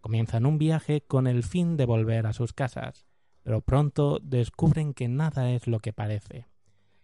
Comienzan 0.00 0.46
un 0.46 0.56
viaje 0.56 1.02
con 1.02 1.26
el 1.26 1.42
fin 1.42 1.76
de 1.76 1.84
volver 1.84 2.26
a 2.26 2.32
sus 2.32 2.54
casas, 2.54 3.04
pero 3.42 3.60
pronto 3.60 4.18
descubren 4.22 4.94
que 4.94 5.08
nada 5.08 5.50
es 5.50 5.66
lo 5.66 5.80
que 5.80 5.92
parece. 5.92 6.46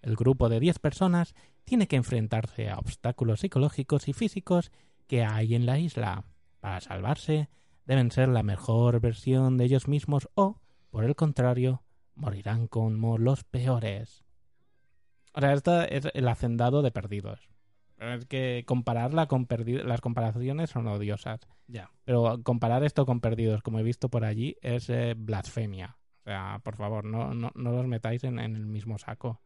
El 0.00 0.16
grupo 0.16 0.48
de 0.48 0.58
10 0.58 0.78
personas 0.78 1.34
tiene 1.64 1.86
que 1.86 1.96
enfrentarse 1.96 2.70
a 2.70 2.78
obstáculos 2.78 3.40
psicológicos 3.40 4.08
y 4.08 4.14
físicos 4.14 4.72
que 5.06 5.24
hay 5.24 5.54
en 5.54 5.66
la 5.66 5.78
isla. 5.78 6.24
Para 6.60 6.80
salvarse, 6.80 7.50
deben 7.86 8.10
ser 8.10 8.28
la 8.28 8.42
mejor 8.42 9.00
versión 9.00 9.56
de 9.56 9.64
ellos 9.64 9.88
mismos 9.88 10.28
o, 10.34 10.60
por 10.90 11.04
el 11.04 11.16
contrario, 11.16 11.82
morirán 12.14 12.66
como 12.66 13.18
los 13.18 13.44
peores. 13.44 14.24
O 15.32 15.40
sea, 15.40 15.52
esto 15.52 15.82
es 15.82 16.08
el 16.14 16.28
hacendado 16.28 16.82
de 16.82 16.90
perdidos. 16.90 17.48
Es 17.98 18.26
que 18.26 18.64
compararla 18.66 19.26
con 19.26 19.46
perdidos, 19.46 19.86
las 19.86 20.00
comparaciones 20.00 20.70
son 20.70 20.86
odiosas. 20.86 21.40
Ya. 21.66 21.90
Pero 22.04 22.42
comparar 22.42 22.84
esto 22.84 23.06
con 23.06 23.20
perdidos, 23.20 23.62
como 23.62 23.78
he 23.78 23.82
visto 23.82 24.08
por 24.08 24.24
allí, 24.24 24.56
es 24.60 24.90
eh, 24.90 25.14
blasfemia. 25.16 25.96
O 26.20 26.24
sea, 26.24 26.60
por 26.62 26.76
favor, 26.76 27.04
no, 27.04 27.34
no, 27.34 27.52
no 27.54 27.72
los 27.72 27.86
metáis 27.86 28.24
en, 28.24 28.38
en 28.38 28.56
el 28.56 28.66
mismo 28.66 28.98
saco. 28.98 29.40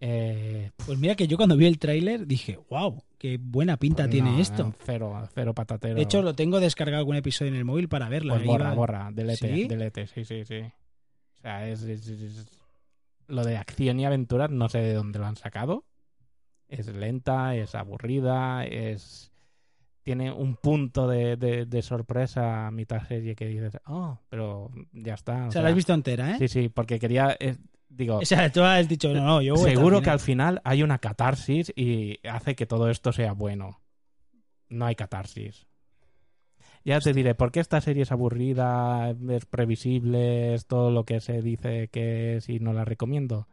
Eh, 0.00 0.70
Pues 0.84 0.98
mira 0.98 1.14
que 1.14 1.26
yo 1.26 1.36
cuando 1.36 1.56
vi 1.56 1.66
el 1.66 1.78
tráiler 1.78 2.26
dije, 2.26 2.58
wow, 2.70 3.02
qué 3.18 3.38
buena 3.40 3.76
pinta 3.76 4.04
pues 4.04 4.10
tiene 4.10 4.32
no, 4.32 4.38
esto. 4.40 4.74
Cero, 4.84 5.28
cero 5.34 5.54
patatero. 5.54 5.94
De 5.94 6.02
hecho, 6.02 6.22
lo 6.22 6.34
tengo 6.34 6.60
descargado 6.60 6.98
algún 6.98 7.16
episodio 7.16 7.50
en 7.52 7.56
el 7.58 7.64
móvil 7.64 7.88
para 7.88 8.08
verla. 8.08 8.34
Pues 8.34 8.46
borra, 8.46 8.66
Iba- 8.66 8.74
borra, 8.74 9.10
delete, 9.12 9.54
¿Sí? 9.54 9.66
delete, 9.68 10.06
sí, 10.06 10.24
sí, 10.24 10.44
sí. 10.44 10.58
O 10.58 11.40
sea, 11.40 11.68
es, 11.68 11.82
es- 11.82 12.08
es- 12.08 12.46
Lo 13.28 13.44
de 13.44 13.56
acción 13.56 13.98
y 14.00 14.04
aventura 14.06 14.48
no 14.48 14.68
sé 14.68 14.78
de 14.78 14.94
dónde 14.94 15.18
lo 15.18 15.26
han 15.26 15.36
sacado. 15.36 15.84
Es 16.68 16.86
lenta, 16.88 17.54
es 17.56 17.74
aburrida, 17.74 18.64
es... 18.64 19.32
Tiene 20.02 20.30
un 20.30 20.54
punto 20.54 21.08
de, 21.08 21.36
de- 21.36 21.66
de 21.66 21.82
sorpresa 21.82 22.68
a 22.68 22.70
mitad 22.70 23.04
serie 23.08 23.34
que 23.34 23.46
dices, 23.46 23.76
oh, 23.86 24.20
pero 24.28 24.70
ya 24.92 25.14
está. 25.14 25.48
O 25.48 25.50
sea, 25.50 25.62
la 25.62 25.70
has 25.70 25.74
visto 25.74 25.92
entera, 25.94 26.32
¿eh? 26.32 26.38
Sí, 26.38 26.46
sí, 26.48 26.68
porque 26.68 27.00
quería... 27.00 27.36
digo, 27.88 28.18
O 28.18 28.24
sea, 28.24 28.50
tú 28.52 28.62
has 28.62 28.88
dicho, 28.88 29.12
no, 29.12 29.24
no, 29.24 29.42
yo 29.42 29.54
voy 29.54 29.60
hasta 29.60 29.70
el 29.72 29.76
seguro 29.76 30.02
que 30.02 30.10
al 30.10 30.20
final 30.20 30.60
hay 30.64 30.82
una 30.82 30.98
catarsis 30.98 31.72
y 31.76 32.18
hace 32.28 32.54
que 32.54 32.66
todo 32.66 32.90
esto 32.90 33.12
sea 33.12 33.32
bueno. 33.32 33.80
No 34.68 34.86
hay 34.86 34.94
catarsis. 34.94 35.66
Ya 36.84 37.00
te 37.00 37.12
diré, 37.12 37.34
¿por 37.34 37.50
qué 37.50 37.58
esta 37.60 37.80
serie 37.80 38.04
es 38.04 38.12
aburrida, 38.12 39.10
es 39.30 39.44
previsible, 39.46 40.54
es 40.54 40.66
todo 40.66 40.90
lo 40.92 41.04
que 41.04 41.20
se 41.20 41.42
dice 41.42 41.88
que 41.88 42.36
es 42.36 42.48
y 42.48 42.60
no 42.60 42.72
la 42.72 42.84
recomiendo? 42.84 43.48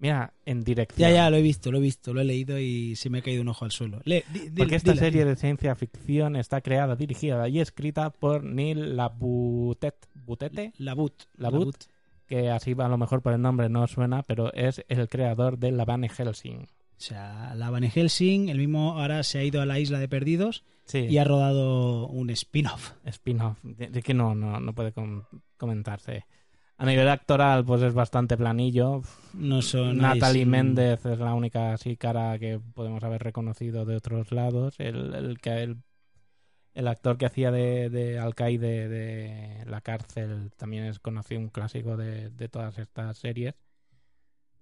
Mira, 0.00 0.32
en 0.44 0.62
dirección. 0.62 1.08
Ya, 1.08 1.14
ya, 1.14 1.30
lo 1.30 1.36
he 1.36 1.42
visto, 1.42 1.70
lo 1.72 1.78
he 1.78 1.80
visto, 1.80 2.12
lo 2.14 2.20
he 2.20 2.24
leído 2.24 2.58
y 2.58 2.94
se 2.96 3.10
me 3.10 3.18
ha 3.18 3.22
caído 3.22 3.42
un 3.42 3.48
ojo 3.48 3.64
al 3.64 3.72
suelo. 3.72 4.00
Le- 4.04 4.24
di- 4.32 4.48
di- 4.50 4.58
Porque 4.58 4.76
esta 4.76 4.92
dila, 4.92 5.02
serie 5.04 5.20
dila. 5.22 5.30
de 5.30 5.36
ciencia 5.36 5.74
ficción 5.74 6.36
está 6.36 6.60
creada, 6.60 6.94
dirigida 6.96 7.48
y 7.48 7.60
escrita 7.60 8.10
por 8.10 8.44
Neil 8.44 8.96
Labutet, 8.96 10.08
Butete, 10.24 10.72
Labut. 10.78 11.14
Labut. 11.36 11.76
Que 12.28 12.50
así 12.50 12.74
a 12.78 12.88
lo 12.88 12.98
mejor 12.98 13.22
por 13.22 13.32
el 13.32 13.42
nombre 13.42 13.68
no 13.68 13.86
suena, 13.86 14.22
pero 14.22 14.52
es 14.52 14.84
el 14.88 15.08
creador 15.08 15.58
de 15.58 15.72
La 15.72 15.84
Van 15.84 16.04
Helsing. 16.08 16.60
O 16.62 17.00
sea, 17.00 17.54
la 17.54 17.70
Van 17.70 17.84
Helsing, 17.84 18.48
el 18.48 18.58
mismo 18.58 18.98
ahora 19.00 19.22
se 19.22 19.38
ha 19.38 19.44
ido 19.44 19.60
a 19.62 19.66
la 19.66 19.78
isla 19.78 19.98
de 19.98 20.08
perdidos 20.08 20.64
Sí. 20.84 20.98
y 21.00 21.18
ha 21.18 21.24
rodado 21.24 22.06
un 22.08 22.30
spin-off. 22.30 22.92
spin-off, 23.04 23.58
de, 23.62 24.02
que 24.02 24.14
no, 24.14 24.34
no, 24.34 24.58
no 24.60 24.72
puede 24.74 24.92
com- 24.92 25.22
comentarse. 25.56 26.24
A 26.76 26.86
nivel 26.86 27.08
actoral, 27.08 27.64
pues 27.64 27.82
es 27.82 27.92
bastante 27.92 28.36
planillo. 28.36 29.02
No 29.34 29.62
son 29.62 29.98
Natalie 29.98 30.46
Méndez 30.46 31.04
es 31.06 31.18
la 31.18 31.34
única 31.34 31.72
así 31.72 31.96
cara 31.96 32.38
que 32.38 32.60
podemos 32.74 33.02
haber 33.02 33.22
reconocido 33.22 33.84
de 33.84 33.96
otros 33.96 34.30
lados. 34.32 34.76
El, 34.78 35.12
el, 35.14 35.38
que- 35.40 35.62
el, 35.64 35.76
el 36.78 36.86
actor 36.86 37.18
que 37.18 37.26
hacía 37.26 37.50
de, 37.50 37.90
de 37.90 38.20
alcaide 38.20 38.88
de 38.88 39.64
la 39.66 39.80
cárcel 39.80 40.52
también 40.56 40.84
es 40.84 41.00
conocido, 41.00 41.40
un 41.40 41.48
clásico 41.48 41.96
de, 41.96 42.30
de 42.30 42.48
todas 42.48 42.78
estas 42.78 43.18
series. 43.18 43.56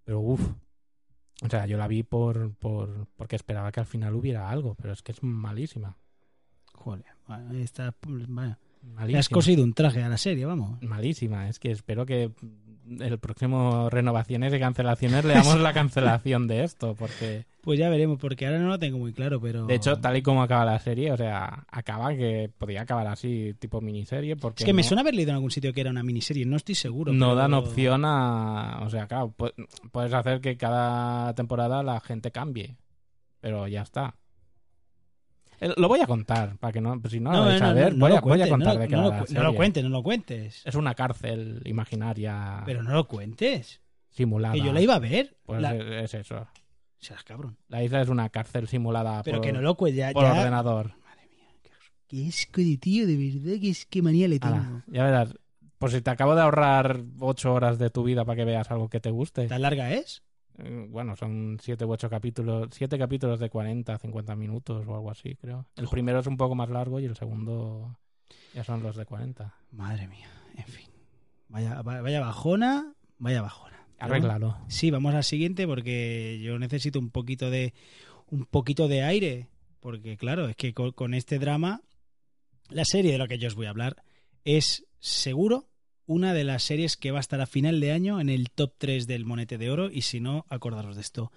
Pero 0.03 0.21
uff. 0.21 0.41
O 1.43 1.51
sea, 1.51 1.67
yo 1.67 1.77
la 1.77 1.87
vi 1.87 2.05
por, 2.05 2.55
por 2.55 3.07
porque 3.17 3.37
esperaba 3.37 3.71
que 3.71 3.81
al 3.81 3.87
final 3.87 4.14
hubiera 4.14 4.49
algo, 4.49 4.75
pero 4.77 4.95
es 4.95 5.03
que 5.03 5.12
es 5.12 5.23
malísima. 5.23 5.99
Joder, 6.73 7.05
está, 7.53 7.95
vaya. 8.29 8.59
Le 8.81 8.89
malísima. 8.95 9.19
has 9.19 9.29
cosido 9.29 9.62
un 9.62 9.75
traje 9.75 10.03
a 10.03 10.09
la 10.09 10.17
serie, 10.17 10.47
vamos. 10.47 10.81
malísima. 10.81 11.51
Es 11.51 11.59
que 11.59 11.71
espero 11.71 12.07
que 12.07 12.33
el 13.01 13.18
próximo 13.18 13.91
renovaciones 13.91 14.53
y 14.55 14.59
cancelaciones 14.59 15.24
le 15.24 15.34
damos 15.34 15.59
la 15.61 15.72
cancelación 15.74 16.47
de 16.47 16.64
esto, 16.64 16.95
porque 16.95 17.45
Pues 17.62 17.78
ya 17.78 17.89
veremos, 17.89 18.18
porque 18.18 18.47
ahora 18.47 18.59
no 18.59 18.68
lo 18.68 18.78
tengo 18.78 18.99
muy 18.99 19.12
claro, 19.12 19.41
pero... 19.41 19.66
de 19.66 19.74
hecho, 19.74 19.99
tal 19.99 20.16
y 20.16 20.22
como 20.22 20.43
acaba 20.43 20.64
la 20.64 20.78
serie, 20.78 21.11
o 21.12 21.16
sea, 21.16 21.64
acaba 21.70 22.14
que 22.14 22.51
podría 22.57 22.82
acabar 22.82 23.07
así, 23.09 23.55
tipo 23.59 23.80
miniserie, 23.80 24.37
porque 24.37 24.62
Es 24.62 24.66
que 24.66 24.72
me 24.72 24.82
suena 24.84 25.01
haber 25.03 25.14
leído 25.14 25.30
en 25.30 25.37
algún 25.37 25.51
sitio 25.51 25.72
que 25.72 25.80
era 25.80 25.91
una 25.91 26.03
miniserie, 26.03 26.47
no 26.47 26.57
estoy 26.57 26.74
seguro. 26.76 27.12
no 27.12 27.26
pero- 27.30 27.34
dan 27.37 27.55
opción 27.55 28.05
a. 28.05 28.80
O 28.82 28.91
sea, 28.91 29.07
claro, 29.09 29.34
pu- 29.37 29.53
puedes 29.91 30.12
hacer 30.12 30.41
que 30.41 30.57
cada 30.57 31.34
temporada 31.34 31.82
la 31.82 31.99
gente 32.01 32.30
cambie, 32.30 32.76
pero 33.41 33.66
ya 33.68 33.82
está. 33.82 34.14
Eh, 35.61 35.72
Lo 35.76 35.88
voy 35.88 36.00
a 36.00 36.07
contar, 36.07 36.57
para 36.59 36.72
que 36.72 36.80
no, 36.80 37.00
pues 37.00 37.12
si 37.12 37.20
no, 37.20 37.30
No, 37.32 37.38
lo 37.38 37.42
no, 37.44 37.48
vais 37.50 37.61
no, 37.62 37.66
a 37.68 37.72
ver, 37.72 37.94
no 37.94 38.00
voy, 38.00 38.11
lo 38.11 38.16
a, 38.18 38.20
voy 38.20 38.30
a 38.42 38.48
cuentes, 38.48 38.50
contar 38.50 38.74
no, 38.74 38.80
de 38.80 38.88
qué 38.88 38.96
no 38.96 38.98
va 38.98 39.04
lo 39.04 39.42
no 39.42 39.54
cuentes, 39.54 39.84
no 39.84 39.90
lo 39.90 40.02
cuentes. 40.02 40.62
Es 40.64 40.74
una 40.74 40.94
cárcel 40.94 41.62
imaginaria 41.64 42.62
Pero 42.66 42.82
no 42.82 42.92
lo 42.92 43.07
cuentes. 43.09 43.80
simulada. 44.11 44.54
Que 44.54 44.61
yo 44.61 44.72
la 44.72 44.80
iba 44.80 44.94
a 44.94 44.98
ver. 44.98 45.36
Pues 45.44 45.61
La- 45.62 45.74
es, 45.74 46.12
es 46.12 46.14
eso. 46.14 46.46
Seas 46.98 47.22
cabrón. 47.24 47.57
La 47.68 47.82
isla 47.82 48.00
es 48.02 48.09
una 48.09 48.28
cárcel 48.30 48.68
simulada 48.68 49.22
Pero 49.22 49.38
por, 49.38 49.46
que 49.46 49.52
no 49.52 49.61
lo 49.61 49.76
cuentes 49.76 50.12
por 50.12 50.24
ya- 50.24 50.32
ordenador. 50.32 50.92
Madre 51.04 51.28
mía. 51.30 51.48
qué- 52.09 52.26
asco 52.28 52.61
de 52.61 52.76
tío, 52.78 53.07
de 53.07 53.16
verdad, 53.16 53.61
que 53.61 53.70
es 53.70 53.86
que 53.86 54.02
manía 54.02 54.28
le 54.28 54.38
tengo. 54.38 54.82
Ya 54.88 55.04
verás. 55.04 55.34
Pues 55.78 55.92
si 55.92 56.00
te 56.00 56.09
acabo 56.11 56.34
de 56.34 56.40
ahorrar 56.40 57.02
ocho 57.20 57.52
horas 57.52 57.78
de 57.78 57.90
tu 57.90 58.02
vida 58.02 58.24
para 58.24 58.36
que 58.36 58.44
veas 58.46 58.70
algo 58.70 58.88
que 58.88 58.98
te 59.00 59.11
guste. 59.11 59.46
¿Tan 59.46 59.61
larga 59.62 59.92
es? 59.92 60.22
Eh, 60.59 60.86
Bueno, 60.88 61.16
son 61.16 61.59
siete 61.62 61.84
u 61.84 61.90
ocho 61.92 62.09
capítulos, 62.09 62.68
siete 62.72 62.98
capítulos 62.98 63.38
de 63.40 63.50
40, 63.50 63.98
50 63.98 64.34
minutos 64.36 64.86
o 64.86 64.94
algo 64.94 65.11
así, 65.11 65.34
creo. 65.36 65.66
El 65.76 65.88
primero 65.88 66.20
es 66.20 66.26
un 66.26 66.36
poco 66.36 66.54
más 66.54 66.70
largo 66.70 67.00
y 67.00 67.04
el 67.04 67.16
segundo 67.16 67.96
ya 68.54 68.64
son 68.64 68.82
los 68.82 68.96
de 68.96 69.04
40. 69.04 69.54
Madre 69.72 70.09
mía, 70.09 70.28
en 70.57 70.64
fin. 70.64 70.86
Vaya, 71.48 71.82
va- 71.82 72.00
vaya 72.00 72.20
bajona, 72.20 72.94
vaya 73.18 73.42
bajona. 73.42 73.76
Bueno, 73.98 74.14
Arréglalo. 74.14 74.59
Sí, 74.68 74.90
vamos 74.90 75.14
al 75.14 75.24
siguiente 75.24 75.66
porque 75.66 76.38
yo 76.42 76.59
necesito 76.59 76.98
un 76.98 77.11
poquito 77.11 77.50
de 77.50 77.72
un 78.28 78.44
poquito 78.44 78.88
de 78.88 79.02
aire, 79.02 79.48
porque 79.80 80.16
claro, 80.16 80.48
es 80.48 80.57
que 80.57 80.74
con, 80.74 80.92
con 80.92 81.14
este 81.14 81.38
drama 81.38 81.80
la 82.68 82.84
serie 82.84 83.12
de 83.12 83.18
la 83.18 83.28
que 83.28 83.38
yo 83.38 83.46
os 83.48 83.54
voy 83.54 83.66
a 83.66 83.70
hablar 83.70 84.02
es 84.44 84.84
seguro 84.98 85.68
una 86.07 86.32
de 86.34 86.44
las 86.44 86.62
series 86.62 86.96
que 86.96 87.11
va 87.11 87.18
a 87.18 87.20
estar 87.20 87.40
a 87.40 87.46
final 87.46 87.80
de 87.80 87.92
año 87.92 88.20
en 88.20 88.28
el 88.28 88.50
top 88.50 88.72
3 88.78 89.07
del 89.07 89.24
Monete 89.24 89.59
de 89.59 89.70
Oro 89.70 89.90
y 89.90 90.02
si 90.02 90.20
no, 90.20 90.46
acordaros 90.48 90.94
de 90.96 91.02
esto. 91.02 91.32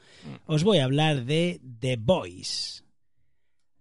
Os 0.45 0.63
voy 0.63 0.77
a 0.79 0.83
hablar 0.85 1.25
de 1.25 1.59
The 1.79 1.97
Boys. 1.97 2.83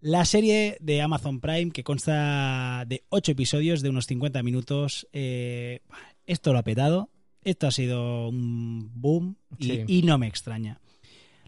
La 0.01 0.24
serie 0.24 0.76
de 0.80 1.03
Amazon 1.03 1.41
Prime 1.41 1.72
que 1.72 1.82
consta 1.84 2.84
de 2.86 3.05
8 3.09 3.32
episodios 3.32 3.82
de 3.82 3.91
unos 3.91 4.07
50 4.07 4.43
minutos. 4.43 5.09
eh, 5.12 5.80
esto 6.26 6.53
lo 6.53 6.59
ha 6.59 6.62
petado. 6.64 7.11
Esto 7.43 7.66
ha 7.66 7.70
sido 7.70 8.28
un 8.28 8.91
boom 8.95 9.36
y, 9.59 9.64
Sí. 9.66 9.84
y 9.86 10.03
no 10.03 10.18
me 10.18 10.26
extraña. 10.26 10.80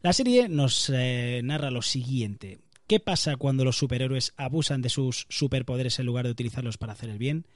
La 0.02 0.12
serie 0.14 0.48
nos 0.48 0.90
eh, 0.94 1.40
narra 1.44 1.70
lo 1.70 1.82
siguiente. 1.82 2.58
¿Qué 2.86 2.98
pasa 3.00 3.36
cuando 3.36 3.64
los 3.64 3.76
superhéroes 3.76 4.32
abusan 4.36 4.82
de 4.82 4.88
sus 4.88 5.26
superpoderes 5.28 5.98
en 5.98 6.06
lugar 6.06 6.24
de 6.24 6.32
utilizarlos 6.32 6.78
para 6.78 6.94
hacer 6.94 7.10
el 7.10 7.18
bien? 7.18 7.46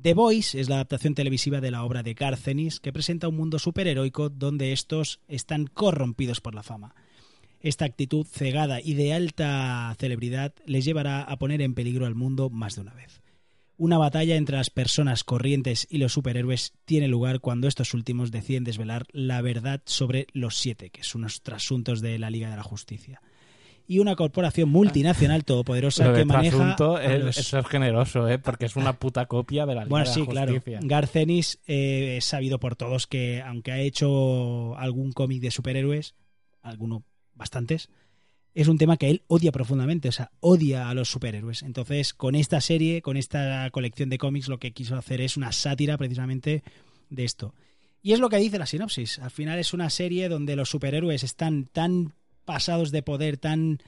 The 0.00 0.12
Voice 0.12 0.60
es 0.60 0.68
la 0.68 0.76
adaptación 0.76 1.14
televisiva 1.14 1.62
de 1.62 1.70
la 1.70 1.82
obra 1.82 2.02
de 2.02 2.12
Garth 2.12 2.46
Ennis 2.48 2.80
que 2.80 2.92
presenta 2.92 3.28
un 3.28 3.36
mundo 3.36 3.58
superheroico 3.58 4.28
donde 4.28 4.72
estos 4.72 5.20
están 5.26 5.66
corrompidos 5.66 6.42
por 6.42 6.54
la 6.54 6.62
fama. 6.62 6.94
Esta 7.60 7.86
actitud 7.86 8.26
cegada 8.26 8.80
y 8.80 8.92
de 8.92 9.14
alta 9.14 9.94
celebridad 9.98 10.54
les 10.66 10.84
llevará 10.84 11.22
a 11.22 11.38
poner 11.38 11.62
en 11.62 11.74
peligro 11.74 12.04
al 12.04 12.14
mundo 12.14 12.50
más 12.50 12.74
de 12.74 12.82
una 12.82 12.92
vez. 12.92 13.22
Una 13.78 13.96
batalla 13.96 14.36
entre 14.36 14.58
las 14.58 14.70
personas 14.70 15.24
corrientes 15.24 15.86
y 15.90 15.98
los 15.98 16.12
superhéroes 16.12 16.74
tiene 16.84 17.08
lugar 17.08 17.40
cuando 17.40 17.66
estos 17.66 17.94
últimos 17.94 18.30
deciden 18.30 18.64
desvelar 18.64 19.06
la 19.12 19.40
verdad 19.40 19.82
sobre 19.86 20.26
los 20.32 20.56
siete, 20.56 20.90
que 20.90 21.04
son 21.04 21.22
unos 21.22 21.42
trasuntos 21.42 22.02
de 22.02 22.18
la 22.18 22.30
Liga 22.30 22.50
de 22.50 22.56
la 22.56 22.62
Justicia. 22.62 23.20
Y 23.88 24.00
una 24.00 24.16
corporación 24.16 24.68
multinacional 24.68 25.44
todopoderosa 25.44 26.12
que 26.12 26.24
maneja 26.24 26.56
trasunto 26.56 26.96
a 26.96 27.04
es, 27.04 27.24
los- 27.24 27.38
eso 27.38 27.58
es 27.60 27.66
generoso, 27.66 28.28
¿eh? 28.28 28.38
Porque 28.38 28.66
es 28.66 28.74
una 28.76 28.98
puta 28.98 29.26
copia 29.26 29.64
de 29.64 29.74
la 29.74 29.82
Liga 29.84 29.90
bueno, 29.90 30.04
de 30.04 30.10
la 30.10 30.14
sí, 30.14 30.26
claro. 30.26 30.52
Justicia. 30.54 30.80
Garcenis 30.82 31.60
eh, 31.66 32.16
es 32.18 32.24
sabido 32.24 32.58
por 32.58 32.74
todos 32.74 33.06
que, 33.06 33.42
aunque 33.42 33.70
ha 33.72 33.78
hecho 33.78 34.76
algún 34.76 35.12
cómic 35.12 35.40
de 35.40 35.50
superhéroes, 35.50 36.14
alguno, 36.62 37.04
bastantes, 37.34 37.88
es 38.54 38.68
un 38.68 38.78
tema 38.78 38.96
que 38.96 39.10
él 39.10 39.22
odia 39.28 39.52
profundamente, 39.52 40.08
o 40.08 40.12
sea, 40.12 40.30
odia 40.40 40.88
a 40.88 40.94
los 40.94 41.08
superhéroes. 41.10 41.62
Entonces, 41.62 42.14
con 42.14 42.34
esta 42.34 42.60
serie, 42.60 43.02
con 43.02 43.16
esta 43.16 43.68
colección 43.70 44.08
de 44.08 44.18
cómics, 44.18 44.48
lo 44.48 44.58
que 44.58 44.72
quiso 44.72 44.96
hacer 44.96 45.20
es 45.20 45.36
una 45.36 45.52
sátira 45.52 45.96
precisamente 45.98 46.62
de 47.10 47.24
esto. 47.24 47.54
Y 48.02 48.12
es 48.14 48.18
lo 48.18 48.30
que 48.30 48.38
dice 48.38 48.58
la 48.58 48.66
sinopsis. 48.66 49.18
Al 49.18 49.30
final 49.30 49.58
es 49.58 49.74
una 49.74 49.90
serie 49.90 50.28
donde 50.28 50.56
los 50.56 50.70
superhéroes 50.70 51.22
están 51.22 51.66
tan 51.66 52.14
pasados 52.46 52.90
de 52.90 53.02
poder, 53.02 53.36
tan 53.36 53.78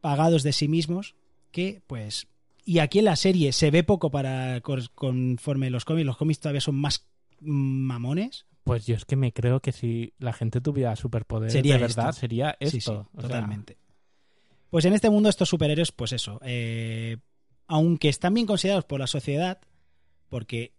pagados 0.00 0.42
de 0.42 0.52
sí 0.52 0.66
mismos, 0.66 1.14
que 1.52 1.82
pues... 1.86 2.26
Y 2.66 2.78
aquí 2.78 2.98
en 3.00 3.04
la 3.04 3.16
serie 3.16 3.52
se 3.52 3.70
ve 3.70 3.84
poco 3.84 4.10
para 4.10 4.62
conforme 4.62 5.68
los 5.70 5.84
cómics. 5.84 6.06
Los 6.06 6.16
cómics 6.16 6.40
todavía 6.40 6.62
son 6.62 6.76
más 6.76 7.06
mamones. 7.40 8.46
Pues 8.64 8.86
yo 8.86 8.96
es 8.96 9.04
que 9.04 9.16
me 9.16 9.32
creo 9.34 9.60
que 9.60 9.70
si 9.70 10.14
la 10.18 10.32
gente 10.32 10.62
tuviera 10.62 10.96
superpoderes 10.96 11.52
Sería 11.52 11.74
de 11.74 11.80
verdad, 11.82 12.08
esto. 12.08 12.20
sería 12.20 12.56
esto. 12.58 12.70
Sí, 12.70 12.80
sí, 12.80 12.90
O 12.90 13.20
sea, 13.20 13.20
totalmente. 13.20 13.76
Pues 14.70 14.86
en 14.86 14.94
este 14.94 15.10
mundo 15.10 15.28
estos 15.28 15.50
superhéroes, 15.50 15.92
pues 15.92 16.12
eso, 16.12 16.40
eh, 16.42 17.18
aunque 17.66 18.08
están 18.08 18.32
bien 18.32 18.46
considerados 18.46 18.86
por 18.86 18.98
la 18.98 19.06
sociedad, 19.06 19.60
porque 20.30 20.72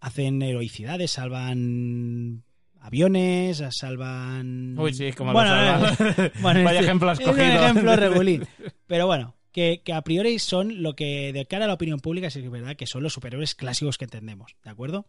hacen 0.00 0.42
heroicidades, 0.42 1.12
salvan 1.12 2.44
aviones, 2.80 3.62
salvan... 3.70 4.78
Uy, 4.78 4.92
sí, 4.94 5.12
como 5.12 5.32
Bueno, 5.32 5.50
lo 5.54 5.86
salvan. 5.96 6.32
bueno, 6.42 6.64
Vaya 6.64 6.80
ejemplo 6.80 7.10
has 7.10 7.20
es 7.20 7.26
un 7.26 7.38
ejemplo 7.40 7.96
regulín. 7.96 8.46
Pero 8.86 9.06
bueno, 9.06 9.36
que, 9.52 9.82
que 9.84 9.92
a 9.92 10.02
priori 10.02 10.38
son 10.38 10.82
lo 10.82 10.94
que 10.94 11.32
de 11.32 11.46
cara 11.46 11.66
a 11.66 11.68
la 11.68 11.74
opinión 11.74 12.00
pública 12.00 12.30
sí 12.30 12.40
que 12.40 12.46
es 12.46 12.52
verdad 12.52 12.76
que 12.76 12.86
son 12.86 13.02
los 13.02 13.12
superhéroes 13.12 13.54
clásicos 13.54 13.98
que 13.98 14.04
entendemos, 14.06 14.56
¿de 14.64 14.70
acuerdo? 14.70 15.06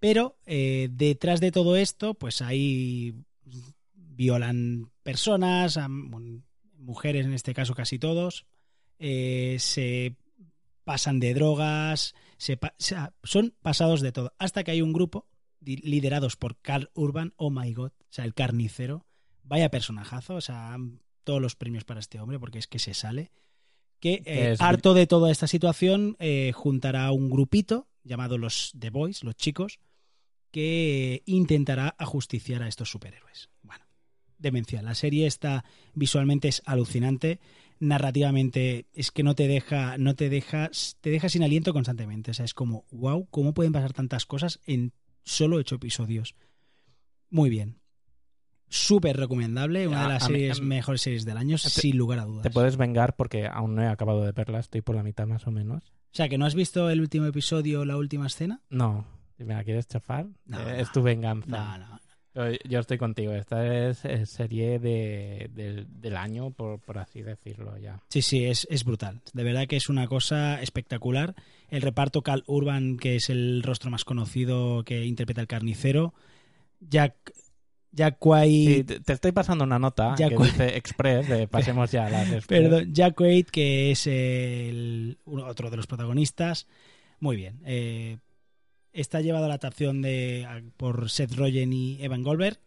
Pero 0.00 0.36
eh, 0.46 0.88
detrás 0.90 1.40
de 1.40 1.52
todo 1.52 1.76
esto, 1.76 2.14
pues 2.14 2.42
ahí 2.42 3.14
violan 3.94 4.90
personas, 5.02 5.76
a- 5.76 5.88
bueno, 5.88 6.42
mujeres 6.78 7.26
en 7.26 7.32
este 7.34 7.54
caso 7.54 7.74
casi 7.74 7.98
todos, 7.98 8.46
eh, 8.98 9.56
se 9.58 10.16
pasan 10.84 11.18
de 11.18 11.34
drogas, 11.34 12.14
se 12.38 12.56
pa- 12.56 12.74
son 13.22 13.54
pasados 13.62 14.00
de 14.00 14.12
todo, 14.12 14.32
hasta 14.38 14.62
que 14.64 14.70
hay 14.70 14.82
un 14.82 14.92
grupo 14.92 15.26
liderados 15.66 16.36
por 16.36 16.56
Carl 16.60 16.90
Urban, 16.94 17.34
oh 17.36 17.50
my 17.50 17.72
god, 17.72 17.92
o 18.00 18.06
sea, 18.12 18.24
el 18.24 18.34
carnicero, 18.34 19.06
vaya 19.42 19.70
personajazo, 19.70 20.36
o 20.36 20.40
sea, 20.40 20.76
todos 21.24 21.42
los 21.42 21.56
premios 21.56 21.84
para 21.84 22.00
este 22.00 22.20
hombre 22.20 22.38
porque 22.38 22.58
es 22.58 22.66
que 22.66 22.78
se 22.78 22.94
sale, 22.94 23.32
que 24.00 24.22
eh, 24.24 24.52
Es- 24.52 24.60
harto 24.60 24.94
de 24.94 25.06
toda 25.06 25.30
esta 25.30 25.46
situación 25.46 26.16
eh, 26.20 26.52
juntará 26.54 27.10
un 27.12 27.30
grupito 27.30 27.88
llamado 28.04 28.38
los 28.38 28.72
The 28.78 28.90
Boys, 28.90 29.24
los 29.24 29.34
chicos, 29.34 29.80
que 30.52 31.22
intentará 31.26 31.94
ajusticiar 31.98 32.62
a 32.62 32.68
estos 32.68 32.90
superhéroes. 32.90 33.50
Bueno, 33.62 33.84
demencial. 34.38 34.84
La 34.84 34.94
serie 34.94 35.26
está 35.26 35.64
visualmente 35.94 36.48
es 36.48 36.62
alucinante, 36.64 37.40
narrativamente 37.80 38.86
es 38.94 39.10
que 39.10 39.22
no 39.22 39.34
te 39.34 39.48
deja, 39.48 39.98
no 39.98 40.14
te 40.14 40.28
deja, 40.30 40.70
te 41.00 41.10
deja 41.10 41.28
sin 41.28 41.42
aliento 41.42 41.72
constantemente. 41.72 42.30
O 42.30 42.34
sea, 42.34 42.44
es 42.44 42.54
como, 42.54 42.84
wow, 42.92 43.26
¿cómo 43.30 43.54
pueden 43.54 43.72
pasar 43.72 43.92
tantas 43.92 44.24
cosas 44.26 44.60
en 44.66 44.92
solo 45.26 45.56
ocho 45.56 45.74
episodios? 45.74 46.34
Muy 47.28 47.50
bien. 47.50 47.78
Súper 48.68 49.16
recomendable, 49.16 49.86
una 49.86 50.00
de 50.00 50.04
A- 50.06 50.08
las 50.14 50.22
a 50.24 50.26
series 50.26 50.60
mí- 50.60 50.66
mejores 50.68 51.00
series 51.02 51.24
del 51.24 51.36
año, 51.36 51.56
Te- 51.56 51.68
sin 51.70 51.96
lugar 51.96 52.18
a 52.18 52.24
dudas. 52.24 52.42
Te 52.42 52.50
puedes 52.50 52.76
vengar 52.76 53.14
porque 53.14 53.46
aún 53.46 53.74
no 53.76 53.82
he 53.82 53.86
acabado 53.86 54.24
de 54.24 54.32
verla, 54.32 54.58
estoy 54.58 54.80
por 54.80 54.96
la 54.96 55.02
mitad 55.04 55.26
más 55.26 55.46
o 55.46 55.50
menos. 55.52 55.84
O 55.84 56.16
sea, 56.16 56.28
que 56.28 56.38
no 56.38 56.46
has 56.46 56.54
visto 56.54 56.88
el 56.90 57.00
último 57.00 57.26
episodio, 57.26 57.84
la 57.84 57.96
última 57.96 58.26
escena. 58.26 58.62
No, 58.70 59.06
si 59.36 59.44
me 59.44 59.54
la 59.54 59.62
quieres 59.62 59.86
chafar, 59.86 60.26
No, 60.46 60.58
eh, 60.68 60.80
es 60.80 60.90
tu 60.90 61.02
venganza. 61.02 61.46
No, 61.48 61.78
no. 61.78 62.00
Yo, 62.68 62.80
estoy 62.80 62.98
contigo, 62.98 63.32
esta 63.32 63.88
es, 63.88 64.04
eh, 64.04 64.26
serie 64.26 64.78
de, 64.78 65.48
del- 65.54 65.86
del 65.88 66.16
año, 66.18 66.50
por, 66.50 66.78
por 66.80 66.98
así 66.98 67.22
decirlo 67.22 67.78
ya. 67.78 68.02
Sí, 68.10 68.20
sí, 68.20 68.44
es, 68.44 68.66
es 68.68 68.84
brutal. 68.84 69.22
De 69.32 69.42
verdad 69.42 69.66
que 69.66 69.76
es 69.76 69.88
una 69.88 70.06
cosa 70.06 70.60
espectacular. 70.60 71.34
El 71.68 71.82
reparto 71.82 72.22
Cal 72.22 72.44
Urban, 72.46 72.96
que 72.96 73.16
es 73.16 73.30
el 73.30 73.62
rostro 73.62 73.90
más 73.90 74.04
conocido 74.04 74.84
que 74.84 75.04
interpreta 75.04 75.40
el 75.40 75.46
carnicero. 75.46 76.14
Jack, 76.80 77.32
Jack 77.92 78.18
White. 78.20 78.94
Sí, 78.94 79.00
te, 79.02 79.12
estoy 79.12 79.32
pasando 79.32 79.64
una 79.64 79.78
nota 79.78 80.14
que 80.16 80.28
dice 80.28 80.76
Express, 80.76 81.28
de 81.28 81.48
pasemos 81.48 81.90
ya 81.90 82.06
a 82.06 82.10
las 82.10 82.30
Express. 82.30 82.62
Perdón, 82.62 82.94
Jack 82.94 83.20
White, 83.20 83.50
que 83.50 83.90
es 83.90 84.06
el, 84.06 85.18
otro 85.24 85.70
de 85.70 85.76
los 85.76 85.86
protagonistas. 85.86 86.66
Muy 87.18 87.36
bien. 87.36 87.60
eh, 87.64 88.18
está 88.92 89.20
llevado 89.20 89.44
a 89.44 89.48
la 89.48 89.54
adaptación 89.54 90.02
de, 90.02 90.46
por 90.76 91.10
Seth 91.10 91.34
Rogen 91.34 91.72
y 91.72 92.02
Evan 92.02 92.22
Goldberg. 92.22 92.58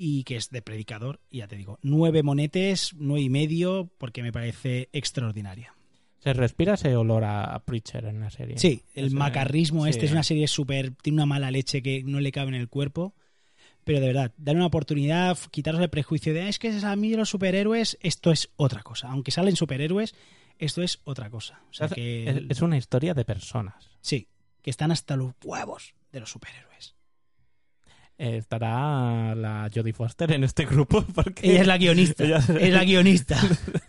Y 0.00 0.22
que 0.22 0.36
es 0.36 0.50
de 0.50 0.62
predicador. 0.62 1.20
Y 1.28 1.38
ya 1.38 1.48
te 1.48 1.56
digo, 1.56 1.78
nueve 1.82 2.22
monetes, 2.22 2.92
nueve 2.96 3.22
y 3.22 3.30
medio, 3.30 3.90
porque 3.98 4.22
me 4.22 4.32
parece 4.32 4.88
extraordinaria. 4.92 5.74
Se 6.20 6.32
respira 6.32 6.74
ese 6.74 6.96
olor 6.96 7.24
a, 7.24 7.58
Preacher 7.64 8.04
en 8.06 8.20
la 8.20 8.30
serie. 8.30 8.58
Sí, 8.58 8.82
el 8.94 9.10
macarrismo 9.12 9.86
este 9.86 10.06
es 10.06 10.12
una 10.12 10.22
serie 10.24 10.48
súper... 10.48 10.90
Tiene 11.00 11.16
una 11.16 11.26
mala 11.26 11.50
leche 11.50 11.82
que 11.82 12.02
no 12.04 12.20
le 12.20 12.32
cabe 12.32 12.48
en 12.48 12.54
el 12.56 12.68
cuerpo. 12.68 13.14
Pero 13.84 14.00
de 14.00 14.08
verdad, 14.08 14.32
darle 14.36 14.58
una 14.58 14.66
oportunidad, 14.66 15.38
quitaros 15.50 15.80
el 15.80 15.88
prejuicio 15.88 16.34
de 16.34 16.42
"Ah, 16.42 16.48
es 16.48 16.58
que 16.58 16.68
a 16.70 16.96
mí 16.96 17.14
los 17.14 17.30
superhéroes, 17.30 17.96
esto 18.02 18.30
es 18.32 18.50
otra 18.56 18.82
cosa. 18.82 19.08
Aunque 19.08 19.30
salen 19.30 19.56
superhéroes, 19.56 20.14
esto 20.58 20.82
es 20.82 21.00
otra 21.04 21.30
cosa. 21.30 21.62
O 21.70 21.72
sea 21.72 21.86
Es- 21.86 21.92
que... 21.94 22.28
es, 22.28 22.36
es 22.50 22.60
una 22.62 22.76
historia 22.76 23.14
de 23.14 23.24
personas. 23.24 23.88
Sí, 24.02 24.28
que 24.60 24.70
están 24.70 24.90
hasta 24.92 25.16
los 25.16 25.32
huevos 25.42 25.94
de 26.12 26.20
los 26.20 26.30
superhéroes. 26.30 26.96
Eh, 28.18 28.36
estará 28.38 29.34
la 29.36 29.70
Jodie 29.72 29.92
Foster 29.92 30.32
en 30.32 30.42
este 30.44 30.66
grupo 30.66 31.02
porque 31.14 31.48
Ella 31.50 31.60
es 31.60 31.66
la 31.68 31.78
guionista. 31.78 32.24
Ella- 32.26 32.44
es 32.60 32.72
la 32.74 32.84
guionista. 32.84 33.40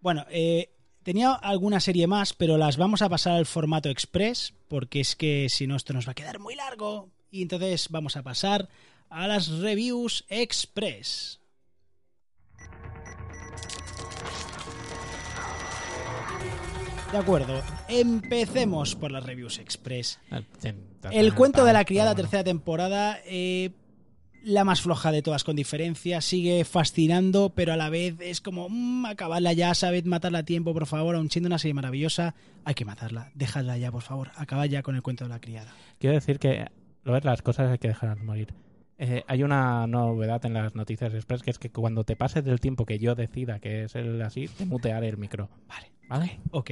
bueno, 0.00 0.24
eh, 0.30 0.74
tenía 1.02 1.32
alguna 1.32 1.80
serie 1.80 2.06
más, 2.06 2.32
pero 2.32 2.56
las 2.58 2.76
vamos 2.76 3.02
a 3.02 3.08
pasar 3.08 3.34
al 3.34 3.46
formato 3.46 3.88
express, 3.88 4.54
porque 4.68 5.00
es 5.00 5.16
que 5.16 5.48
si 5.48 5.66
no, 5.66 5.76
esto 5.76 5.92
nos 5.92 6.06
va 6.06 6.12
a 6.12 6.14
quedar 6.14 6.38
muy 6.38 6.54
largo. 6.54 7.10
Y 7.30 7.42
entonces 7.42 7.88
vamos 7.90 8.16
a 8.16 8.22
pasar 8.22 8.68
a 9.10 9.26
las 9.26 9.48
reviews 9.48 10.24
express. 10.28 11.40
De 17.12 17.16
acuerdo, 17.16 17.62
empecemos 17.88 18.94
por 18.94 19.10
las 19.10 19.24
reviews 19.24 19.58
express. 19.58 20.20
Ah, 20.30 20.42
El 21.10 21.34
cuento 21.34 21.64
de 21.64 21.72
la 21.72 21.86
criada, 21.86 22.14
tercera 22.14 22.44
temporada, 22.44 23.18
eh, 23.24 23.70
la 24.42 24.64
más 24.64 24.80
floja 24.80 25.12
de 25.12 25.22
todas 25.22 25.44
con 25.44 25.56
diferencia, 25.56 26.20
sigue 26.20 26.64
fascinando, 26.64 27.50
pero 27.54 27.72
a 27.72 27.76
la 27.76 27.90
vez 27.90 28.20
es 28.20 28.40
como, 28.40 28.68
mmm, 28.68 29.06
acabarla 29.06 29.52
ya, 29.52 29.74
sabed 29.74 30.04
matarla 30.04 30.40
a 30.40 30.42
tiempo, 30.44 30.72
por 30.72 30.86
favor, 30.86 31.16
aun 31.16 31.30
siendo 31.30 31.48
una 31.48 31.58
serie 31.58 31.74
maravillosa, 31.74 32.34
hay 32.64 32.74
que 32.74 32.84
matarla, 32.84 33.30
dejadla 33.34 33.78
ya, 33.78 33.90
por 33.90 34.02
favor, 34.02 34.30
acabad 34.36 34.66
ya 34.66 34.82
con 34.82 34.94
el 34.94 35.02
cuento 35.02 35.24
de 35.24 35.30
la 35.30 35.40
criada. 35.40 35.72
Quiero 35.98 36.14
decir 36.14 36.38
que, 36.38 36.66
lo 37.04 37.12
ves, 37.12 37.24
las 37.24 37.42
cosas 37.42 37.70
hay 37.70 37.78
que 37.78 37.88
dejarlas 37.88 38.22
morir. 38.22 38.54
Eh, 39.00 39.22
hay 39.28 39.44
una 39.44 39.86
novedad 39.86 40.44
en 40.44 40.54
las 40.54 40.74
noticias 40.74 41.14
express 41.14 41.42
que 41.42 41.50
es 41.50 41.58
que 41.60 41.70
cuando 41.70 42.02
te 42.02 42.16
pases 42.16 42.44
del 42.44 42.58
tiempo 42.58 42.84
que 42.84 42.98
yo 42.98 43.14
decida 43.14 43.60
que 43.60 43.84
es 43.84 43.94
el 43.94 44.20
así, 44.22 44.48
te 44.48 44.66
mutearé 44.66 45.08
el 45.08 45.18
micro. 45.18 45.48
Vale, 45.68 45.92
¿Vale? 46.08 46.40
ok. 46.50 46.70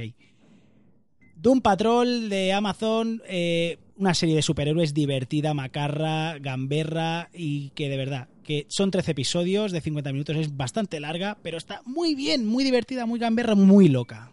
Doom 1.37 1.61
Patrol 1.61 2.29
de 2.29 2.51
Amazon, 2.51 3.21
eh, 3.27 3.77
una 3.97 4.13
serie 4.13 4.35
de 4.35 4.41
superhéroes 4.41 4.93
divertida, 4.93 5.53
macarra, 5.53 6.37
gamberra 6.39 7.29
y 7.33 7.69
que 7.71 7.89
de 7.89 7.97
verdad, 7.97 8.29
que 8.43 8.65
son 8.69 8.91
13 8.91 9.11
episodios 9.11 9.71
de 9.71 9.81
50 9.81 10.11
minutos, 10.11 10.35
es 10.37 10.55
bastante 10.55 10.99
larga, 10.99 11.37
pero 11.41 11.57
está 11.57 11.81
muy 11.85 12.15
bien, 12.15 12.45
muy 12.45 12.63
divertida, 12.63 13.05
muy 13.05 13.19
gamberra, 13.19 13.55
muy 13.55 13.87
loca. 13.87 14.31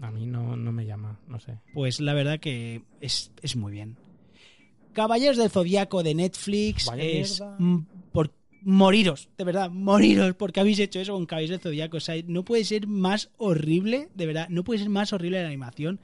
A 0.00 0.10
mí 0.10 0.26
no, 0.26 0.56
no 0.56 0.72
me 0.72 0.84
llama, 0.84 1.20
no 1.28 1.38
sé. 1.38 1.58
Pues 1.74 2.00
la 2.00 2.14
verdad 2.14 2.40
que 2.40 2.82
es, 3.00 3.30
es 3.42 3.56
muy 3.56 3.72
bien. 3.72 3.96
Caballeros 4.92 5.36
del 5.36 5.50
Zodíaco 5.50 6.02
de 6.02 6.14
Netflix 6.14 6.86
Vaya 6.86 7.02
es 7.02 7.42
por 8.12 8.32
moriros, 8.62 9.28
de 9.36 9.44
verdad, 9.44 9.70
moriros, 9.70 10.34
porque 10.34 10.60
habéis 10.60 10.78
hecho 10.78 11.00
eso 11.00 11.14
con 11.14 11.26
Caballeros 11.26 11.50
del 11.50 11.60
Zodíaco. 11.60 11.96
O 11.96 12.00
sea, 12.00 12.16
no 12.26 12.44
puede 12.44 12.64
ser 12.64 12.86
más 12.86 13.30
horrible, 13.38 14.08
de 14.14 14.26
verdad, 14.26 14.48
no 14.48 14.64
puede 14.64 14.80
ser 14.80 14.88
más 14.88 15.12
horrible 15.12 15.40
la 15.40 15.48
animación. 15.48 16.00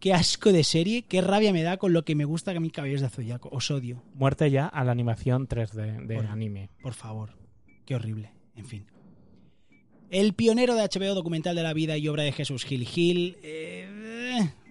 Qué 0.00 0.12
asco 0.12 0.52
de 0.52 0.62
serie, 0.62 1.02
qué 1.02 1.20
rabia 1.20 1.52
me 1.52 1.62
da 1.62 1.78
con 1.78 1.92
lo 1.92 2.04
que 2.04 2.14
me 2.14 2.24
gusta 2.24 2.52
que 2.52 2.58
a 2.58 2.60
mí 2.60 2.70
Caballeros 2.70 3.00
del 3.00 3.10
Zodíaco. 3.10 3.48
Os 3.50 3.70
odio, 3.70 4.02
Muerte 4.14 4.50
ya 4.50 4.66
a 4.66 4.84
la 4.84 4.92
animación 4.92 5.48
3D 5.48 6.06
de 6.06 6.14
Bueno. 6.16 6.30
anime. 6.30 6.68
por 6.82 6.92
favor. 6.94 7.30
Qué 7.86 7.94
horrible, 7.94 8.30
en 8.56 8.66
fin. 8.66 8.84
El 10.10 10.34
pionero 10.34 10.74
de 10.76 10.82
HBO 10.82 11.14
documental 11.14 11.56
de 11.56 11.62
la 11.62 11.72
vida 11.72 11.96
y 11.96 12.06
obra 12.08 12.22
de 12.22 12.32
Jesús 12.32 12.64
Gil 12.64 12.86
Gil. 12.86 13.38
eh, 13.42 13.88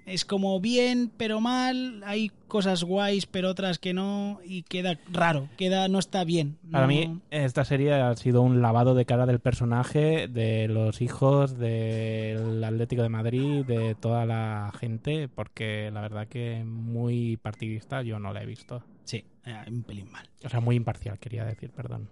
es 0.05 0.25
como 0.25 0.59
bien, 0.59 1.11
pero 1.17 1.41
mal. 1.41 2.01
Hay 2.05 2.31
cosas 2.47 2.83
guays, 2.83 3.25
pero 3.25 3.49
otras 3.49 3.79
que 3.79 3.93
no. 3.93 4.39
Y 4.45 4.63
queda 4.63 4.99
raro, 5.11 5.49
queda, 5.57 5.87
no 5.87 5.99
está 5.99 6.23
bien. 6.23 6.57
Para 6.71 6.87
mí, 6.87 7.19
esta 7.31 7.65
serie 7.65 7.93
ha 7.93 8.15
sido 8.15 8.41
un 8.41 8.61
lavado 8.61 8.95
de 8.95 9.05
cara 9.05 9.25
del 9.25 9.39
personaje, 9.39 10.27
de 10.27 10.67
los 10.67 11.01
hijos, 11.01 11.57
del 11.57 12.63
Atlético 12.63 13.01
de 13.01 13.09
Madrid, 13.09 13.65
de 13.65 13.95
toda 13.95 14.25
la 14.25 14.71
gente, 14.79 15.27
porque 15.27 15.89
la 15.91 16.01
verdad 16.01 16.27
que 16.27 16.63
muy 16.63 17.37
partidista 17.37 18.01
yo 18.01 18.19
no 18.19 18.33
la 18.33 18.43
he 18.43 18.45
visto. 18.45 18.83
Sí, 19.03 19.25
eh, 19.45 19.55
un 19.67 19.83
pelín 19.83 20.11
mal. 20.11 20.29
O 20.43 20.49
sea, 20.49 20.59
muy 20.59 20.75
imparcial, 20.75 21.19
quería 21.19 21.45
decir, 21.45 21.71
perdón. 21.71 22.09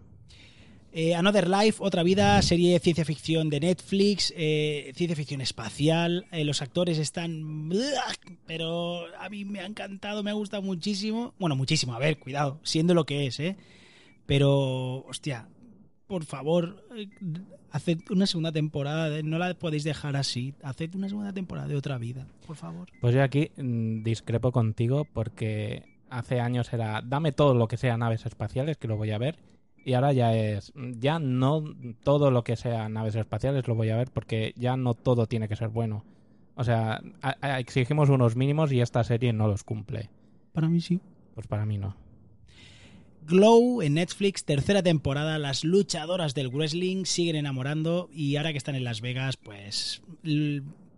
Eh, 0.95 1.15
Another 1.15 1.49
Life, 1.49 1.77
otra 1.79 2.03
vida, 2.03 2.39
serie 2.43 2.73
de 2.73 2.79
ciencia 2.79 3.03
ficción 3.03 3.49
de 3.49 3.59
Netflix, 3.59 4.31
eh, 4.37 4.91
ciencia 4.95 5.15
ficción 5.15 5.41
espacial. 5.41 6.25
eh, 6.31 6.45
los 6.45 6.61
actores 6.61 6.99
están. 6.99 7.71
Pero 8.45 9.05
a 9.19 9.27
mí 9.27 9.43
me 9.43 9.59
ha 9.59 9.65
encantado, 9.65 10.21
me 10.21 10.29
ha 10.29 10.33
gustado 10.33 10.61
muchísimo. 10.61 11.33
Bueno, 11.39 11.55
muchísimo, 11.55 11.95
a 11.95 11.99
ver, 11.99 12.19
cuidado, 12.19 12.59
siendo 12.61 12.93
lo 12.93 13.05
que 13.05 13.25
es, 13.25 13.39
¿eh? 13.39 13.57
Pero, 14.27 15.03
hostia, 15.05 15.47
por 16.05 16.25
favor, 16.25 16.87
haced 17.71 17.97
una 18.11 18.27
segunda 18.27 18.51
temporada, 18.51 19.19
no 19.23 19.39
la 19.39 19.55
podéis 19.55 19.83
dejar 19.83 20.15
así. 20.15 20.53
Haced 20.61 20.93
una 20.93 21.09
segunda 21.09 21.33
temporada 21.33 21.67
de 21.67 21.75
otra 21.75 21.97
vida, 21.97 22.27
por 22.45 22.55
favor. 22.55 22.87
Pues 23.01 23.15
yo 23.15 23.23
aquí 23.23 23.49
mm, 23.57 24.03
discrepo 24.03 24.51
contigo 24.51 25.07
porque 25.11 25.81
hace 26.11 26.39
años 26.39 26.71
era 26.71 27.01
dame 27.03 27.31
todo 27.31 27.55
lo 27.55 27.67
que 27.67 27.77
sea 27.77 27.97
naves 27.97 28.27
espaciales, 28.27 28.77
que 28.77 28.87
lo 28.87 28.95
voy 28.95 29.09
a 29.09 29.17
ver. 29.17 29.39
Y 29.85 29.93
ahora 29.93 30.13
ya 30.13 30.33
es, 30.35 30.71
ya 30.75 31.19
no 31.19 31.63
todo 32.03 32.31
lo 32.31 32.43
que 32.43 32.55
sea 32.55 32.87
naves 32.89 33.15
espaciales 33.15 33.67
lo 33.67 33.75
voy 33.75 33.89
a 33.89 33.97
ver 33.97 34.09
porque 34.11 34.53
ya 34.55 34.77
no 34.77 34.93
todo 34.93 35.27
tiene 35.27 35.47
que 35.47 35.55
ser 35.55 35.69
bueno. 35.69 36.05
O 36.55 36.63
sea, 36.63 37.01
a- 37.21 37.35
a- 37.41 37.59
exigimos 37.59 38.09
unos 38.09 38.35
mínimos 38.35 38.71
y 38.71 38.79
esta 38.79 39.03
serie 39.03 39.33
no 39.33 39.47
los 39.47 39.63
cumple. 39.63 40.09
Para 40.53 40.69
mí 40.69 40.79
sí. 40.81 40.99
Pues 41.35 41.47
para 41.47 41.65
mí 41.65 41.77
no. 41.77 41.95
Glow 43.25 43.81
en 43.81 43.93
Netflix, 43.93 44.43
tercera 44.43 44.83
temporada, 44.83 45.39
las 45.39 45.63
luchadoras 45.63 46.33
del 46.33 46.49
wrestling 46.49 47.05
siguen 47.05 47.37
enamorando 47.37 48.09
y 48.13 48.35
ahora 48.35 48.51
que 48.51 48.57
están 48.57 48.75
en 48.75 48.83
Las 48.83 48.99
Vegas, 49.01 49.37
pues 49.37 50.01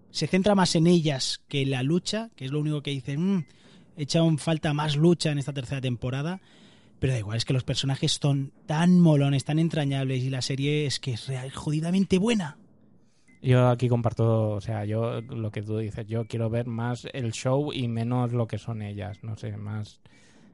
se 0.09 0.27
centra 0.27 0.55
más 0.55 0.75
en 0.75 0.87
ellas 0.87 1.41
que 1.47 1.61
en 1.61 1.69
la 1.71 1.83
lucha, 1.83 2.31
que 2.35 2.45
es 2.45 2.51
lo 2.51 2.59
único 2.59 2.81
que 2.81 2.91
dicen, 2.91 3.21
"Mm, 3.37 3.45
he 3.97 4.03
echado 4.03 4.27
en 4.27 4.39
falta 4.39 4.73
más 4.73 4.95
lucha 4.95 5.31
en 5.31 5.37
esta 5.37 5.53
tercera 5.53 5.81
temporada, 5.81 6.41
pero 7.05 7.13
da 7.13 7.19
igual, 7.19 7.37
es 7.37 7.45
que 7.45 7.53
los 7.53 7.63
personajes 7.63 8.13
son 8.13 8.51
tan 8.65 8.99
molones, 8.99 9.45
tan 9.45 9.59
entrañables 9.59 10.23
y 10.23 10.29
la 10.31 10.41
serie 10.41 10.87
es 10.87 10.99
que 10.99 11.13
es 11.13 11.27
real- 11.27 11.51
jodidamente 11.51 12.17
buena. 12.17 12.57
Yo 13.43 13.67
aquí 13.69 13.87
comparto, 13.89 14.49
o 14.53 14.61
sea, 14.61 14.85
yo 14.85 15.21
lo 15.21 15.51
que 15.51 15.61
tú 15.61 15.77
dices, 15.77 16.07
yo 16.07 16.25
quiero 16.25 16.49
ver 16.49 16.65
más 16.65 17.07
el 17.13 17.31
show 17.31 17.71
y 17.71 17.87
menos 17.87 18.33
lo 18.33 18.47
que 18.47 18.57
son 18.57 18.81
ellas, 18.81 19.19
no 19.23 19.35
sé, 19.35 19.55
más 19.55 20.01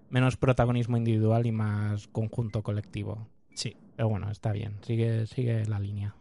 menos 0.09 0.35
protagonismo 0.35 0.97
individual 0.97 1.45
y 1.45 1.53
más 1.53 2.09
conjunto 2.09 2.63
colectivo. 2.63 3.29
Sí. 3.53 3.77
Pero 3.95 4.09
bueno, 4.09 4.29
está 4.29 4.51
bien, 4.51 4.75
sigue, 4.81 5.25
sigue 5.27 5.65
la 5.67 5.79
línea. 5.79 6.15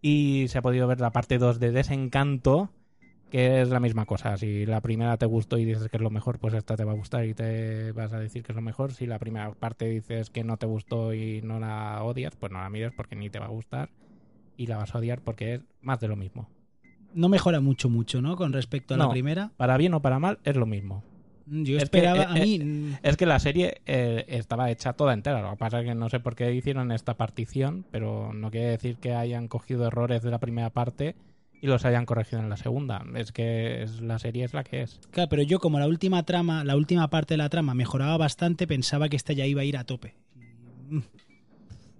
Y 0.00 0.46
se 0.46 0.58
ha 0.58 0.62
podido 0.62 0.86
ver 0.86 1.00
la 1.00 1.10
parte 1.10 1.38
2 1.38 1.58
de 1.58 1.72
Desencanto, 1.72 2.70
que 3.30 3.60
es 3.60 3.68
la 3.68 3.80
misma 3.80 4.06
cosa. 4.06 4.36
Si 4.36 4.64
la 4.66 4.80
primera 4.80 5.16
te 5.16 5.26
gustó 5.26 5.58
y 5.58 5.64
dices 5.64 5.88
que 5.88 5.96
es 5.96 6.02
lo 6.02 6.10
mejor, 6.10 6.38
pues 6.38 6.54
esta 6.54 6.76
te 6.76 6.84
va 6.84 6.92
a 6.92 6.96
gustar 6.96 7.26
y 7.26 7.34
te 7.34 7.92
vas 7.92 8.12
a 8.12 8.18
decir 8.18 8.42
que 8.42 8.52
es 8.52 8.56
lo 8.56 8.62
mejor. 8.62 8.92
Si 8.92 9.06
la 9.06 9.18
primera 9.18 9.50
parte 9.52 9.86
dices 9.86 10.30
que 10.30 10.44
no 10.44 10.56
te 10.56 10.66
gustó 10.66 11.12
y 11.12 11.42
no 11.42 11.60
la 11.60 12.02
odias, 12.02 12.36
pues 12.36 12.52
no 12.52 12.60
la 12.60 12.70
mires 12.70 12.92
porque 12.96 13.16
ni 13.16 13.30
te 13.30 13.38
va 13.38 13.46
a 13.46 13.50
gustar 13.50 13.90
y 14.56 14.66
la 14.66 14.78
vas 14.78 14.94
a 14.94 14.98
odiar 14.98 15.20
porque 15.20 15.54
es 15.54 15.60
más 15.82 16.00
de 16.00 16.08
lo 16.08 16.16
mismo. 16.16 16.48
No 17.14 17.28
mejora 17.28 17.60
mucho, 17.60 17.88
mucho, 17.88 18.20
¿no? 18.20 18.36
Con 18.36 18.52
respecto 18.52 18.94
a 18.94 18.96
la 18.96 19.08
primera. 19.08 19.50
Para 19.56 19.76
bien 19.76 19.94
o 19.94 20.02
para 20.02 20.18
mal, 20.18 20.38
es 20.44 20.56
lo 20.56 20.66
mismo. 20.66 21.02
Yo 21.46 21.78
Es 21.78 21.88
que, 21.88 21.98
esperaba, 21.98 22.24
eh, 22.24 22.26
a 22.28 22.34
mí... 22.34 22.58
mm, 22.58 22.96
Es 23.02 23.16
que 23.16 23.24
la 23.24 23.38
serie 23.38 23.80
eh, 23.86 24.26
estaba 24.28 24.70
hecha 24.70 24.92
toda 24.92 25.14
entera. 25.14 25.40
Lo 25.40 25.50
que 25.52 25.56
pasa 25.56 25.80
es 25.80 25.86
que 25.86 25.94
no 25.94 26.10
sé 26.10 26.20
por 26.20 26.34
qué 26.36 26.54
hicieron 26.54 26.92
esta 26.92 27.16
partición, 27.16 27.86
pero 27.90 28.34
no 28.34 28.50
quiere 28.50 28.68
decir 28.68 28.96
que 28.96 29.14
hayan 29.14 29.48
cogido 29.48 29.86
errores 29.86 30.22
de 30.22 30.30
la 30.30 30.38
primera 30.38 30.68
parte 30.70 31.14
y 31.60 31.66
los 31.66 31.84
hayan 31.84 32.06
corregido 32.06 32.40
en 32.40 32.48
la 32.48 32.56
segunda. 32.56 33.04
Es 33.16 33.32
que 33.32 33.82
es- 33.82 34.00
la 34.00 34.18
serie 34.18 34.44
es 34.44 34.54
la 34.54 34.64
que 34.64 34.82
es. 34.82 35.00
Claro, 35.10 35.28
pero 35.28 35.42
yo 35.42 35.58
como 35.58 35.78
la 35.78 35.86
última 35.88 36.22
trama, 36.24 36.64
la 36.64 36.76
última 36.76 37.08
parte 37.10 37.34
de 37.34 37.38
la 37.38 37.48
trama 37.48 37.74
mejoraba 37.74 38.16
bastante, 38.16 38.66
pensaba 38.66 39.08
que 39.08 39.16
esta 39.16 39.32
ya 39.32 39.46
iba 39.46 39.62
a 39.62 39.64
ir 39.64 39.76
a 39.76 39.84
tope. 39.84 40.14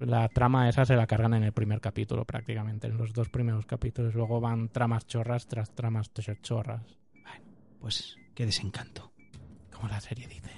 La 0.01 0.29
trama 0.29 0.69
esa 0.69 0.85
se 0.85 0.95
la 0.95 1.07
cargan 1.09 1.35
en 1.35 1.43
el 1.43 1.53
primer 1.53 1.81
capítulo 1.81 2.25
prácticamente, 2.25 2.87
en 2.87 2.97
los 2.97 3.13
dos 3.13 3.29
primeros 3.29 3.67
capítulos. 3.67 4.15
Luego 4.15 4.41
van 4.41 4.69
tramas 4.69 5.07
chorras 5.07 5.47
tras 5.49 5.75
tramas 5.75 6.11
chorras, 6.43 6.83
Pues 7.81 8.17
qué 8.35 8.47
desencanto. 8.47 9.11
como 9.73 9.89
la 9.89 10.01
serie 10.01 10.27
dice. 10.29 10.51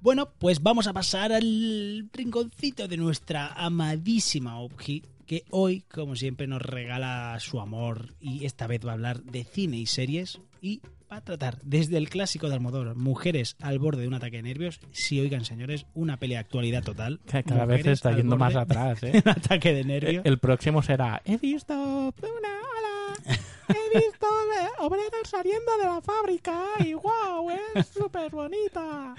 Bueno, 0.00 0.30
pues 0.38 0.62
vamos 0.62 0.86
a 0.86 0.92
pasar 0.92 1.32
al 1.32 2.08
rinconcito 2.12 2.86
de 2.88 2.96
nuestra 2.96 3.48
amadísima 3.54 4.58
Obji, 4.60 5.02
que 5.28 5.44
hoy, 5.50 5.82
como 5.82 6.16
siempre, 6.16 6.46
nos 6.46 6.62
regala 6.62 7.36
su 7.38 7.60
amor 7.60 8.14
y 8.18 8.46
esta 8.46 8.66
vez 8.66 8.84
va 8.84 8.92
a 8.92 8.94
hablar 8.94 9.22
de 9.22 9.44
cine 9.44 9.76
y 9.76 9.84
series 9.84 10.40
y 10.62 10.80
va 11.12 11.18
a 11.18 11.20
tratar 11.20 11.58
desde 11.62 11.98
el 11.98 12.08
clásico 12.08 12.48
de 12.48 12.54
Almodóvar, 12.54 12.96
Mujeres 12.96 13.54
al 13.60 13.78
borde 13.78 14.02
de 14.02 14.08
un 14.08 14.14
ataque 14.14 14.38
de 14.38 14.44
nervios, 14.44 14.80
si 14.90 15.20
oigan 15.20 15.44
señores, 15.44 15.84
una 15.92 16.16
pelea 16.16 16.38
de 16.38 16.44
actualidad 16.46 16.82
total. 16.82 17.20
Que 17.30 17.44
cada 17.44 17.66
vez 17.66 17.86
está 17.86 18.12
yendo 18.12 18.38
más 18.38 18.56
atrás, 18.56 19.02
¿eh? 19.02 19.22
un 19.24 19.30
ataque 19.30 19.74
de 19.74 19.84
nervios. 19.84 20.24
El 20.24 20.38
próximo 20.38 20.82
será 20.82 21.20
He 21.26 21.36
visto 21.36 21.74
una 21.74 22.08
ola, 22.08 23.36
he 23.68 23.98
visto 23.98 24.26
obreros 24.78 25.28
saliendo 25.28 25.76
de 25.76 25.84
la 25.84 26.00
fábrica 26.00 26.58
y 26.78 26.94
wow, 26.94 27.50
es 27.74 27.86
súper 27.86 28.30
bonita. 28.30 29.14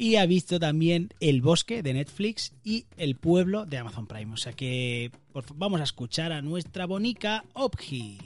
Y 0.00 0.14
ha 0.14 0.26
visto 0.26 0.60
también 0.60 1.12
El 1.18 1.42
Bosque 1.42 1.82
de 1.82 1.92
Netflix 1.92 2.52
y 2.62 2.86
El 2.96 3.16
Pueblo 3.16 3.66
de 3.66 3.78
Amazon 3.78 4.06
Prime. 4.06 4.32
O 4.32 4.36
sea 4.36 4.52
que 4.52 5.10
vamos 5.56 5.80
a 5.80 5.82
escuchar 5.82 6.30
a 6.30 6.40
nuestra 6.40 6.86
bonica 6.86 7.44
Obji. 7.52 8.16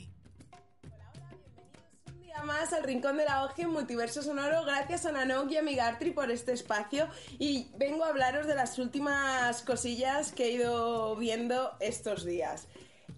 Más 2.44 2.74
al 2.74 2.84
Rincón 2.84 3.16
de 3.16 3.24
la 3.24 3.44
Oji 3.44 3.62
en 3.62 3.70
Multiverso 3.70 4.22
Sonoro. 4.22 4.66
Gracias 4.66 5.06
a 5.06 5.12
Nanok 5.12 5.50
y 5.52 5.56
a 5.56 5.62
Migartri 5.62 6.10
por 6.10 6.30
este 6.30 6.52
espacio. 6.52 7.08
Y 7.38 7.68
vengo 7.78 8.04
a 8.04 8.08
hablaros 8.08 8.46
de 8.46 8.54
las 8.54 8.78
últimas 8.78 9.62
cosillas 9.62 10.32
que 10.32 10.48
he 10.48 10.50
ido 10.50 11.16
viendo 11.16 11.70
estos 11.80 12.26
días. 12.26 12.68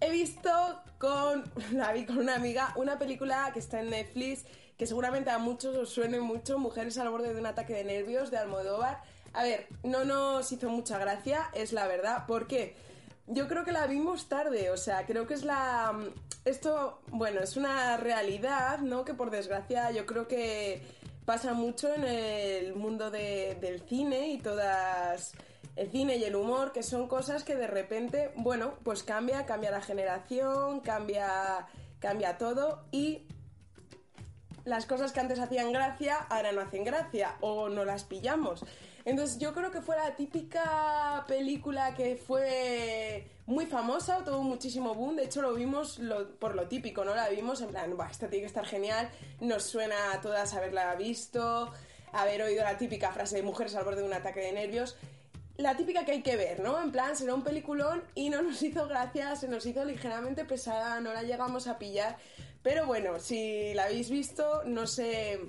He 0.01 0.09
visto 0.11 0.49
con, 0.97 1.43
la 1.73 1.91
vi 1.93 2.05
con 2.05 2.17
una 2.17 2.35
amiga 2.35 2.73
una 2.75 2.97
película 2.99 3.49
que 3.53 3.59
está 3.59 3.79
en 3.79 3.89
Netflix 3.89 4.45
que 4.77 4.85
seguramente 4.87 5.29
a 5.29 5.37
muchos 5.37 5.75
os 5.75 5.89
suene 5.89 6.19
mucho, 6.19 6.59
Mujeres 6.59 6.97
al 6.97 7.09
borde 7.09 7.33
de 7.33 7.39
un 7.39 7.45
ataque 7.45 7.73
de 7.73 7.85
nervios 7.85 8.29
de 8.29 8.37
Almodóvar. 8.37 9.01
A 9.33 9.43
ver, 9.43 9.67
no 9.83 10.03
nos 10.03 10.51
hizo 10.51 10.69
mucha 10.69 10.97
gracia, 10.97 11.49
es 11.53 11.71
la 11.71 11.87
verdad. 11.87 12.25
¿Por 12.25 12.47
qué? 12.47 12.75
yo 13.27 13.47
creo 13.47 13.65
que 13.65 13.71
la 13.71 13.87
vimos 13.87 14.29
tarde, 14.29 14.69
o 14.69 14.77
sea, 14.77 15.05
creo 15.07 15.25
que 15.25 15.33
es 15.33 15.43
la... 15.43 15.97
Esto, 16.43 17.01
bueno, 17.07 17.39
es 17.41 17.57
una 17.57 17.97
realidad, 17.97 18.77
¿no? 18.79 19.03
Que 19.03 19.15
por 19.15 19.31
desgracia 19.31 19.89
yo 19.89 20.05
creo 20.05 20.27
que 20.27 20.83
pasa 21.25 21.53
mucho 21.53 21.91
en 21.91 22.03
el 22.03 22.75
mundo 22.75 23.09
de- 23.09 23.57
del 23.61 23.81
cine 23.81 24.27
y 24.27 24.37
todas... 24.37 25.31
El 25.75 25.91
cine 25.91 26.15
y 26.17 26.23
el 26.23 26.35
humor, 26.35 26.71
que 26.71 26.83
son 26.83 27.07
cosas 27.07 27.43
que 27.43 27.55
de 27.55 27.67
repente, 27.67 28.31
bueno, 28.37 28.75
pues 28.83 29.03
cambia, 29.03 29.45
cambia 29.45 29.71
la 29.71 29.81
generación, 29.81 30.79
cambia, 30.79 31.67
cambia 31.99 32.37
todo 32.37 32.85
y 32.91 33.27
las 34.63 34.85
cosas 34.85 35.11
que 35.11 35.19
antes 35.19 35.39
hacían 35.39 35.71
gracia 35.71 36.17
ahora 36.29 36.51
no 36.51 36.61
hacen 36.61 36.83
gracia 36.83 37.35
o 37.41 37.69
no 37.69 37.85
las 37.85 38.03
pillamos. 38.03 38.63
Entonces 39.05 39.37
yo 39.37 39.53
creo 39.53 39.69
que 39.69 39.81
fue 39.81 39.95
la 39.95 40.15
típica 40.15 41.23
película 41.27 41.93
que 41.93 42.15
fue 42.15 43.27
muy 43.45 43.67
famosa, 43.67 44.23
tuvo 44.23 44.41
muchísimo 44.41 44.95
boom, 44.95 45.15
de 45.15 45.25
hecho 45.25 45.43
lo 45.43 45.53
vimos 45.53 46.01
por 46.39 46.55
lo 46.55 46.67
típico, 46.67 47.05
¿no? 47.05 47.13
La 47.13 47.29
vimos 47.29 47.61
en 47.61 47.69
plan, 47.69 47.95
"Buah, 47.95 48.09
esta 48.09 48.27
tiene 48.27 48.41
que 48.41 48.47
estar 48.47 48.65
genial, 48.65 49.11
nos 49.39 49.63
suena 49.63 50.13
a 50.13 50.21
todas 50.21 50.55
haberla 50.55 50.95
visto, 50.95 51.71
haber 52.13 52.41
oído 52.41 52.63
la 52.63 52.77
típica 52.77 53.11
frase 53.11 53.35
de 53.35 53.43
mujeres 53.43 53.75
al 53.75 53.83
borde 53.83 54.01
de 54.01 54.07
un 54.07 54.13
ataque 54.13 54.39
de 54.39 54.53
nervios. 54.53 54.97
La 55.57 55.77
típica 55.77 56.03
que 56.03 56.11
hay 56.11 56.21
que 56.21 56.35
ver, 56.35 56.59
¿no? 56.59 56.81
En 56.81 56.91
plan, 56.91 57.15
será 57.15 57.33
un 57.33 57.43
peliculón 57.43 58.03
y 58.13 58.29
no 58.29 58.41
nos 58.41 58.61
hizo 58.61 58.87
gracia, 58.87 59.35
se 59.37 59.47
nos 59.47 59.65
hizo 59.65 59.85
ligeramente 59.85 60.43
pesada, 60.43 60.99
no 60.99 61.13
la 61.13 61.23
llegamos 61.23 61.67
a 61.67 61.79
pillar. 61.79 62.17
Pero 62.61 62.85
bueno, 62.85 63.19
si 63.19 63.73
la 63.73 63.85
habéis 63.85 64.09
visto, 64.09 64.63
no 64.65 64.85
sé 64.85 65.39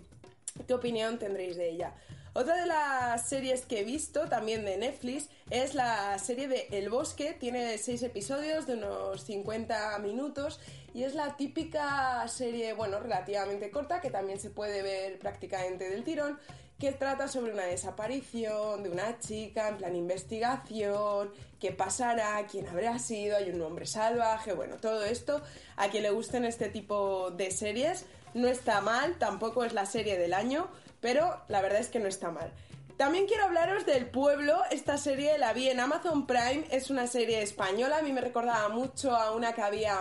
qué 0.66 0.74
opinión 0.74 1.18
tendréis 1.18 1.56
de 1.56 1.70
ella. 1.70 1.92
Otra 2.34 2.60
de 2.60 2.66
las 2.66 3.26
series 3.26 3.64
que 3.64 3.80
he 3.80 3.84
visto, 3.84 4.28
también 4.28 4.66
de 4.66 4.76
Netflix, 4.76 5.30
es 5.48 5.74
la 5.74 6.18
serie 6.18 6.48
de 6.48 6.68
El 6.70 6.90
Bosque. 6.90 7.32
Tiene 7.32 7.78
seis 7.78 8.02
episodios 8.02 8.66
de 8.66 8.74
unos 8.74 9.22
50 9.22 9.98
minutos 10.00 10.60
y 10.92 11.04
es 11.04 11.14
la 11.14 11.36
típica 11.36 12.28
serie, 12.28 12.74
bueno, 12.74 13.00
relativamente 13.00 13.70
corta, 13.70 14.02
que 14.02 14.10
también 14.10 14.38
se 14.38 14.50
puede 14.50 14.82
ver 14.82 15.18
prácticamente 15.18 15.88
del 15.88 16.04
tirón, 16.04 16.38
que 16.78 16.92
trata 16.92 17.26
sobre 17.26 17.52
una 17.52 17.64
desaparición 17.64 18.82
de 18.82 18.90
una 18.90 19.18
chica, 19.18 19.68
en 19.68 19.78
plan 19.78 19.96
investigación, 19.96 21.32
qué 21.58 21.72
pasará, 21.72 22.46
quién 22.50 22.68
habrá 22.68 22.98
sido, 22.98 23.36
hay 23.36 23.50
un 23.50 23.62
hombre 23.62 23.86
salvaje, 23.86 24.52
bueno, 24.52 24.76
todo 24.76 25.04
esto. 25.04 25.40
A 25.76 25.88
quien 25.88 26.02
le 26.02 26.10
gusten 26.10 26.44
este 26.44 26.68
tipo 26.68 27.30
de 27.30 27.50
series, 27.50 28.04
no 28.34 28.48
está 28.48 28.82
mal, 28.82 29.16
tampoco 29.18 29.64
es 29.64 29.72
la 29.72 29.86
serie 29.86 30.18
del 30.18 30.34
año, 30.34 30.68
pero 31.00 31.40
la 31.48 31.62
verdad 31.62 31.80
es 31.80 31.88
que 31.88 31.98
no 31.98 32.08
está 32.08 32.30
mal. 32.30 32.52
También 32.98 33.26
quiero 33.26 33.44
hablaros 33.44 33.84
del 33.84 34.06
pueblo. 34.06 34.58
Esta 34.70 34.96
serie 34.96 35.36
la 35.36 35.52
vi 35.52 35.68
en 35.68 35.80
Amazon 35.80 36.26
Prime. 36.26 36.64
Es 36.70 36.88
una 36.88 37.06
serie 37.06 37.42
española. 37.42 37.98
A 37.98 38.02
mí 38.02 38.10
me 38.10 38.22
recordaba 38.22 38.70
mucho 38.70 39.14
a 39.14 39.32
una 39.32 39.52
que 39.52 39.60
había 39.60 40.00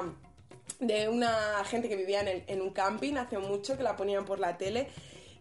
de 0.80 1.10
una 1.10 1.62
gente 1.66 1.90
que 1.90 1.98
vivía 1.98 2.22
en, 2.22 2.46
en 2.48 2.62
un 2.62 2.70
camping 2.70 3.16
hace 3.16 3.38
mucho, 3.38 3.76
que 3.76 3.84
la 3.84 3.98
ponían 3.98 4.24
por 4.24 4.40
la 4.40 4.58
tele. 4.58 4.88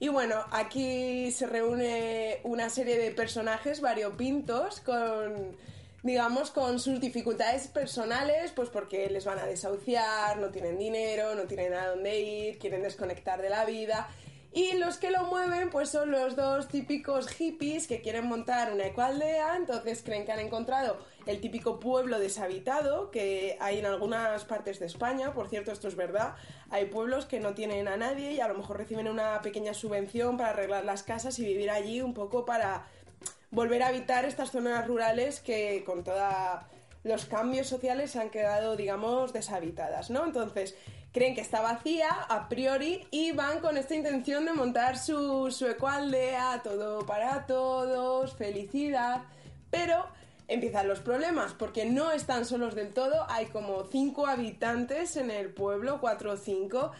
Y 0.00 0.08
bueno, 0.08 0.44
aquí 0.50 1.30
se 1.30 1.46
reúne 1.46 2.40
una 2.42 2.68
serie 2.68 2.98
de 2.98 3.10
personajes 3.12 3.80
variopintos 3.80 4.80
con, 4.80 5.56
digamos, 6.02 6.50
con 6.50 6.78
sus 6.80 7.00
dificultades 7.00 7.68
personales, 7.68 8.52
pues 8.52 8.68
porque 8.68 9.08
les 9.08 9.24
van 9.24 9.38
a 9.38 9.46
desahuciar, 9.46 10.38
no 10.38 10.50
tienen 10.50 10.78
dinero, 10.78 11.34
no 11.34 11.44
tienen 11.44 11.74
a 11.74 11.88
dónde 11.88 12.20
ir, 12.20 12.58
quieren 12.58 12.82
desconectar 12.82 13.40
de 13.40 13.50
la 13.50 13.64
vida. 13.64 14.08
Y 14.56 14.74
los 14.74 14.98
que 14.98 15.10
lo 15.10 15.24
mueven, 15.24 15.68
pues 15.68 15.88
son 15.88 16.12
los 16.12 16.36
dos 16.36 16.68
típicos 16.68 17.26
hippies 17.26 17.88
que 17.88 18.00
quieren 18.00 18.28
montar 18.28 18.72
una 18.72 18.86
ecualdea, 18.86 19.56
entonces 19.56 20.00
creen 20.04 20.24
que 20.24 20.30
han 20.30 20.38
encontrado 20.38 20.96
el 21.26 21.40
típico 21.40 21.80
pueblo 21.80 22.20
deshabitado 22.20 23.10
que 23.10 23.56
hay 23.58 23.80
en 23.80 23.86
algunas 23.86 24.44
partes 24.44 24.78
de 24.78 24.86
España, 24.86 25.32
por 25.32 25.48
cierto, 25.48 25.72
esto 25.72 25.88
es 25.88 25.96
verdad, 25.96 26.36
hay 26.70 26.84
pueblos 26.84 27.26
que 27.26 27.40
no 27.40 27.54
tienen 27.54 27.88
a 27.88 27.96
nadie 27.96 28.30
y 28.30 28.40
a 28.40 28.46
lo 28.46 28.54
mejor 28.54 28.76
reciben 28.76 29.08
una 29.08 29.42
pequeña 29.42 29.74
subvención 29.74 30.36
para 30.36 30.50
arreglar 30.50 30.84
las 30.84 31.02
casas 31.02 31.36
y 31.40 31.44
vivir 31.44 31.68
allí 31.68 32.00
un 32.00 32.14
poco 32.14 32.44
para 32.44 32.86
volver 33.50 33.82
a 33.82 33.88
habitar 33.88 34.24
estas 34.24 34.52
zonas 34.52 34.86
rurales 34.86 35.40
que 35.40 35.82
con 35.84 36.04
todos 36.04 36.22
los 37.04 37.26
cambios 37.26 37.68
sociales 37.68 38.16
han 38.16 38.30
quedado, 38.30 38.76
digamos, 38.76 39.32
deshabitadas, 39.32 40.10
¿no? 40.10 40.24
Entonces, 40.24 40.74
creen 41.12 41.34
que 41.34 41.42
está 41.42 41.60
vacía 41.60 42.08
a 42.10 42.48
priori 42.48 43.06
y 43.10 43.32
van 43.32 43.60
con 43.60 43.76
esta 43.76 43.94
intención 43.94 44.46
de 44.46 44.52
montar 44.52 44.98
su, 44.98 45.50
su 45.52 45.66
ecoaldea, 45.66 46.62
todo 46.64 47.06
para 47.06 47.46
todos, 47.46 48.34
felicidad, 48.34 49.22
pero 49.70 50.06
empiezan 50.48 50.88
los 50.88 51.00
problemas 51.00 51.52
porque 51.52 51.84
no 51.84 52.10
están 52.10 52.44
solos 52.44 52.74
del 52.74 52.92
todo, 52.92 53.26
hay 53.28 53.46
como 53.46 53.84
cinco 53.84 54.26
habitantes 54.26 55.16
en 55.16 55.30
el 55.30 55.50
pueblo, 55.50 56.00
cuatro 56.00 56.32
o 56.32 56.36
cinco, 56.36 56.90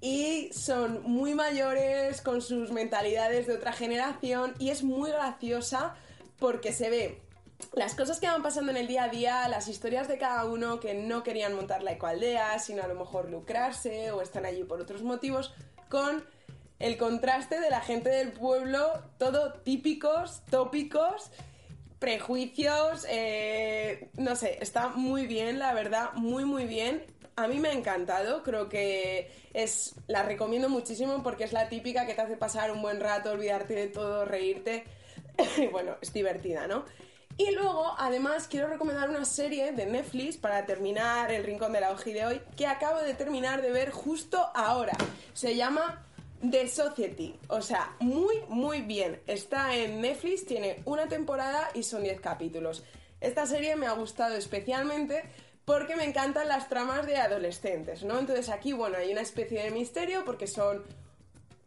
y 0.00 0.50
son 0.52 1.02
muy 1.02 1.34
mayores 1.34 2.22
con 2.22 2.40
sus 2.40 2.70
mentalidades 2.70 3.48
de 3.48 3.54
otra 3.54 3.72
generación 3.72 4.54
y 4.58 4.70
es 4.70 4.84
muy 4.84 5.10
graciosa 5.10 5.96
porque 6.38 6.72
se 6.72 6.88
ve 6.88 7.20
las 7.74 7.94
cosas 7.94 8.20
que 8.20 8.26
van 8.26 8.42
pasando 8.42 8.70
en 8.70 8.76
el 8.76 8.86
día 8.86 9.04
a 9.04 9.08
día, 9.08 9.48
las 9.48 9.68
historias 9.68 10.08
de 10.08 10.18
cada 10.18 10.44
uno 10.44 10.80
que 10.80 10.94
no 10.94 11.22
querían 11.22 11.54
montar 11.54 11.82
la 11.82 11.92
ecoaldea, 11.92 12.58
sino 12.58 12.82
a 12.82 12.88
lo 12.88 12.94
mejor 12.94 13.30
lucrarse 13.30 14.10
o 14.10 14.22
están 14.22 14.46
allí 14.46 14.64
por 14.64 14.80
otros 14.80 15.02
motivos, 15.02 15.54
con 15.88 16.24
el 16.78 16.96
contraste 16.96 17.60
de 17.60 17.70
la 17.70 17.80
gente 17.80 18.10
del 18.10 18.32
pueblo, 18.32 19.02
todo 19.18 19.52
típicos, 19.54 20.42
tópicos, 20.50 21.30
prejuicios, 21.98 23.04
eh, 23.08 24.10
no 24.14 24.36
sé, 24.36 24.58
está 24.60 24.88
muy 24.88 25.26
bien, 25.26 25.58
la 25.58 25.74
verdad, 25.74 26.12
muy 26.14 26.44
muy 26.44 26.66
bien. 26.66 27.04
A 27.34 27.46
mí 27.46 27.60
me 27.60 27.68
ha 27.68 27.72
encantado, 27.72 28.42
creo 28.42 28.68
que 28.68 29.30
es 29.52 29.94
la 30.08 30.22
recomiendo 30.22 30.68
muchísimo 30.68 31.22
porque 31.22 31.44
es 31.44 31.52
la 31.52 31.68
típica 31.68 32.06
que 32.06 32.14
te 32.14 32.20
hace 32.20 32.36
pasar 32.36 32.72
un 32.72 32.82
buen 32.82 33.00
rato, 33.00 33.30
olvidarte 33.30 33.74
de 33.74 33.88
todo, 33.88 34.24
reírte. 34.24 34.84
Bueno, 35.70 35.96
es 36.00 36.12
divertida, 36.12 36.66
¿no? 36.66 36.84
Y 37.38 37.52
luego, 37.52 37.94
además, 37.96 38.48
quiero 38.48 38.66
recomendar 38.66 39.08
una 39.08 39.24
serie 39.24 39.70
de 39.70 39.86
Netflix 39.86 40.36
para 40.36 40.66
terminar 40.66 41.30
el 41.30 41.44
rincón 41.44 41.72
de 41.72 41.80
la 41.80 41.92
hoja 41.92 42.10
de 42.10 42.26
hoy 42.26 42.42
que 42.56 42.66
acabo 42.66 42.98
de 42.98 43.14
terminar 43.14 43.62
de 43.62 43.70
ver 43.70 43.92
justo 43.92 44.50
ahora. 44.56 44.92
Se 45.34 45.54
llama 45.54 46.04
The 46.40 46.66
Society. 46.66 47.38
O 47.46 47.62
sea, 47.62 47.94
muy, 48.00 48.40
muy 48.48 48.82
bien. 48.82 49.20
Está 49.28 49.76
en 49.76 50.00
Netflix, 50.00 50.46
tiene 50.46 50.82
una 50.84 51.06
temporada 51.06 51.70
y 51.74 51.84
son 51.84 52.02
10 52.02 52.20
capítulos. 52.20 52.82
Esta 53.20 53.46
serie 53.46 53.76
me 53.76 53.86
ha 53.86 53.92
gustado 53.92 54.34
especialmente 54.34 55.22
porque 55.64 55.94
me 55.94 56.04
encantan 56.04 56.48
las 56.48 56.68
tramas 56.68 57.06
de 57.06 57.18
adolescentes, 57.18 58.02
¿no? 58.02 58.18
Entonces 58.18 58.48
aquí, 58.48 58.72
bueno, 58.72 58.96
hay 58.96 59.12
una 59.12 59.20
especie 59.20 59.62
de 59.62 59.70
misterio 59.70 60.24
porque 60.24 60.48
son 60.48 60.82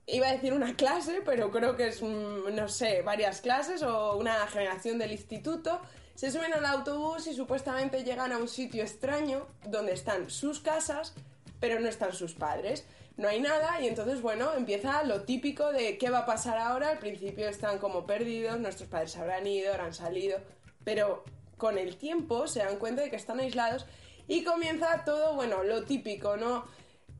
iba 0.07 0.27
a 0.27 0.33
decir 0.33 0.53
una 0.53 0.75
clase, 0.75 1.21
pero 1.25 1.51
creo 1.51 1.75
que 1.75 1.87
es, 1.87 2.01
no 2.01 2.67
sé, 2.67 3.01
varias 3.01 3.41
clases 3.41 3.83
o 3.83 4.17
una 4.17 4.45
generación 4.47 4.97
del 4.97 5.11
instituto. 5.11 5.81
Se 6.15 6.31
suben 6.31 6.53
al 6.53 6.65
autobús 6.65 7.27
y 7.27 7.33
supuestamente 7.33 8.03
llegan 8.03 8.31
a 8.31 8.37
un 8.37 8.47
sitio 8.47 8.83
extraño 8.83 9.47
donde 9.67 9.93
están 9.93 10.29
sus 10.29 10.59
casas, 10.59 11.13
pero 11.59 11.79
no 11.79 11.87
están 11.87 12.13
sus 12.13 12.33
padres. 12.33 12.85
No 13.17 13.27
hay 13.27 13.39
nada 13.39 13.79
y 13.81 13.87
entonces, 13.87 14.21
bueno, 14.21 14.53
empieza 14.53 15.03
lo 15.03 15.23
típico 15.23 15.71
de 15.71 15.97
qué 15.97 16.09
va 16.09 16.19
a 16.19 16.25
pasar 16.25 16.57
ahora. 16.57 16.89
Al 16.89 16.99
principio 16.99 17.47
están 17.47 17.77
como 17.77 18.05
perdidos, 18.05 18.59
nuestros 18.59 18.89
padres 18.89 19.15
habrán 19.17 19.47
ido, 19.47 19.71
habrán 19.71 19.93
salido, 19.93 20.39
pero 20.83 21.23
con 21.57 21.77
el 21.77 21.97
tiempo 21.97 22.47
se 22.47 22.59
dan 22.59 22.77
cuenta 22.77 23.03
de 23.03 23.09
que 23.09 23.15
están 23.15 23.39
aislados 23.39 23.85
y 24.27 24.43
comienza 24.43 25.03
todo, 25.05 25.35
bueno, 25.35 25.63
lo 25.63 25.83
típico, 25.83 26.37
¿no? 26.37 26.65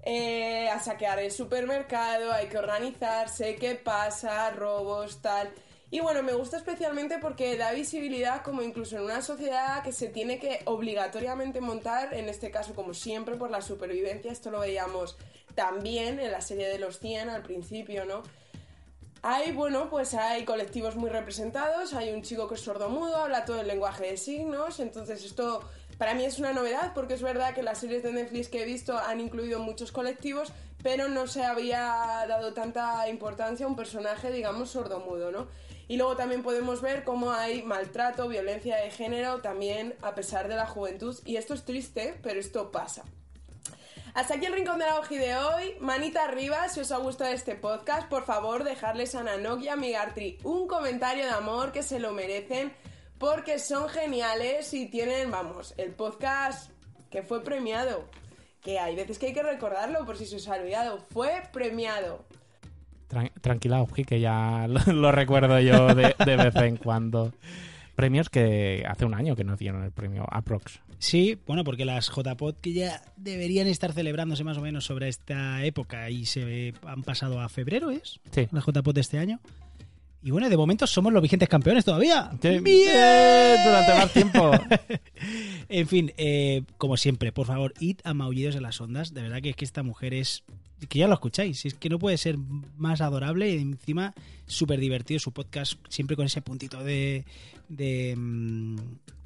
Eh, 0.03 0.69
a 0.69 0.79
saquear 0.79 1.19
el 1.19 1.31
supermercado, 1.31 2.31
hay 2.31 2.47
que 2.47 2.57
organizarse, 2.57 3.55
qué 3.55 3.75
pasa, 3.75 4.49
robos, 4.51 5.21
tal. 5.21 5.51
Y 5.93 5.99
bueno, 5.99 6.23
me 6.23 6.33
gusta 6.33 6.55
especialmente 6.55 7.19
porque 7.19 7.57
da 7.57 7.73
visibilidad 7.73 8.43
como 8.43 8.61
incluso 8.61 8.95
en 8.95 9.03
una 9.03 9.21
sociedad 9.21 9.83
que 9.83 9.91
se 9.91 10.07
tiene 10.07 10.39
que 10.39 10.61
obligatoriamente 10.65 11.59
montar, 11.59 12.13
en 12.13 12.29
este 12.29 12.49
caso 12.49 12.73
como 12.73 12.93
siempre 12.93 13.35
por 13.35 13.51
la 13.51 13.61
supervivencia, 13.61 14.31
esto 14.31 14.51
lo 14.51 14.61
veíamos 14.61 15.17
también 15.53 16.19
en 16.21 16.31
la 16.31 16.39
serie 16.39 16.69
de 16.69 16.79
los 16.79 16.97
100 16.99 17.29
al 17.29 17.43
principio, 17.43 18.05
¿no? 18.05 18.23
Hay, 19.21 19.51
bueno, 19.51 19.89
pues 19.89 20.15
hay 20.15 20.45
colectivos 20.45 20.95
muy 20.95 21.09
representados, 21.09 21.93
hay 21.93 22.11
un 22.11 22.23
chico 22.23 22.47
que 22.47 22.55
es 22.55 22.61
sordomudo, 22.61 23.17
habla 23.17 23.45
todo 23.45 23.61
el 23.61 23.67
lenguaje 23.67 24.11
de 24.11 24.17
signos, 24.17 24.79
entonces 24.79 25.23
esto 25.23 25.61
para 26.01 26.15
mí 26.15 26.25
es 26.25 26.39
una 26.39 26.51
novedad 26.51 26.93
porque 26.95 27.13
es 27.13 27.21
verdad 27.21 27.53
que 27.53 27.61
las 27.61 27.77
series 27.77 28.01
de 28.01 28.11
Netflix 28.11 28.49
que 28.49 28.63
he 28.63 28.65
visto 28.65 28.97
han 28.97 29.19
incluido 29.19 29.59
muchos 29.59 29.91
colectivos, 29.91 30.51
pero 30.81 31.07
no 31.07 31.27
se 31.27 31.43
había 31.43 32.25
dado 32.27 32.55
tanta 32.55 33.07
importancia 33.07 33.67
a 33.67 33.69
un 33.69 33.75
personaje, 33.75 34.31
digamos, 34.31 34.71
sordomudo, 34.71 35.31
¿no? 35.31 35.47
Y 35.87 35.97
luego 35.97 36.15
también 36.15 36.41
podemos 36.41 36.81
ver 36.81 37.03
cómo 37.03 37.33
hay 37.33 37.61
maltrato, 37.61 38.27
violencia 38.27 38.77
de 38.77 38.89
género 38.89 39.41
también 39.41 39.93
a 40.01 40.15
pesar 40.15 40.47
de 40.47 40.55
la 40.55 40.65
juventud, 40.65 41.15
y 41.23 41.35
esto 41.35 41.53
es 41.53 41.65
triste, 41.65 42.17
pero 42.23 42.39
esto 42.39 42.71
pasa. 42.71 43.03
Hasta 44.15 44.33
aquí 44.33 44.47
el 44.47 44.53
rincón 44.53 44.79
de 44.79 44.85
la 44.85 44.99
hoji 44.99 45.17
de 45.17 45.35
hoy. 45.35 45.75
Manita 45.81 46.23
arriba 46.23 46.67
si 46.67 46.79
os 46.79 46.91
ha 46.91 46.97
gustado 46.97 47.31
este 47.31 47.53
podcast. 47.53 48.09
Por 48.09 48.25
favor, 48.25 48.63
dejarles 48.63 49.13
a 49.13 49.21
Nanok 49.21 49.61
y 49.61 49.69
a 49.69 49.75
Migartri 49.75 50.39
un 50.43 50.67
comentario 50.67 51.25
de 51.25 51.31
amor 51.31 51.71
que 51.71 51.83
se 51.83 51.99
lo 51.99 52.11
merecen. 52.11 52.73
Porque 53.21 53.59
son 53.59 53.87
geniales 53.87 54.73
y 54.73 54.87
tienen, 54.87 55.29
vamos, 55.31 55.73
el 55.77 55.91
podcast 55.91 56.71
que 57.09 57.21
fue 57.21 57.43
premiado. 57.43 58.09
Que 58.63 58.79
hay 58.79 58.95
veces 58.95 59.17
que 59.19 59.27
hay 59.27 59.33
que 59.33 59.43
recordarlo 59.43 60.05
por 60.05 60.17
si 60.17 60.25
se 60.25 60.35
os 60.37 60.47
ha 60.47 60.55
olvidado. 60.55 60.97
Fue 61.11 61.43
premiado. 61.53 62.25
Tran- 63.09 63.31
tranquila, 63.41 63.81
Uji, 63.83 64.03
que 64.05 64.19
ya 64.19 64.67
lo, 64.67 64.79
lo 64.93 65.11
recuerdo 65.11 65.59
yo 65.59 65.93
de, 65.95 66.15
de 66.25 66.35
vez 66.35 66.55
en 66.55 66.77
cuando. 66.77 67.31
Premios 67.95 68.29
que 68.29 68.83
hace 68.87 69.05
un 69.05 69.13
año 69.13 69.35
que 69.35 69.43
nos 69.43 69.59
dieron 69.59 69.83
el 69.83 69.91
premio 69.91 70.25
Aprox. 70.31 70.79
Sí, 70.97 71.37
bueno, 71.45 71.63
porque 71.63 71.85
las 71.85 72.09
JPod 72.09 72.55
que 72.61 72.73
ya 72.73 73.01
deberían 73.17 73.67
estar 73.67 73.93
celebrándose 73.93 74.43
más 74.43 74.57
o 74.57 74.61
menos 74.61 74.85
sobre 74.85 75.09
esta 75.09 75.63
época 75.63 76.09
y 76.09 76.25
se 76.25 76.73
han 76.87 77.03
pasado 77.03 77.39
a 77.41 77.49
febrero, 77.49 77.91
¿es? 77.91 78.19
Sí. 78.31 78.47
Las 78.51 78.65
JPod 78.65 78.93
de 78.95 79.01
este 79.01 79.17
año. 79.19 79.39
Y 80.23 80.29
bueno, 80.31 80.49
de 80.49 80.57
momento 80.57 80.85
somos 80.85 81.11
los 81.11 81.21
vigentes 81.21 81.49
campeones 81.49 81.83
todavía. 81.83 82.31
¡Qué 82.39 82.59
¡Bien! 82.59 82.63
bien! 82.63 83.63
Durante 83.65 83.93
más 83.93 84.13
tiempo. 84.13 84.51
En 85.69 85.87
fin, 85.87 86.11
eh, 86.17 86.63
como 86.77 86.97
siempre, 86.97 87.31
por 87.31 87.47
favor, 87.47 87.73
id 87.79 87.99
a 88.03 88.13
Maullidos 88.13 88.55
en 88.55 88.63
las 88.63 88.81
Ondas. 88.81 89.13
De 89.13 89.21
verdad 89.21 89.41
que 89.41 89.51
es 89.51 89.55
que 89.55 89.63
esta 89.63 89.83
mujer 89.83 90.13
es. 90.13 90.43
que 90.89 90.99
ya 90.99 91.07
lo 91.07 91.13
escucháis. 91.13 91.65
Es 91.65 91.75
que 91.75 91.89
no 91.89 91.97
puede 91.97 92.17
ser 92.17 92.37
más 92.75 92.99
adorable 92.99 93.49
y 93.49 93.57
encima 93.57 94.13
súper 94.47 94.81
divertido 94.81 95.19
su 95.21 95.31
podcast, 95.31 95.79
siempre 95.87 96.17
con 96.17 96.25
ese 96.25 96.41
puntito 96.41 96.83
de. 96.83 97.23
de, 97.69 98.15
mm, 98.17 98.75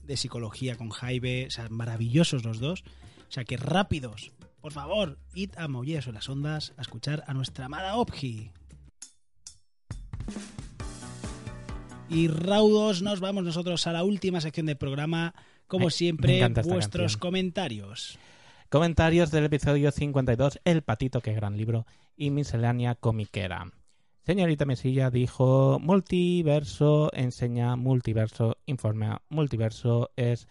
de 0.05 0.17
psicología 0.17 0.75
con 0.75 0.89
Jaime. 0.89 1.47
O 1.47 1.51
sea, 1.51 1.67
maravillosos 1.69 2.43
los 2.45 2.59
dos. 2.59 2.83
O 3.27 3.31
sea, 3.31 3.43
que 3.43 3.57
rápidos. 3.57 4.31
Por 4.61 4.71
favor, 4.71 5.17
id 5.33 5.49
a 5.57 5.67
Maullidos 5.67 6.07
en 6.07 6.13
las 6.13 6.29
Ondas 6.29 6.73
a 6.77 6.81
escuchar 6.81 7.23
a 7.27 7.33
nuestra 7.33 7.65
amada 7.65 7.95
Opji. 7.95 8.51
Y 12.09 12.27
raudos, 12.27 13.01
nos 13.01 13.19
vamos 13.19 13.43
nosotros 13.43 13.87
a 13.87 13.91
la 13.93 14.03
última 14.03 14.39
sección 14.41 14.65
del 14.67 14.77
programa. 14.77 15.33
Como 15.67 15.85
Me- 15.85 15.91
siempre, 15.91 16.39
vuestros 16.63 17.13
canción. 17.13 17.19
comentarios. 17.19 18.19
Comentarios 18.69 19.31
del 19.31 19.45
episodio 19.45 19.91
52, 19.91 20.59
El 20.63 20.83
Patito, 20.83 21.21
qué 21.21 21.33
gran 21.33 21.57
libro, 21.57 21.85
y 22.15 22.29
miscelánea 22.29 22.95
comiquera. 22.95 23.71
Señorita 24.23 24.65
Mesilla 24.65 25.09
dijo, 25.09 25.79
multiverso 25.81 27.11
enseña 27.13 27.75
multiverso, 27.75 28.57
informa 28.65 29.21
multiverso 29.29 30.11
es 30.15 30.47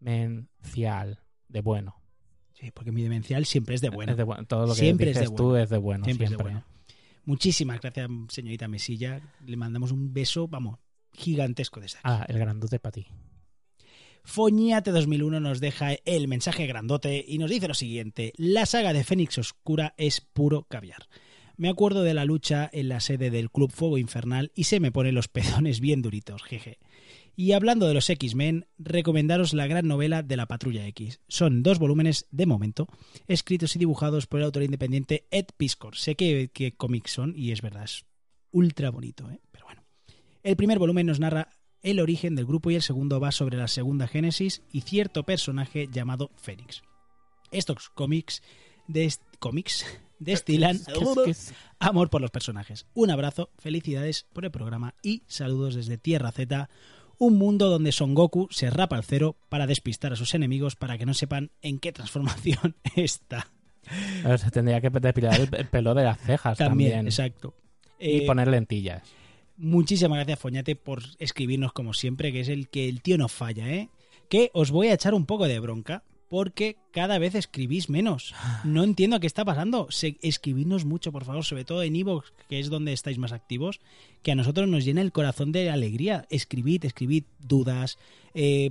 demencial, 0.00 1.20
de 1.48 1.60
bueno. 1.60 1.96
Sí, 2.54 2.70
porque 2.72 2.90
mi 2.92 3.02
demencial 3.02 3.44
siempre 3.44 3.74
es 3.74 3.80
de 3.80 3.90
bueno. 3.90 4.12
Es 4.12 4.18
de 4.18 4.24
bueno. 4.24 4.44
Todo 4.46 4.66
lo 4.66 4.74
que 4.74 4.80
Siempre 4.80 5.10
es 5.10 5.18
dices 5.18 5.34
tú 5.34 5.54
es 5.56 5.68
de 5.70 5.78
bueno, 5.78 6.04
siempre 6.04 6.26
siempre. 6.28 6.46
es 6.48 6.54
de 6.54 6.60
bueno. 6.60 6.75
Muchísimas 7.26 7.80
gracias, 7.80 8.08
señorita 8.28 8.68
Mesilla. 8.68 9.20
Le 9.44 9.56
mandamos 9.56 9.90
un 9.90 10.14
beso, 10.14 10.46
vamos, 10.46 10.78
gigantesco 11.12 11.80
de 11.80 11.86
aquí. 11.86 11.96
Ah, 12.04 12.24
el 12.28 12.38
grandote 12.38 12.78
para 12.78 12.92
ti. 12.92 13.06
Foñate 14.22 14.92
2001 14.92 15.40
nos 15.40 15.60
deja 15.60 15.94
el 16.04 16.28
mensaje 16.28 16.66
grandote 16.66 17.24
y 17.26 17.38
nos 17.38 17.50
dice 17.50 17.66
lo 17.66 17.74
siguiente: 17.74 18.32
La 18.36 18.64
saga 18.64 18.92
de 18.92 19.02
Fénix 19.02 19.38
Oscura 19.38 19.94
es 19.96 20.20
puro 20.20 20.62
caviar. 20.68 21.08
Me 21.56 21.68
acuerdo 21.68 22.04
de 22.04 22.14
la 22.14 22.24
lucha 22.24 22.70
en 22.72 22.88
la 22.88 23.00
sede 23.00 23.30
del 23.30 23.50
Club 23.50 23.72
Fuego 23.72 23.98
Infernal 23.98 24.52
y 24.54 24.64
se 24.64 24.78
me 24.78 24.92
ponen 24.92 25.14
los 25.16 25.26
pezones 25.28 25.80
bien 25.80 26.02
duritos, 26.02 26.44
jeje. 26.44 26.78
Y 27.38 27.52
hablando 27.52 27.86
de 27.86 27.92
los 27.94 28.08
X-Men, 28.08 28.66
recomendaros 28.78 29.52
la 29.52 29.66
gran 29.66 29.86
novela 29.86 30.22
de 30.22 30.36
la 30.38 30.46
Patrulla 30.46 30.86
X. 30.86 31.20
Son 31.28 31.62
dos 31.62 31.78
volúmenes, 31.78 32.26
de 32.30 32.46
momento, 32.46 32.88
escritos 33.28 33.76
y 33.76 33.78
dibujados 33.78 34.26
por 34.26 34.40
el 34.40 34.46
autor 34.46 34.62
independiente 34.62 35.26
Ed 35.30 35.46
Piscor. 35.56 35.96
Sé 35.96 36.14
que, 36.14 36.50
que 36.52 36.72
cómics 36.74 37.10
son, 37.12 37.34
y 37.36 37.52
es 37.52 37.60
verdad, 37.60 37.84
es 37.84 38.06
ultra 38.52 38.90
bonito, 38.90 39.30
¿eh? 39.30 39.40
pero 39.52 39.66
bueno. 39.66 39.84
El 40.42 40.56
primer 40.56 40.78
volumen 40.78 41.06
nos 41.06 41.20
narra 41.20 41.50
el 41.82 42.00
origen 42.00 42.36
del 42.36 42.46
grupo 42.46 42.70
y 42.70 42.74
el 42.76 42.82
segundo 42.82 43.20
va 43.20 43.30
sobre 43.32 43.58
la 43.58 43.68
segunda 43.68 44.08
génesis 44.08 44.62
y 44.72 44.80
cierto 44.80 45.24
personaje 45.24 45.88
llamado 45.92 46.30
Fénix. 46.36 46.82
Estos 47.50 47.90
cómics, 47.90 48.42
des- 48.88 49.20
cómics 49.38 49.84
destilan 50.18 50.80
amor 51.78 52.08
por 52.08 52.22
los 52.22 52.30
personajes. 52.30 52.86
Un 52.94 53.10
abrazo, 53.10 53.50
felicidades 53.58 54.26
por 54.32 54.46
el 54.46 54.50
programa 54.50 54.94
y 55.02 55.22
saludos 55.26 55.74
desde 55.74 55.98
Tierra 55.98 56.32
Z, 56.32 56.70
un 57.18 57.38
mundo 57.38 57.68
donde 57.70 57.92
Son 57.92 58.14
Goku 58.14 58.48
se 58.50 58.70
rapa 58.70 58.96
al 58.96 59.04
cero 59.04 59.36
para 59.48 59.66
despistar 59.66 60.12
a 60.12 60.16
sus 60.16 60.34
enemigos 60.34 60.76
para 60.76 60.98
que 60.98 61.06
no 61.06 61.14
sepan 61.14 61.50
en 61.62 61.78
qué 61.78 61.92
transformación 61.92 62.76
está. 62.96 63.50
Pero 64.22 64.36
se 64.38 64.50
tendría 64.50 64.80
que 64.80 64.90
depilar 64.90 65.40
el 65.40 65.48
el 65.54 65.66
pelo 65.68 65.94
de 65.94 66.04
las 66.04 66.18
cejas 66.20 66.58
También, 66.58 66.90
también. 66.90 67.06
exacto. 67.06 67.54
Y 67.98 68.18
Eh, 68.18 68.26
poner 68.26 68.48
lentillas. 68.48 69.02
Muchísimas 69.56 70.18
gracias, 70.18 70.38
Foñate, 70.38 70.76
por 70.76 71.02
escribirnos 71.18 71.72
como 71.72 71.94
siempre, 71.94 72.30
que 72.32 72.40
es 72.40 72.48
el 72.48 72.68
que 72.68 72.88
el 72.88 73.00
tío 73.00 73.16
no 73.16 73.28
falla, 73.28 73.68
¿eh? 73.72 73.88
Que 74.28 74.50
os 74.52 74.70
voy 74.70 74.88
a 74.88 74.94
echar 74.94 75.14
un 75.14 75.24
poco 75.24 75.46
de 75.48 75.58
bronca, 75.60 76.02
porque 76.28 76.76
cada 76.92 77.18
vez 77.18 77.34
escribís 77.34 77.88
menos. 77.88 78.34
No 78.64 78.82
entiendo 78.82 79.20
qué 79.20 79.26
está 79.26 79.44
pasando. 79.44 79.86
Se, 79.90 80.18
escribidnos 80.22 80.84
mucho, 80.84 81.12
por 81.12 81.24
favor, 81.24 81.44
sobre 81.44 81.64
todo 81.64 81.82
en 81.82 81.96
Evox, 81.96 82.32
que 82.48 82.58
es 82.58 82.68
donde 82.68 82.92
estáis 82.92 83.18
más 83.18 83.32
activos, 83.32 83.80
que 84.22 84.32
a 84.32 84.34
nosotros 84.34 84.68
nos 84.68 84.84
llena 84.84 85.02
el 85.02 85.12
corazón 85.12 85.52
de 85.52 85.70
alegría. 85.70 86.26
Escribid, 86.30 86.84
escribid 86.84 87.24
dudas, 87.38 87.98
eh, 88.34 88.70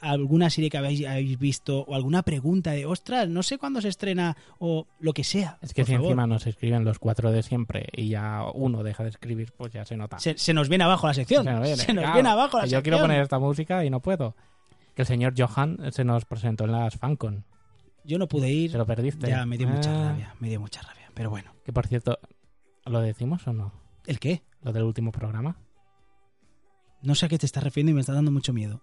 alguna 0.00 0.48
serie 0.48 0.70
que 0.70 0.78
habéis, 0.78 1.06
habéis 1.06 1.38
visto, 1.38 1.80
o 1.82 1.94
alguna 1.94 2.22
pregunta 2.22 2.72
de, 2.72 2.86
ostras, 2.86 3.28
no 3.28 3.42
sé 3.42 3.58
cuándo 3.58 3.80
se 3.82 3.88
estrena, 3.88 4.36
o 4.58 4.86
lo 4.98 5.12
que 5.12 5.24
sea. 5.24 5.58
Es 5.60 5.74
que 5.74 5.84
si 5.84 5.92
favor. 5.92 6.06
encima 6.06 6.26
nos 6.26 6.46
escriben 6.46 6.84
los 6.84 6.98
cuatro 6.98 7.32
de 7.32 7.42
siempre 7.42 7.88
y 7.92 8.08
ya 8.08 8.44
uno 8.54 8.82
deja 8.82 9.02
de 9.02 9.10
escribir, 9.10 9.52
pues 9.56 9.72
ya 9.72 9.84
se 9.84 9.96
nota. 9.96 10.18
Se, 10.18 10.38
se 10.38 10.54
nos 10.54 10.70
viene 10.70 10.84
abajo 10.84 11.06
la 11.06 11.14
sección. 11.14 11.44
Se 11.44 11.50
nos 11.50 11.62
viene, 11.62 11.76
Se 11.76 11.92
nos 11.92 12.02
claro. 12.02 12.14
viene 12.14 12.28
abajo 12.30 12.56
la 12.56 12.62
sección. 12.62 12.78
Yo 12.80 12.82
quiero 12.82 12.98
poner 13.00 13.20
esta 13.20 13.38
música 13.38 13.84
y 13.84 13.90
no 13.90 14.00
puedo. 14.00 14.34
Que 14.94 15.02
el 15.02 15.06
señor 15.06 15.34
Johan 15.36 15.78
se 15.92 16.04
nos 16.04 16.24
presentó 16.24 16.64
en 16.64 16.72
las 16.72 16.96
FanCon. 16.96 17.44
Yo 18.04 18.18
no 18.18 18.28
pude 18.28 18.50
ir. 18.50 18.72
Te 18.72 18.78
lo 18.78 18.86
perdiste. 18.86 19.28
Ya, 19.28 19.44
me 19.46 19.56
dio 19.58 19.68
mucha 19.68 19.90
Ah, 19.90 20.08
rabia, 20.10 20.34
me 20.40 20.48
dio 20.48 20.60
mucha 20.60 20.82
rabia. 20.82 21.10
Pero 21.14 21.30
bueno, 21.30 21.52
Que 21.64 21.72
por 21.72 21.86
cierto, 21.86 22.18
¿lo 22.84 23.00
decimos 23.00 23.46
o 23.46 23.52
no? 23.52 23.72
¿el 24.06 24.18
qué? 24.20 24.42
Lo 24.62 24.72
del 24.72 24.82
último 24.82 25.10
programa. 25.12 25.56
No 27.02 27.14
sé 27.14 27.26
a 27.26 27.28
qué 27.28 27.38
te 27.38 27.46
estás 27.46 27.62
refiriendo 27.64 27.90
y 27.90 27.94
me 27.94 28.00
está 28.00 28.12
dando 28.12 28.30
mucho 28.30 28.52
miedo. 28.52 28.82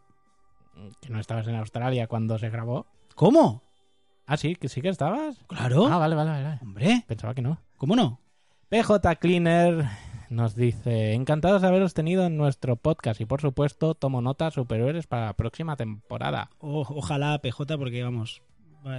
Que 1.01 1.09
no 1.09 1.20
estabas 1.20 1.47
en 1.47 1.55
Australia 1.55 2.07
cuando 2.07 2.38
se 2.39 2.49
grabó. 2.49 2.88
¿Cómo? 3.16 3.64
Ah, 4.26 4.38
sí, 4.38 4.55
que 4.55 4.70
sí 4.70 4.82
que 4.82 4.89
estabas. 4.89 5.38
Claro. 5.47 5.88
Ah, 5.88 5.97
vale, 5.97 6.16
vale, 6.16 6.30
vale. 6.32 6.59
Hombre, 6.62 7.03
Pensaba 7.07 7.34
que 7.34 7.41
no. 7.41 7.59
¿cómo 7.78 7.95
no? 7.95 8.20
PJ 8.70 9.16
Cleaner 9.18 9.86
nos 10.32 10.56
dice, 10.56 11.14
encantados 11.14 11.62
de 11.62 11.68
haberos 11.68 11.94
tenido 11.94 12.26
en 12.26 12.38
nuestro 12.38 12.78
podcast 12.78 13.20
y 13.20 13.26
por 13.26 13.42
supuesto 13.42 13.96
tomo 13.96 14.22
nota 14.22 14.50
superhéroes 14.50 15.06
para 15.06 15.26
la 15.26 15.34
próxima 15.34 15.76
temporada. 15.76 16.50
Ojalá 16.60 17.38
PJ, 17.40 17.78
porque 17.78 18.02
vamos, 18.02 18.42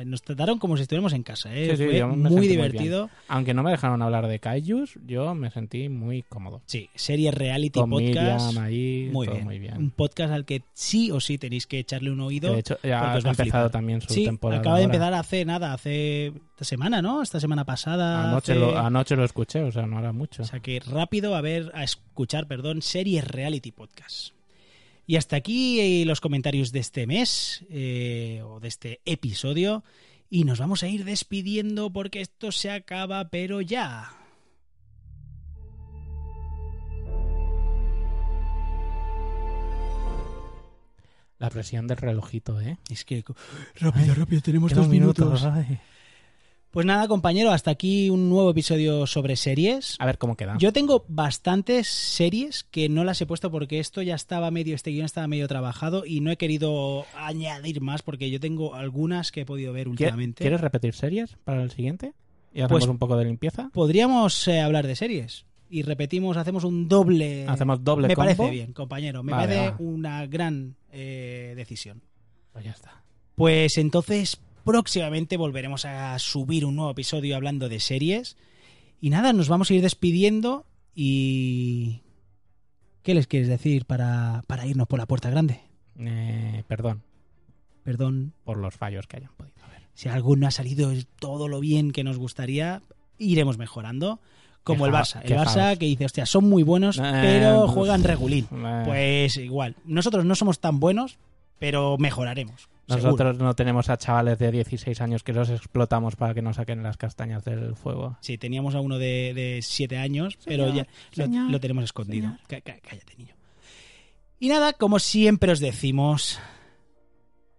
nos 0.04 0.22
trataron 0.22 0.58
como 0.58 0.76
si 0.76 0.82
estuviéramos 0.82 1.12
en 1.12 1.22
casa, 1.22 1.54
¿eh? 1.54 1.70
Sí, 1.70 1.76
sí, 1.76 1.84
Fue 1.86 1.98
yo 1.98 2.08
me 2.08 2.30
muy 2.30 2.48
divertido. 2.48 3.10
Aunque 3.28 3.54
no 3.54 3.62
me 3.62 3.70
dejaron 3.70 4.00
hablar 4.02 4.26
de 4.26 4.38
Kaijus, 4.38 4.98
yo 5.06 5.34
me 5.34 5.50
sentí 5.50 5.88
muy 5.88 6.22
cómodo. 6.22 6.62
sí, 6.66 6.88
serie 6.94 7.30
reality 7.30 7.80
Con 7.80 7.90
podcast. 7.90 8.46
Miriam 8.48 8.64
ahí, 8.64 9.10
muy, 9.12 9.26
todo 9.26 9.34
bien. 9.36 9.46
muy 9.46 9.58
bien. 9.58 9.76
Un 9.78 9.90
podcast 9.90 10.32
al 10.32 10.44
que 10.44 10.62
sí 10.74 11.10
o 11.10 11.20
sí 11.20 11.38
tenéis 11.38 11.66
que 11.66 11.78
echarle 11.78 12.10
un 12.10 12.20
oído. 12.20 12.52
de 12.52 12.60
hecho 12.60 12.78
ya 12.82 13.12
ha 13.14 13.18
empezado 13.18 13.70
también 13.70 14.00
su 14.00 14.12
sí, 14.12 14.24
temporada. 14.24 14.60
acaba 14.60 14.78
de 14.78 14.84
empezar 14.84 15.14
hace 15.14 15.44
nada, 15.44 15.72
hace 15.72 16.28
esta 16.28 16.64
semana, 16.64 17.02
¿no? 17.02 17.22
Esta 17.22 17.40
semana 17.40 17.64
pasada. 17.64 18.28
Anoche, 18.30 18.52
hace- 18.52 18.60
lo, 18.60 18.78
anoche 18.78 19.16
lo 19.16 19.24
escuché, 19.24 19.62
o 19.62 19.72
sea, 19.72 19.86
no 19.86 19.98
era 19.98 20.12
mucho. 20.12 20.42
O 20.42 20.46
sea 20.46 20.60
que 20.60 20.80
rápido 20.80 21.34
a 21.34 21.40
ver, 21.40 21.70
a 21.74 21.82
escuchar, 21.84 22.46
perdón, 22.46 22.82
series 22.82 23.26
reality 23.26 23.72
podcast. 23.72 24.32
Y 25.06 25.16
hasta 25.16 25.36
aquí 25.36 25.80
eh, 25.80 26.04
los 26.06 26.20
comentarios 26.20 26.72
de 26.72 26.80
este 26.80 27.06
mes, 27.06 27.64
eh, 27.70 28.42
o 28.44 28.60
de 28.60 28.68
este 28.68 29.00
episodio. 29.04 29.84
Y 30.30 30.44
nos 30.44 30.58
vamos 30.58 30.82
a 30.82 30.88
ir 30.88 31.04
despidiendo 31.04 31.92
porque 31.92 32.20
esto 32.20 32.52
se 32.52 32.70
acaba, 32.70 33.28
pero 33.28 33.60
ya. 33.60 34.10
La 41.38 41.50
presión 41.50 41.88
del 41.88 41.96
relojito, 41.96 42.60
¿eh? 42.60 42.78
Es 42.88 43.04
que 43.04 43.24
rápido, 43.80 44.14
rápido, 44.14 44.40
tenemos 44.42 44.72
dos 44.72 44.86
minutos. 44.86 45.44
Pues 46.72 46.86
nada, 46.86 47.06
compañero, 47.06 47.50
hasta 47.50 47.70
aquí 47.70 48.08
un 48.08 48.30
nuevo 48.30 48.50
episodio 48.50 49.06
sobre 49.06 49.36
series. 49.36 49.94
A 49.98 50.06
ver 50.06 50.16
cómo 50.16 50.36
queda. 50.36 50.56
Yo 50.58 50.72
tengo 50.72 51.04
bastantes 51.06 51.86
series 51.86 52.64
que 52.64 52.88
no 52.88 53.04
las 53.04 53.20
he 53.20 53.26
puesto 53.26 53.50
porque 53.50 53.78
esto 53.78 54.00
ya 54.00 54.14
estaba 54.14 54.50
medio, 54.50 54.74
este 54.74 54.90
guion 54.90 55.04
estaba 55.04 55.26
medio 55.28 55.46
trabajado 55.48 56.06
y 56.06 56.20
no 56.20 56.30
he 56.30 56.38
querido 56.38 57.04
añadir 57.14 57.82
más 57.82 58.00
porque 58.00 58.30
yo 58.30 58.40
tengo 58.40 58.74
algunas 58.74 59.32
que 59.32 59.42
he 59.42 59.44
podido 59.44 59.74
ver 59.74 59.86
¿Qui- 59.86 59.90
últimamente. 59.90 60.42
¿Quieres 60.42 60.62
repetir 60.62 60.94
series 60.94 61.36
para 61.44 61.62
el 61.62 61.70
siguiente? 61.70 62.14
Y 62.54 62.62
hacemos 62.62 62.80
Pues- 62.84 62.90
un 62.90 62.98
poco 62.98 63.18
de 63.18 63.26
limpieza. 63.26 63.68
Podríamos 63.74 64.48
eh, 64.48 64.62
hablar 64.62 64.86
de 64.86 64.96
series 64.96 65.44
y 65.68 65.82
repetimos, 65.82 66.38
hacemos 66.38 66.64
un 66.64 66.88
doble. 66.88 67.46
Hacemos 67.48 67.84
doble 67.84 68.08
Me 68.08 68.14
combo. 68.14 68.34
parece 68.34 68.50
bien, 68.50 68.72
compañero. 68.72 69.22
Me 69.22 69.32
Vale, 69.32 69.46
parece 69.56 69.70
va. 69.72 69.76
una 69.78 70.26
gran 70.26 70.76
eh, 70.90 71.52
decisión. 71.54 72.00
Pues 72.50 72.64
ya 72.64 72.70
está. 72.70 73.02
Pues 73.34 73.76
entonces 73.76 74.40
próximamente 74.64 75.36
volveremos 75.36 75.84
a 75.84 76.18
subir 76.18 76.64
un 76.64 76.76
nuevo 76.76 76.90
episodio 76.90 77.36
hablando 77.36 77.68
de 77.68 77.80
series. 77.80 78.36
Y 79.00 79.10
nada, 79.10 79.32
nos 79.32 79.48
vamos 79.48 79.70
a 79.70 79.74
ir 79.74 79.82
despidiendo 79.82 80.64
y... 80.94 82.00
¿Qué 83.02 83.14
les 83.14 83.26
quieres 83.26 83.48
decir 83.48 83.84
para, 83.84 84.42
para 84.46 84.64
irnos 84.66 84.86
por 84.86 85.00
la 85.00 85.06
puerta 85.06 85.28
grande? 85.28 85.60
Eh, 85.98 86.62
perdón 86.68 87.02
Perdón 87.82 88.32
por 88.44 88.58
los 88.58 88.74
fallos 88.74 89.08
que 89.08 89.16
hayan 89.16 89.32
podido 89.36 89.56
haber. 89.64 89.82
si 89.94 90.08
alguno 90.08 90.46
ha 90.46 90.52
salido 90.52 90.92
todo 91.18 91.48
lo 91.48 91.58
bien 91.58 91.90
que 91.90 92.04
nos 92.04 92.16
gustaría, 92.16 92.80
iremos 93.18 93.58
mejorando. 93.58 94.20
Como 94.62 94.86
el 94.86 94.92
Barça. 94.92 95.20
El 95.24 95.32
Barça 95.32 95.76
que 95.76 95.86
dice, 95.86 96.04
hostia, 96.04 96.24
son 96.24 96.48
muy 96.48 96.62
buenos, 96.62 96.98
Eh, 96.98 97.02
pero 97.02 97.62
pues- 97.62 97.72
juegan 97.72 98.04
regulín. 98.04 98.46
Eh, 98.52 98.82
Pues 98.86 99.36
igual. 99.38 99.74
Nosotros 99.84 100.24
no 100.24 100.36
somos 100.36 100.60
tan 100.60 100.78
buenos, 100.78 101.18
pero 101.62 101.96
mejoraremos. 101.98 102.68
seguro. 102.88 103.04
Nosotros 103.12 103.38
no 103.38 103.54
tenemos 103.54 103.88
a 103.88 103.96
chavales 103.96 104.38
de 104.38 104.50
16 104.50 105.00
años 105.00 105.22
que 105.22 105.32
los 105.32 105.48
explotamos 105.48 106.16
para 106.16 106.34
que 106.34 106.42
nos 106.42 106.56
saquen 106.56 106.82
las 106.82 106.96
castañas 106.96 107.44
del 107.44 107.76
fuego. 107.76 108.18
Sí, 108.20 108.36
teníamos 108.36 108.74
a 108.74 108.80
uno 108.80 108.98
de, 108.98 109.32
de 109.34 109.60
siete 109.62 109.96
años, 109.96 110.36
pero 110.44 110.68
ya 110.74 110.86
lo, 111.14 111.24
señor, 111.24 111.50
lo 111.50 111.60
tenemos 111.60 111.84
escondido. 111.84 112.36
Cá- 112.48 112.60
cá- 112.60 112.80
Cállate, 112.82 113.14
niño. 113.16 113.34
Y 114.40 114.48
nada, 114.48 114.72
como 114.72 114.98
siempre 114.98 115.52
os 115.52 115.60
decimos, 115.60 116.40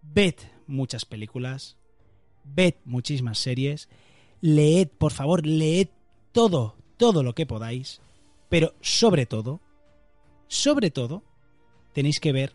ved 0.02 0.34
muchas 0.66 1.04
películas, 1.06 1.76
ved 2.44 2.74
muchísimas 2.84 3.38
series, 3.38 3.88
leed, 4.42 4.88
por 4.98 5.12
favor, 5.12 5.46
leed 5.46 5.88
todo, 6.32 6.76
todo 6.98 7.22
lo 7.22 7.34
que 7.34 7.46
podáis, 7.46 8.00
pero 8.50 8.74
sobre 8.82 9.24
todo, 9.24 9.60
sobre 10.46 10.90
todo, 10.90 11.22
tenéis 11.94 12.20
que 12.20 12.32
ver 12.32 12.52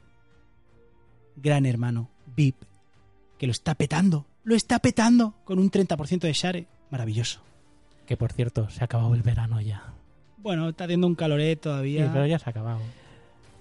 Gran 1.42 1.66
Hermano 1.66 2.10
VIP, 2.36 2.56
que 3.38 3.48
lo 3.48 3.52
está 3.52 3.76
petando, 3.76 4.26
lo 4.44 4.56
está 4.56 4.80
petando 4.80 5.36
con 5.46 5.60
un 5.60 5.70
30% 5.72 6.20
de 6.20 6.34
share, 6.34 6.68
maravilloso. 6.90 7.42
Que 8.06 8.18
por 8.18 8.32
cierto, 8.32 8.70
se 8.70 8.82
ha 8.82 8.86
acabado 8.86 9.14
el 9.14 9.22
verano 9.22 9.62
ya. 9.62 9.94
Bueno, 10.38 10.70
está 10.70 10.86
haciendo 10.86 11.06
un 11.08 11.16
caloret 11.16 11.58
Sí, 11.60 11.64
todavía. 11.64 12.10
pero 12.14 12.26
ya 12.26 12.40
se 12.40 12.46
ha 12.48 12.52
acabado. 12.52 12.80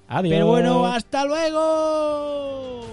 Adiós. 0.09 0.33
Pero 0.33 0.47
bueno, 0.47 0.87
hasta 0.87 1.24
luego. 1.24 2.85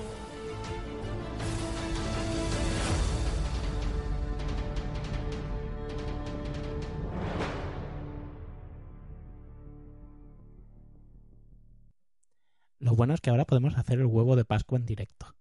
Lo 12.85 12.95
bueno 12.95 13.15
es 13.15 13.21
que 13.21 13.31
ahora 13.31 13.45
podemos 13.45 13.77
hacer 13.79 13.97
el 13.99 14.05
huevo 14.05 14.35
de 14.35 14.45
Pascua 14.45 14.77
en 14.77 14.85
directo. 14.85 15.33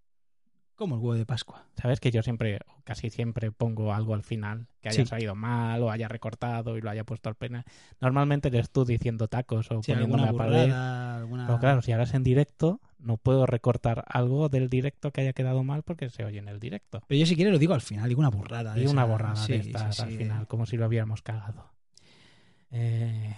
Como 0.77 0.95
el 0.97 1.01
huevo 1.03 1.15
de 1.15 1.27
Pascua. 1.27 1.67
Sabes 1.77 2.01
que 2.01 2.11
yo 2.11 2.23
siempre, 2.23 2.59
casi 2.85 3.11
siempre, 3.11 3.53
pongo 3.53 3.93
algo 3.93 4.15
al 4.15 4.23
final 4.23 4.67
que 4.81 4.89
haya 4.89 5.03
Sí. 5.05 5.07
salido 5.07 5.35
mal 5.35 5.83
o 5.83 5.91
haya 5.91 6.09
recortado 6.09 6.77
y 6.79 6.81
lo 6.81 6.89
haya 6.89 7.05
puesto 7.05 7.29
al 7.29 7.35
pena. 7.35 7.65
Normalmente 8.01 8.49
eres 8.49 8.71
tú 8.71 8.87
diciendo 8.87 9.29
tacos 9.29 9.71
o 9.71 9.83
Sí, 9.83 9.93
a 9.93 9.97
pared. 10.33 10.71
alguna... 10.73 11.47
Pero 11.47 11.59
claro, 11.61 11.83
si 11.83 11.93
ahora 11.93 12.05
es 12.05 12.15
en 12.15 12.25
directo, 12.25 12.81
no 12.99 13.19
puedo 13.19 13.45
recortar 13.45 14.05
algo 14.09 14.49
del 14.49 14.71
directo 14.71 15.13
que 15.13 15.21
haya 15.21 15.35
quedado 15.35 15.63
mal 15.65 15.83
porque 15.83 16.09
se 16.09 16.25
oye 16.25 16.39
en 16.39 16.49
el 16.49 16.59
directo. 16.59 17.03
Pero 17.07 17.19
yo 17.21 17.27
si 17.27 17.37
quieres 17.37 17.53
lo 17.53 17.59
digo 17.59 17.75
al 17.75 17.83
final, 17.83 18.09
digo 18.09 18.21
una 18.21 18.31
burrada. 18.31 18.73
de 18.75 18.83
Y 18.83 18.87
una 18.87 19.03
esa. 19.03 19.11
borrada 19.13 19.37
Sí, 19.37 19.53
de 19.53 19.59
estas 19.59 20.01
al 20.01 20.11
final, 20.13 20.47
como 20.49 20.65
si 20.67 20.79
lo 20.79 20.87
hubiéramos 20.89 21.21
cagado. 21.21 21.71
Eh, 22.71 23.37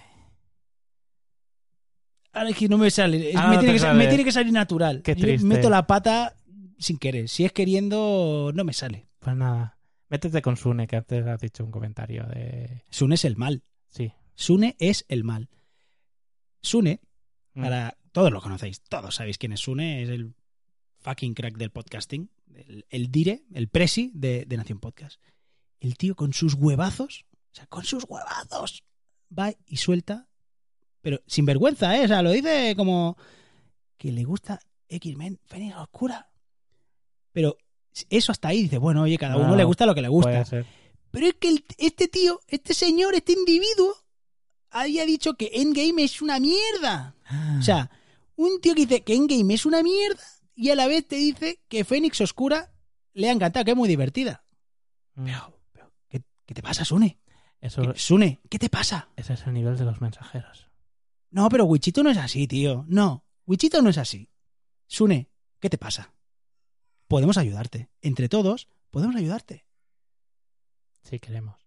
Ahora 2.37 2.49
es 2.49 2.57
que 2.57 2.67
no 2.69 2.77
me 2.77 2.89
sale. 2.91 3.31
Ah, 3.35 3.47
me, 3.49 3.55
no 3.55 3.59
tiene 3.61 3.67
te 3.67 3.73
que, 3.73 3.79
sa- 3.79 3.87
sale. 3.87 3.99
me 3.99 4.07
tiene 4.07 4.23
que 4.23 4.31
salir 4.31 4.53
natural. 4.53 5.01
Qué 5.03 5.15
Yo 5.15 5.21
triste. 5.21 5.45
meto 5.47 5.69
la 5.69 5.87
pata 5.87 6.35
sin 6.77 6.97
querer. 6.97 7.27
Si 7.29 7.45
es 7.45 7.51
queriendo, 7.51 8.51
no 8.53 8.63
me 8.63 8.73
sale. 8.73 9.07
pues 9.19 9.35
nada, 9.35 9.77
métete 10.09 10.41
con 10.41 10.55
Sune, 10.57 10.87
que 10.87 10.95
antes 10.97 11.25
has 11.25 11.41
dicho 11.41 11.63
un 11.65 11.71
comentario 11.71 12.23
de... 12.27 12.83
Sune 12.89 13.15
es 13.15 13.25
el 13.25 13.35
mal. 13.35 13.63
Sí. 13.89 14.13
Sune 14.35 14.75
es 14.79 15.05
el 15.09 15.23
mal. 15.23 15.49
Sune, 16.61 17.01
Mm. 17.53 17.61
para 17.63 17.97
todos 18.11 18.31
lo 18.31 18.39
conocéis, 18.41 18.81
todos 18.81 19.15
sabéis 19.15 19.37
quién 19.39 19.51
es 19.51 19.61
Sune, 19.61 20.03
es 20.03 20.09
el 20.09 20.35
fucking 20.99 21.33
crack 21.33 21.57
del 21.57 21.71
podcasting, 21.71 22.29
el, 22.53 22.85
el 22.89 23.11
dire, 23.11 23.43
el 23.53 23.67
presi 23.67 24.11
de, 24.13 24.45
de 24.45 24.57
Nación 24.57 24.79
Podcast. 24.79 25.19
El 25.79 25.97
tío 25.97 26.15
con 26.15 26.33
sus 26.33 26.53
huevazos, 26.53 27.25
o 27.51 27.55
sea, 27.55 27.65
con 27.67 27.83
sus 27.83 28.03
huevazos, 28.07 28.83
va 29.37 29.51
y 29.65 29.77
suelta, 29.77 30.27
pero 31.07 31.21
sin 31.25 31.45
vergüenza, 31.45 31.95
¿eh? 31.97 32.03
O 32.03 32.07
sea, 32.09 32.21
lo 32.21 32.31
dice 32.31 32.73
como 32.75 33.15
que 33.97 34.11
le 34.11 34.25
gusta 34.25 34.59
X-Men, 34.89 35.39
Fénix 35.45 35.73
Oscura. 35.77 36.29
Pero 37.31 37.55
eso 38.09 38.33
hasta 38.33 38.49
ahí 38.49 38.63
dice, 38.63 38.77
bueno, 38.77 39.03
oye, 39.03 39.17
cada 39.17 39.37
uno 39.37 39.47
No, 39.47 39.55
le 39.55 39.63
gusta 39.63 39.85
lo 39.85 39.95
que 39.95 40.01
le 40.01 40.09
gusta. 40.09 40.43
Pero 41.11 41.27
es 41.27 41.35
que 41.35 41.47
el- 41.47 41.63
este 41.77 42.09
tío, 42.09 42.41
este 42.49 42.73
señor, 42.73 43.15
este 43.15 43.31
individuo, 43.31 43.95
había 44.69 45.05
dicho 45.05 45.35
que 45.35 45.49
Endgame 45.53 46.03
es 46.03 46.21
una 46.21 46.41
mierda. 46.41 47.15
O 47.57 47.61
sea, 47.61 47.89
un 48.35 48.59
tío 48.59 48.75
que 48.75 48.81
dice 48.85 49.03
que 49.03 49.15
Endgame 49.15 49.53
es 49.53 49.65
una 49.65 49.81
mierda 49.83 50.21
y 50.55 50.71
a 50.71 50.75
la 50.75 50.87
vez 50.87 51.07
te 51.07 51.15
dice 51.15 51.61
que 51.69 51.85
Fénix 51.85 52.19
Oscura 52.19 52.73
le 53.13 53.29
ha 53.29 53.31
encantado, 53.31 53.63
que 53.63 53.71
es 53.71 53.77
muy 53.77 53.87
divertida. 53.87 54.43
Mm. 55.15 55.23
Pero, 55.23 55.59
pero, 55.71 55.93
¿qué, 56.09 56.21
qué 56.45 56.53
te 56.53 56.61
pasa, 56.61 56.83
Sune? 56.83 57.17
Eso, 57.61 57.81
¿Qué- 57.93 57.97
Sune, 57.97 58.41
¿qué 58.49 58.59
te 58.59 58.67
pasa? 58.67 59.07
ese 59.15 59.35
es 59.35 59.47
el 59.47 59.53
nivel 59.53 59.77
de 59.77 59.85
los 59.85 60.01
mensajeros. 60.01 60.66
No, 61.29 61.49
pero 61.49 61.65
Wichito 61.65 62.03
no 62.03 62.09
es 62.09 62.17
así, 62.17 62.47
tío. 62.47 62.85
No, 62.87 63.25
Wichito 63.45 63.81
no 63.81 63.89
es 63.89 63.97
así. 63.97 64.29
Sune, 64.87 65.29
¿qué 65.59 65.69
te 65.69 65.77
pasa? 65.77 66.13
Podemos 67.07 67.37
ayudarte. 67.37 67.89
Entre 68.01 68.29
todos, 68.29 68.67
podemos 68.89 69.15
ayudarte. 69.15 69.65
Sí, 71.03 71.19
queremos. 71.19 71.66